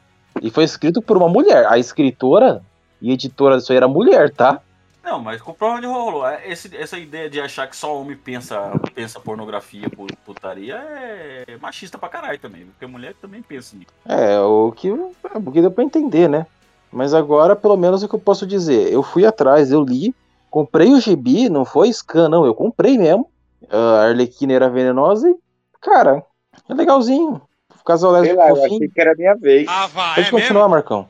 E 0.40 0.50
foi 0.50 0.62
escrito 0.62 1.02
por 1.02 1.16
uma 1.16 1.28
mulher. 1.28 1.66
A 1.66 1.78
escritora 1.78 2.62
e 3.00 3.10
editora 3.10 3.58
disso 3.58 3.72
aí 3.72 3.76
era 3.76 3.88
mulher, 3.88 4.30
tá? 4.30 4.60
Não, 5.02 5.18
mas 5.20 5.40
com- 5.42 5.52
provavelmente 5.52 5.92
rolou. 5.92 6.26
É, 6.26 6.48
Esse, 6.48 6.74
essa 6.76 6.96
ideia 6.98 7.28
de 7.28 7.40
achar 7.40 7.66
que 7.66 7.76
só 7.76 7.96
homem 8.00 8.16
pensa, 8.16 8.70
pensa 8.94 9.18
pornografia, 9.18 9.90
pu- 9.90 10.06
putaria, 10.24 10.76
é 10.76 11.56
machista 11.60 11.98
pra 11.98 12.08
caralho 12.08 12.38
também. 12.38 12.66
Porque 12.66 12.86
mulher 12.86 13.14
também 13.20 13.42
pensa 13.42 13.76
nisso. 13.76 13.90
É, 14.06 14.38
o 14.40 14.70
que, 14.72 14.88
é, 14.88 14.92
o 15.38 15.52
que 15.52 15.60
deu 15.60 15.70
pra 15.70 15.82
entender, 15.84 16.28
né? 16.28 16.46
Mas 16.92 17.14
agora, 17.14 17.56
pelo 17.56 17.76
menos, 17.76 18.02
o 18.02 18.08
que 18.08 18.14
eu 18.14 18.18
posso 18.20 18.46
dizer. 18.46 18.92
Eu 18.92 19.02
fui 19.02 19.26
atrás, 19.26 19.72
eu 19.72 19.82
li, 19.82 20.14
comprei 20.50 20.92
o 20.92 21.00
gibi, 21.00 21.48
não 21.48 21.64
foi 21.64 21.92
scan, 21.92 22.28
não, 22.28 22.44
eu 22.46 22.54
comprei 22.54 22.96
mesmo. 22.98 23.28
A 23.70 24.04
Arlequina 24.08 24.52
era 24.52 24.68
venenosa 24.68 25.28
e, 25.28 25.34
cara, 25.80 26.22
é 26.68 26.74
legalzinho. 26.74 27.40
O 27.80 27.84
casal 27.84 28.12
lésbico 28.12 28.38
lá, 28.38 28.50
eu 28.50 28.56
fofinho. 28.56 28.76
achei 28.76 28.88
que 28.88 29.00
era 29.00 29.12
a 29.12 29.14
minha 29.16 29.34
vez. 29.34 29.66
Pode 30.14 30.30
continuar, 30.30 30.68
Marcão. 30.68 31.08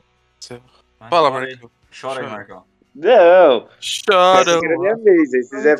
Mas 0.99 1.09
Fala. 1.09 1.29
Marcão. 1.29 1.69
Chora 2.01 2.21
aí. 2.21 2.29
Marcão. 2.29 2.63
Não, 2.95 3.67
Chora. 4.07 4.59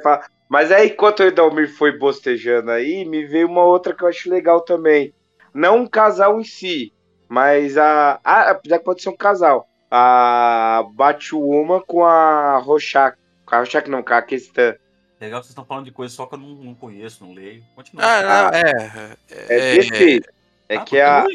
falar. 0.01 0.28
Mas 0.49 0.72
aí, 0.72 0.89
enquanto 0.89 1.22
o 1.22 1.24
Edalmir 1.24 1.72
foi 1.76 1.97
bostejando 1.97 2.72
aí, 2.72 3.05
me 3.05 3.26
veio 3.26 3.47
uma 3.47 3.64
outra 3.64 3.93
que 3.93 4.03
eu 4.03 4.07
acho 4.07 4.30
legal 4.30 4.61
também. 4.61 5.14
Não 5.53 5.78
um 5.78 5.88
casal 5.88 6.39
em 6.39 6.43
si, 6.43 6.93
mas 7.28 7.78
a. 7.78 8.20
Ah, 8.24 8.51
apesar 8.51 8.80
que 8.80 8.86
pode 8.86 9.01
ser 9.01 9.09
um 9.09 9.18
casal. 9.18 9.68
A 9.89 10.84
Batwoman 10.95 11.82
com 11.86 12.03
a 12.03 12.57
Rorschach. 12.57 13.16
Com 13.45 13.55
a 13.55 13.57
Rorschach 13.59 13.88
não, 13.89 14.01
com 14.01 14.14
a 14.14 14.22
questão. 14.22 14.76
Legal 15.22 15.39
que 15.39 15.45
vocês 15.45 15.51
estão 15.51 15.66
falando 15.66 15.86
de 15.86 15.91
coisas 15.91 16.16
só 16.16 16.26
que 16.26 16.36
eu 16.36 16.39
não, 16.39 16.49
não 16.49 16.76
conheço, 16.76 17.24
não 17.24 17.34
leio. 17.34 17.64
Continua. 17.76 18.03
Ah, 18.03 18.22
não, 18.22 18.57
é. 18.57 19.18
É 19.30 19.76
DC. 19.76 20.22
É 20.68 20.76
Ah, 20.76 20.84
que 20.84 20.99
a, 20.99 21.26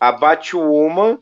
a 0.00 0.12
Batwoman, 0.12 1.18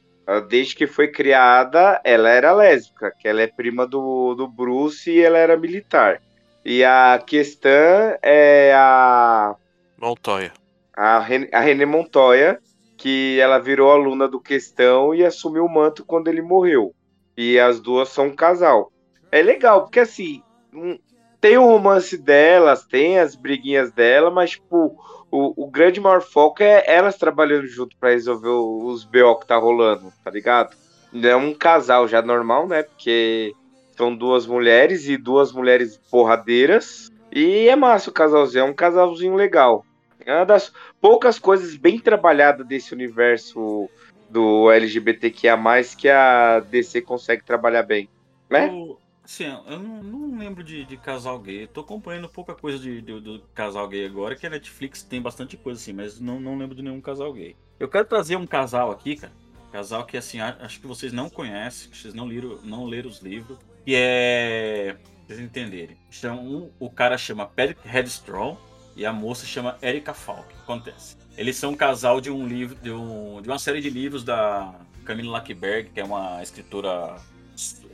desde 0.49 0.75
que 0.75 0.87
foi 0.87 1.09
criada, 1.11 2.01
ela 2.05 2.29
era 2.31 2.53
lésbica, 2.53 3.13
que 3.19 3.29
ela 3.29 3.43
é 3.43 3.47
prima 3.47 3.87
do, 3.87 4.35
do 4.35 4.49
Bruce 4.49 5.11
e 5.11 5.21
ela 5.21 5.39
era 5.39 5.57
militar. 5.57 6.21
E 6.65 6.85
a 6.85 7.23
questão 7.25 7.71
é 8.23 8.73
a, 8.75 9.55
Montoya. 9.97 10.53
a, 10.97 11.19
Ren- 11.21 11.49
a 11.53 11.61
René 11.61 11.85
Montoya, 11.87 12.61
que 12.97 13.39
ela 13.41 13.59
virou 13.59 13.91
aluna 13.91 14.29
do 14.29 14.41
Questão 14.41 15.15
e 15.15 15.25
assumiu 15.25 15.65
o 15.65 15.73
manto 15.73 16.05
quando 16.05 16.29
ele 16.29 16.43
morreu. 16.43 16.95
E 17.37 17.59
as 17.59 17.81
duas 17.81 18.09
são 18.11 18.27
um 18.29 18.35
casal. 18.37 18.93
É 19.31 19.43
legal, 19.43 19.83
porque 19.83 20.01
assim, 20.01 20.43
tem 21.41 21.57
o 21.59 21.67
romance 21.67 22.17
delas, 22.17 22.87
tem 22.87 23.19
as 23.19 23.35
briguinhas 23.37 23.93
dela, 23.93 24.31
mas 24.31 24.51
tipo, 24.53 24.97
o, 25.31 25.65
o 25.65 25.71
grande 25.71 26.01
maior 26.01 26.23
foco 26.23 26.63
é 26.63 26.85
elas 26.87 27.17
trabalhando 27.17 27.67
junto 27.67 27.97
pra 27.97 28.11
resolver 28.11 28.49
o- 28.49 28.87
os 28.87 29.05
BO 29.05 29.37
que 29.41 29.47
tá 29.47 29.57
rolando, 29.57 30.13
tá 30.25 30.31
ligado? 30.31 30.75
Não 31.13 31.29
é 31.29 31.37
um 31.37 31.55
casal 31.55 32.07
já 32.09 32.21
normal, 32.23 32.67
né? 32.69 32.83
Porque 32.83 33.53
são 33.97 34.15
duas 34.15 34.47
mulheres 34.47 35.09
e 35.09 35.17
duas 35.17 35.53
mulheres 35.53 35.99
porradeiras. 36.11 37.11
E 37.33 37.69
é 37.69 37.77
massa 37.77 38.11
o 38.11 38.13
casalzinho, 38.13 38.63
é 38.63 38.65
um 38.65 38.75
casalzinho 38.75 39.35
legal. 39.35 39.85
É 40.25 40.35
uma 40.35 40.45
das 40.47 40.73
poucas 41.01 41.39
coisas 41.39 41.77
bem 41.77 41.99
trabalhadas 41.99 42.67
desse 42.67 42.93
universo 42.95 43.89
do 44.29 44.71
LGBTQIA, 44.71 45.57
que 45.97 46.09
a 46.09 46.61
DC 46.61 47.01
consegue 47.03 47.45
trabalhar 47.45 47.83
bem. 47.85 48.09
Né? 48.51 48.69
Eu, 48.69 48.99
assim, 49.27 49.45
eu 49.45 49.79
não, 49.79 50.03
não 50.03 50.39
lembro 50.39 50.63
de, 50.65 50.85
de 50.85 50.97
casal 50.97 51.39
gay. 51.39 51.65
Eu 51.65 51.69
tô 51.69 51.81
acompanhando 51.81 52.29
pouca 52.29 52.55
coisa 52.55 52.79
de, 52.79 53.03
de- 53.03 53.21
do 53.21 53.41
casal 53.55 53.87
gay 53.89 54.07
agora, 54.07 54.35
que 54.37 54.47
a 54.47 54.51
Netflix 54.51 55.03
tem 55.03 55.21
bastante 55.21 55.57
coisa 55.57 55.81
assim, 55.81 55.93
mas 55.93 56.19
não, 56.19 56.41
não 56.41 56.57
lembro 56.57 56.75
de 56.75 56.83
nenhum 56.83 57.01
casal 57.01 57.33
gay. 57.33 57.57
Eu 57.79 57.89
quero 57.89 58.07
trazer 58.07 58.37
um 58.37 58.47
casal 58.47 58.91
aqui, 58.91 59.17
cara. 59.17 59.33
Casal 59.73 60.07
que, 60.07 60.17
assim, 60.17 60.41
acho 60.41 60.81
que 60.81 60.87
vocês 60.87 61.13
não 61.13 61.29
conhecem, 61.29 61.91
que 61.91 61.97
vocês 61.99 62.15
não 62.15 62.25
leram, 62.27 62.59
não 62.63 62.85
leram 62.87 63.11
os 63.11 63.21
livros. 63.21 63.59
Que 63.85 63.95
é. 63.95 64.97
Vocês 65.27 65.41
entenderem. 65.41 65.97
Então, 66.17 66.39
um- 66.39 66.71
o 66.79 66.89
cara 66.89 67.19
chama 67.19 67.45
Patrick 67.47 67.87
Headstrong 67.87 68.57
e 68.95 69.05
a 69.05 69.13
moça 69.13 69.45
chama 69.45 69.77
Erika 69.83 70.15
Falk. 70.15 70.55
Acontece? 70.63 71.17
Eles 71.37 71.57
são 71.57 71.73
um 71.73 71.77
casal 71.77 72.21
de 72.21 72.31
um 72.31 72.47
livro, 72.47 72.77
de, 72.77 72.91
um- 72.93 73.43
de 73.43 73.49
uma 73.49 73.59
série 73.59 73.81
de 73.81 73.91
livros 73.91 74.23
da 74.25 74.73
Camila 75.05 75.33
Lackberg, 75.33 75.91
que 75.91 76.01
é 76.01 76.05
uma 76.05 76.41
escritora, 76.43 77.17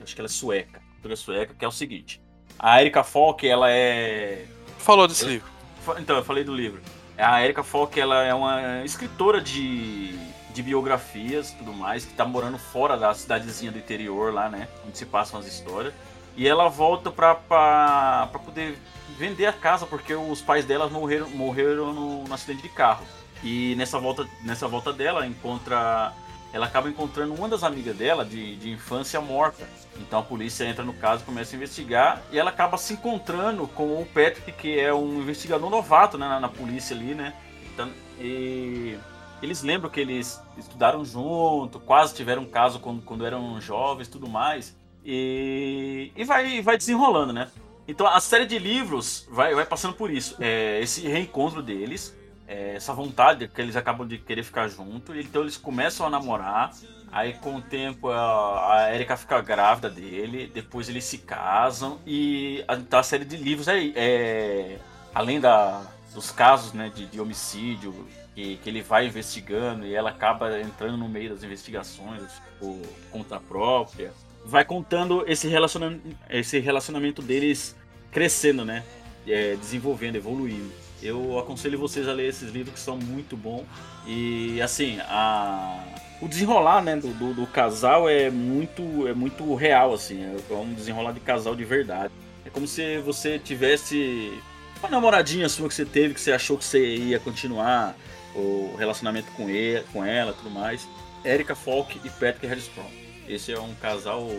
acho 0.02 0.14
que 0.14 0.20
ela 0.20 0.26
é 0.26 0.28
sueca, 0.28 0.81
escritora 1.02 1.16
sueca, 1.16 1.54
que 1.58 1.64
é 1.64 1.68
o 1.68 1.72
seguinte. 1.72 2.20
A 2.58 2.80
Erika 2.80 3.02
Falk, 3.02 3.46
ela 3.46 3.70
é 3.70 4.44
Falou 4.78 5.06
desse 5.08 5.24
livro. 5.24 5.48
Fa- 5.84 6.00
Então, 6.00 6.16
eu 6.16 6.24
falei 6.24 6.44
do 6.44 6.54
livro. 6.54 6.80
A 7.18 7.42
Erika 7.42 7.62
Falk, 7.62 7.98
ela 8.00 8.22
é 8.22 8.32
uma 8.32 8.84
escritora 8.84 9.40
de, 9.40 10.16
de 10.52 10.62
biografias 10.62 11.50
e 11.50 11.56
tudo 11.56 11.72
mais, 11.72 12.04
que 12.04 12.14
tá 12.14 12.24
morando 12.24 12.58
fora 12.58 12.96
da 12.96 13.12
cidadezinha 13.14 13.70
do 13.72 13.78
interior 13.78 14.32
lá, 14.32 14.48
né? 14.48 14.68
Onde 14.86 14.96
se 14.96 15.06
passam 15.06 15.38
as 15.40 15.46
histórias. 15.46 15.92
E 16.36 16.48
ela 16.48 16.68
volta 16.68 17.10
pra, 17.10 17.34
pra, 17.34 18.28
pra 18.30 18.40
poder 18.40 18.78
vender 19.18 19.46
a 19.46 19.52
casa, 19.52 19.86
porque 19.86 20.14
os 20.14 20.40
pais 20.40 20.64
dela 20.64 20.88
morreram, 20.88 21.28
morreram 21.30 21.92
no, 21.92 22.24
no 22.24 22.34
acidente 22.34 22.62
de 22.62 22.68
carro. 22.70 23.04
E 23.44 23.74
nessa 23.76 23.98
volta, 23.98 24.26
nessa 24.42 24.68
volta 24.68 24.92
dela, 24.92 25.26
encontra. 25.26 26.12
Ela 26.52 26.66
acaba 26.66 26.88
encontrando 26.88 27.32
uma 27.34 27.48
das 27.48 27.62
amigas 27.62 27.96
dela 27.96 28.24
de, 28.24 28.56
de 28.56 28.70
infância 28.70 29.20
morta. 29.20 29.66
Então 29.96 30.18
a 30.18 30.22
polícia 30.22 30.64
entra 30.64 30.84
no 30.84 30.92
caso, 30.92 31.24
começa 31.24 31.54
a 31.54 31.56
investigar 31.56 32.22
e 32.30 32.38
ela 32.38 32.50
acaba 32.50 32.76
se 32.76 32.92
encontrando 32.94 33.66
com 33.68 34.00
o 34.00 34.06
Patrick, 34.06 34.52
que 34.52 34.78
é 34.78 34.92
um 34.92 35.20
investigador 35.20 35.70
novato 35.70 36.18
né, 36.18 36.28
na, 36.28 36.40
na 36.40 36.48
polícia 36.48 36.94
ali, 36.94 37.14
né? 37.14 37.34
Então, 37.72 37.88
e 38.18 38.98
eles 39.42 39.62
lembram 39.62 39.90
que 39.90 40.00
eles 40.00 40.40
estudaram 40.56 41.04
junto, 41.04 41.80
quase 41.80 42.14
tiveram 42.14 42.42
um 42.42 42.50
caso 42.50 42.78
quando, 42.80 43.02
quando 43.02 43.26
eram 43.26 43.60
jovens, 43.60 44.08
tudo 44.08 44.28
mais. 44.28 44.76
E, 45.04 46.12
e 46.14 46.24
vai, 46.24 46.62
vai 46.62 46.76
desenrolando, 46.76 47.32
né? 47.32 47.50
Então 47.88 48.06
a 48.06 48.20
série 48.20 48.46
de 48.46 48.58
livros 48.58 49.26
vai, 49.30 49.54
vai 49.54 49.64
passando 49.64 49.94
por 49.94 50.10
isso. 50.10 50.36
É, 50.38 50.80
esse 50.80 51.06
reencontro 51.08 51.62
deles. 51.62 52.16
É, 52.52 52.74
essa 52.76 52.92
vontade 52.92 53.48
que 53.48 53.60
eles 53.62 53.76
acabam 53.76 54.06
de 54.06 54.18
querer 54.18 54.42
ficar 54.42 54.68
junto, 54.68 55.18
então 55.18 55.40
eles 55.40 55.56
começam 55.56 56.06
a 56.06 56.10
namorar. 56.10 56.70
Aí 57.10 57.34
com 57.34 57.56
o 57.56 57.62
tempo 57.62 58.08
a, 58.08 58.74
a 58.74 58.94
Erika 58.94 59.16
fica 59.16 59.40
grávida 59.40 59.88
dele, 59.88 60.50
depois 60.52 60.88
eles 60.88 61.04
se 61.04 61.18
casam 61.18 61.98
e 62.06 62.64
a, 62.68 62.76
tá 62.76 63.00
a 63.00 63.02
série 63.02 63.24
de 63.24 63.36
livros 63.36 63.68
aí, 63.68 63.92
é, 63.96 64.78
além 65.14 65.38
da, 65.38 65.82
dos 66.14 66.30
casos 66.30 66.72
né, 66.72 66.90
de, 66.94 67.06
de 67.06 67.20
homicídio 67.20 68.06
que, 68.34 68.56
que 68.56 68.68
ele 68.68 68.80
vai 68.80 69.06
investigando 69.06 69.86
e 69.86 69.94
ela 69.94 70.08
acaba 70.08 70.58
entrando 70.58 70.96
no 70.96 71.08
meio 71.08 71.30
das 71.30 71.42
investigações 71.42 72.22
por 72.58 72.80
conta 73.10 73.38
própria, 73.38 74.10
vai 74.44 74.64
contando 74.64 75.22
esse 75.26 75.48
relacionamento, 75.48 76.16
esse 76.30 76.58
relacionamento 76.58 77.20
deles 77.20 77.76
crescendo, 78.10 78.64
né, 78.64 78.82
é, 79.26 79.54
desenvolvendo, 79.56 80.16
evoluindo. 80.16 80.81
Eu 81.02 81.38
aconselho 81.38 81.78
vocês 81.78 82.08
a 82.08 82.12
ler 82.12 82.28
esses 82.28 82.50
livros 82.50 82.74
que 82.74 82.80
são 82.80 82.96
muito 82.96 83.36
bons 83.36 83.64
e 84.06 84.60
assim 84.62 84.98
a 85.00 85.84
o 86.22 86.28
desenrolar 86.28 86.80
né, 86.80 86.94
do, 86.94 87.08
do, 87.08 87.34
do, 87.34 87.46
casal 87.48 88.08
é 88.08 88.30
muito, 88.30 89.08
é 89.08 89.12
muito 89.12 89.56
real, 89.56 89.92
assim. 89.92 90.22
É 90.22 90.54
um 90.54 90.72
desenrolar 90.72 91.10
de 91.10 91.18
casal 91.18 91.56
de 91.56 91.64
verdade. 91.64 92.14
É 92.46 92.50
como 92.50 92.64
se 92.64 92.98
você 92.98 93.40
tivesse 93.40 94.32
uma 94.78 94.88
namoradinha 94.88 95.48
sua 95.48 95.68
que 95.68 95.74
você 95.74 95.84
teve, 95.84 96.14
que 96.14 96.20
você 96.20 96.30
achou 96.30 96.56
que 96.56 96.64
você 96.64 96.94
ia 96.94 97.18
continuar 97.18 97.96
o 98.36 98.72
relacionamento 98.78 99.32
com, 99.32 99.50
ele, 99.50 99.84
com 99.92 100.04
ela 100.04 100.32
tudo 100.32 100.48
mais. 100.48 100.86
Erika 101.24 101.56
Falk 101.56 102.00
e 102.04 102.10
Patrick 102.10 102.46
Harrisprong. 102.46 102.90
Esse 103.28 103.52
é 103.52 103.58
um 103.58 103.74
casal 103.74 104.30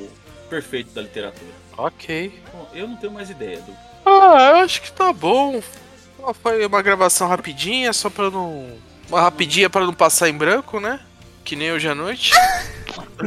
perfeito 0.50 0.94
da 0.94 1.02
literatura. 1.02 1.52
Ok. 1.78 2.42
Bom, 2.54 2.70
eu 2.74 2.88
não 2.88 2.96
tenho 2.96 3.12
mais 3.12 3.30
ideia 3.30 3.60
do. 3.60 3.76
Ah, 4.06 4.52
eu 4.52 4.56
acho 4.64 4.82
que 4.82 4.92
tá 4.92 5.12
bom. 5.12 5.62
Foi 6.32 6.64
uma 6.66 6.82
gravação 6.82 7.28
rapidinha, 7.28 7.92
só 7.92 8.10
pra 8.10 8.30
não. 8.30 8.78
Uma 9.10 9.22
rapidinha 9.22 9.70
para 9.70 9.86
não 9.86 9.94
passar 9.94 10.30
em 10.30 10.38
branco, 10.38 10.80
né? 10.80 11.00
Que 11.44 11.56
nem 11.56 11.72
hoje 11.72 11.88
à 11.90 11.96
noite. 11.96 12.32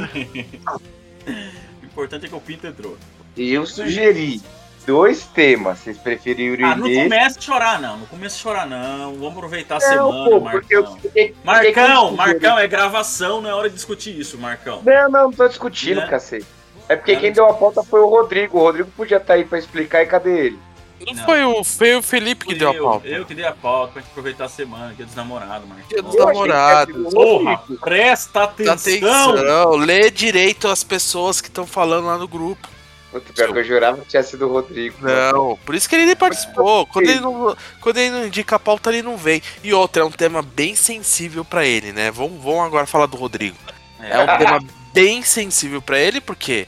o 1.83 1.85
importante 1.85 2.27
é 2.27 2.29
que 2.29 2.35
o 2.35 2.41
Pinto 2.41 2.67
entrou. 2.67 2.97
Eu 3.37 3.67
sugeri 3.67 4.41
dois 4.87 5.25
temas. 5.25 5.81
Vocês 5.81 5.99
preferiram 5.99 6.67
Ah, 6.67 6.77
não 6.77 6.89
comece 6.89 7.39
a 7.39 7.43
chorar, 7.43 7.81
não. 7.81 7.99
Não 7.99 8.07
comece 8.07 8.37
a 8.37 8.39
chorar, 8.39 8.67
não. 8.67 9.15
Vamos 9.15 9.37
aproveitar 9.37 9.77
a 9.77 9.81
Não, 9.81 9.89
semana, 10.13 10.31
pô, 10.31 10.41
Marcão. 10.41 10.99
eu 11.15 11.35
Marcão, 11.45 12.13
Marcão, 12.13 12.59
é 12.59 12.67
gravação, 12.67 13.41
não 13.43 13.51
é 13.51 13.55
hora 13.55 13.69
de 13.69 13.75
discutir 13.75 14.19
isso, 14.19 14.39
Marcão. 14.39 14.83
Não, 14.85 15.11
não, 15.11 15.23
não 15.25 15.33
tô 15.33 15.47
discutindo, 15.49 16.01
Né? 16.01 16.07
cacete. 16.07 16.47
É 16.89 16.95
porque 16.95 17.17
quem 17.17 17.33
deu 17.33 17.47
a 17.47 17.55
pauta 17.55 17.83
foi 17.83 18.01
o 18.01 18.07
Rodrigo. 18.07 18.59
O 18.59 18.63
Rodrigo 18.63 18.89
podia 18.97 19.17
estar 19.17 19.35
aí 19.35 19.45
pra 19.45 19.59
explicar 19.59 20.03
e 20.03 20.07
cadê 20.07 20.47
ele? 20.47 20.59
Não, 21.05 21.25
foi 21.25 21.45
o, 21.45 21.65
foi 21.65 21.95
o 21.97 22.03
Felipe 22.03 22.47
que 22.47 22.55
deu 22.55 22.71
a 22.71 22.75
eu, 22.75 22.85
pauta. 22.85 23.07
Eu 23.07 23.25
que 23.27 23.35
dei 23.35 23.45
a 23.45 23.53
pauta 23.53 23.93
pra 23.93 24.03
gente 24.03 24.11
aproveitar 24.11 24.45
a 24.47 24.49
semana, 24.49 24.95
dia 24.95 25.05
dos 25.05 25.15
namorados, 25.15 25.69
Marcão. 25.69 25.89
Dia 25.89 26.03
dos 26.03 26.17
namorados. 26.17 27.13
Porra, 27.13 27.63
presta 27.81 28.45
atenção. 28.45 29.31
Atenção, 29.31 29.71
lê 29.77 30.11
direito 30.11 30.69
as 30.69 30.83
pessoas 30.83 31.41
que 31.41 31.49
estão 31.49 31.67
falando 31.67 32.07
lá 32.07 32.17
no 32.17 32.27
grupo. 32.27 32.69
Puta, 33.11 33.33
pior 33.33 33.53
que 33.53 33.59
eu 33.59 33.65
jurava 33.65 33.99
que 33.99 34.09
tinha 34.09 34.23
sido 34.23 34.47
o 34.47 34.53
Rodrigo. 34.53 34.97
Não, 35.01 35.57
por 35.65 35.75
isso 35.75 35.89
que 35.89 35.95
ele 35.95 36.07
nem 36.07 36.17
participou. 36.17 36.87
Quando 36.87 37.09
ele, 37.09 37.21
não, 37.21 37.57
quando 37.81 37.97
ele 37.99 38.11
não 38.11 38.27
indica 38.27 38.57
a 38.57 38.59
pauta, 38.59 38.91
ele 38.91 39.03
não 39.03 39.17
vem. 39.17 39.43
E 39.63 39.73
outra, 39.73 40.03
é 40.03 40.05
um 40.05 40.11
tema 40.11 40.43
bem 40.43 40.75
sensível 40.75 41.45
pra 41.45 41.65
ele, 41.65 41.93
né? 41.93 42.11
Vamos, 42.11 42.43
vamos 42.43 42.65
agora 42.65 42.87
falar 42.87 43.07
do 43.07 43.17
Rodrigo. 43.17 43.57
É, 44.01 44.19
um 44.19 44.39
tema 44.39 44.61
bem 44.93 45.23
sensível 45.23 45.81
pra 45.81 45.99
ele, 45.99 46.21
porque 46.21 46.67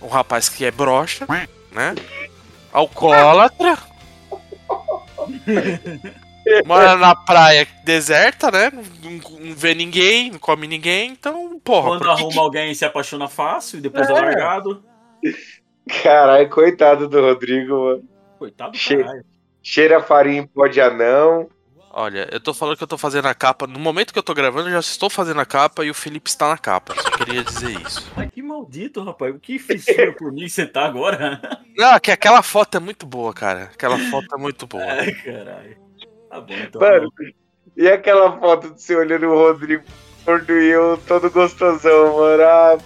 um 0.00 0.08
rapaz 0.08 0.48
que 0.48 0.64
é 0.64 0.70
broxa, 0.70 1.26
né? 1.72 1.94
Alcoólatra. 2.76 3.78
Mora 6.66 6.94
na 6.96 7.14
praia 7.16 7.66
deserta, 7.84 8.50
né? 8.50 8.70
Não, 8.70 9.54
vê 9.54 9.74
ninguém, 9.74 10.30
não 10.30 10.38
come 10.38 10.68
ninguém, 10.68 11.10
então, 11.10 11.58
porra. 11.58 11.88
Quando 11.88 12.04
por 12.04 12.16
que 12.16 12.22
arruma 12.22 12.42
alguém 12.42 12.74
se 12.74 12.84
apaixona 12.84 13.28
fácil 13.28 13.78
e 13.78 13.80
depois 13.80 14.08
é, 14.08 14.12
É. 14.12 14.14
largado. 14.14 14.84
Caralho, 16.02 16.50
coitado 16.50 17.08
do 17.08 17.20
Rodrigo, 17.20 17.74
mano. 17.84 18.04
Coitado 18.38 18.72
do 18.72 18.78
Che-. 18.78 19.04
Cheira 19.62 20.00
farinha 20.02 20.42
em 20.42 20.46
pó 20.46 20.66
de 20.66 20.80
anão. 20.80 21.48
Olha, 21.98 22.28
eu 22.30 22.38
tô 22.38 22.52
falando 22.52 22.76
que 22.76 22.82
eu 22.82 22.86
tô 22.86 22.98
fazendo 22.98 23.24
a 23.24 23.34
capa. 23.34 23.66
No 23.66 23.78
momento 23.78 24.12
que 24.12 24.18
eu 24.18 24.22
tô 24.22 24.34
gravando, 24.34 24.68
eu 24.68 24.72
já 24.74 24.80
estou 24.80 25.08
fazendo 25.08 25.40
a 25.40 25.46
capa 25.46 25.82
e 25.82 25.88
o 25.88 25.94
Felipe 25.94 26.28
está 26.28 26.46
na 26.46 26.58
capa. 26.58 26.94
Só 26.94 27.10
queria 27.10 27.42
dizer 27.42 27.70
isso. 27.70 28.12
Ai, 28.14 28.28
que 28.28 28.42
maldito, 28.42 29.02
rapaz. 29.02 29.34
O 29.34 29.38
que 29.38 29.58
fissura 29.58 30.12
por 30.12 30.30
mim 30.30 30.46
você 30.46 30.66
tá 30.66 30.84
agora? 30.84 31.40
Não, 31.74 31.98
que 31.98 32.10
aquela 32.10 32.42
foto 32.42 32.76
é 32.76 32.80
muito 32.80 33.06
boa, 33.06 33.32
cara. 33.32 33.70
Aquela 33.72 33.98
foto 34.10 34.26
é 34.34 34.38
muito 34.38 34.66
boa. 34.66 34.84
Ai, 34.84 35.10
caralho. 35.10 35.76
Tá 36.28 36.38
bom, 36.38 36.54
então. 36.54 36.82
Mano, 36.82 37.10
e 37.74 37.88
aquela 37.88 38.38
foto 38.38 38.74
de 38.74 38.82
você 38.82 38.94
olhando 38.94 39.28
o 39.28 39.34
Rodrigo 39.34 39.82
gordo 40.26 40.52
e 40.52 40.66
eu 40.66 41.00
todo 41.08 41.30
gostosão, 41.30 42.18
mano. 42.18 42.42
Ah, 42.42 42.78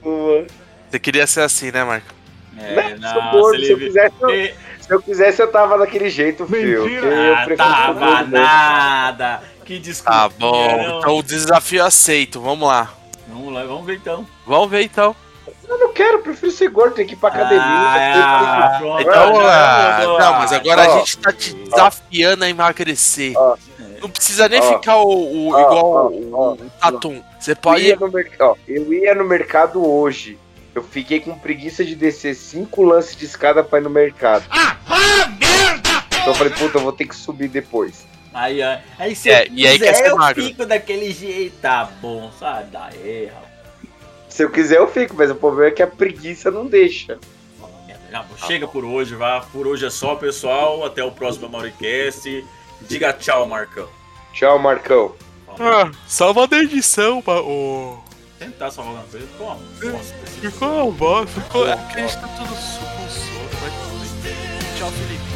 boa. 0.00 0.46
Você 0.88 1.00
queria 1.00 1.26
ser 1.26 1.40
assim, 1.40 1.72
né, 1.72 1.82
Marco? 1.82 2.14
É, 2.56 2.96
Não, 2.98 3.12
sou 3.12 3.40
gordo, 3.40 3.64
se 3.64 3.72
eu 3.72 3.78
quisesse, 3.78 4.14
eu, 4.20 4.54
se 4.92 4.96
eu 4.96 5.02
quisesse, 5.02 5.40
eu 5.40 5.50
tava 5.50 5.78
daquele 5.78 6.10
jeito, 6.10 6.46
filho. 6.46 6.86
eu 6.86 7.34
Ah, 7.34 7.46
tava 7.56 8.22
nada. 8.24 9.42
Que 9.64 9.78
desculpa. 9.78 10.12
Tá 10.18 10.28
bom, 10.28 10.98
então 10.98 11.16
o 11.16 11.22
desafio 11.22 11.82
aceito. 11.82 12.40
Vamos 12.40 12.68
lá. 12.68 12.92
Vamos 13.28 13.54
lá, 13.54 13.64
vamos 13.64 13.86
ver 13.86 13.94
então. 13.96 14.26
Vamos 14.46 14.70
ver 14.70 14.82
então. 14.82 15.16
Eu 15.66 15.78
não 15.78 15.92
quero, 15.94 16.18
eu 16.18 16.22
prefiro 16.22 16.52
ser 16.52 16.68
gordo, 16.68 16.94
tem 16.94 17.06
que 17.06 17.14
ir 17.14 17.16
pra 17.16 17.30
academia. 17.30 17.62
Ah, 17.64 18.78
que- 18.78 19.02
Então, 19.02 19.40
Ah, 19.40 20.00
não, 20.18 20.32
mas 20.34 20.52
agora 20.52 20.86
ó, 20.86 20.94
a 20.94 20.98
gente 20.98 21.16
tá 21.16 21.32
te 21.32 21.54
desafiando 21.54 22.44
a 22.44 22.50
emagrecer. 22.50 23.32
Não 24.02 24.10
precisa 24.10 24.48
nem 24.48 24.60
ficar 24.60 24.96
o, 24.98 25.06
o- 25.48 25.58
igual 25.58 26.12
o, 26.12 26.52
o 26.54 26.56
Tatum. 26.80 27.22
Você 27.40 27.52
Eu 27.52 27.56
pode. 27.56 27.82
ia, 27.84 27.96
no 27.96 28.10
merc- 28.10 28.38
eu 28.68 28.92
ia 28.92 29.14
no 29.14 29.24
mercado 29.24 29.88
hoje. 29.88 30.38
Eu 30.74 30.82
fiquei 30.82 31.20
com 31.20 31.38
preguiça 31.38 31.84
de 31.84 31.94
descer 31.94 32.34
cinco 32.34 32.82
lances 32.82 33.14
de 33.16 33.24
escada 33.26 33.62
pra 33.62 33.78
ir 33.78 33.82
no 33.82 33.90
mercado. 33.90 34.44
Então 36.10 36.28
eu 36.28 36.34
falei, 36.34 36.52
puta, 36.52 36.78
eu 36.78 36.82
vou 36.82 36.92
ter 36.92 37.06
que 37.06 37.14
subir 37.16 37.48
depois. 37.48 38.06
Aí, 38.32 38.62
ó, 38.62 38.78
aí 38.98 39.14
se 39.14 39.28
É, 39.30 39.46
eu 39.46 39.52
e 39.52 39.66
aí 39.66 39.78
quiser, 39.78 39.94
ser 39.94 40.06
eu 40.08 40.16
magro. 40.16 40.42
fico 40.42 40.64
daquele 40.64 41.12
jeito. 41.12 41.56
Tá 41.60 41.84
bom, 42.00 42.30
sai 42.38 42.64
daí, 42.72 43.26
rapaz. 43.26 43.52
Se 44.30 44.42
eu 44.42 44.50
quiser, 44.50 44.78
eu 44.78 44.88
fico, 44.88 45.14
mas 45.14 45.30
o 45.30 45.34
problema 45.34 45.68
é 45.68 45.70
que 45.72 45.82
a 45.82 45.86
preguiça 45.86 46.50
não 46.50 46.66
deixa. 46.66 47.18
Já, 48.10 48.24
Chega 48.46 48.66
por 48.68 48.84
hoje, 48.84 49.14
vá. 49.14 49.40
Por 49.40 49.66
hoje 49.66 49.84
é 49.86 49.90
só, 49.90 50.14
pessoal. 50.14 50.84
Até 50.84 51.02
o 51.04 51.10
próximo 51.10 51.48
Mauricast. 51.48 52.44
Diga 52.82 53.12
tchau, 53.12 53.46
Marcão. 53.46 53.88
Tchau, 54.32 54.58
Marcão. 54.58 55.14
Ah, 55.60 55.90
salva 56.06 56.46
da 56.46 56.58
edição, 56.58 57.22
ô. 57.26 58.01
Tentar 58.44 58.70
salvar 58.70 58.96
alguma 59.02 59.10
coisa. 59.10 59.26
Ficou 59.26 59.46
uma 59.48 59.92
bosta. 59.92 60.26
Ficou 60.26 60.68
uma 60.84 60.92
bosta. 60.92 61.40
Ficou. 61.40 61.68
É 61.68 61.76
porque 61.76 62.00
a 62.00 62.06
gente 62.06 62.20
tá 62.20 62.28
tudo 62.28 62.54
su- 62.54 62.78
com 62.80 63.08
sono. 63.08 63.48
Vai 63.60 63.70
comer. 63.70 64.78
Tchau, 64.78 64.90
Felipe. 64.90 65.32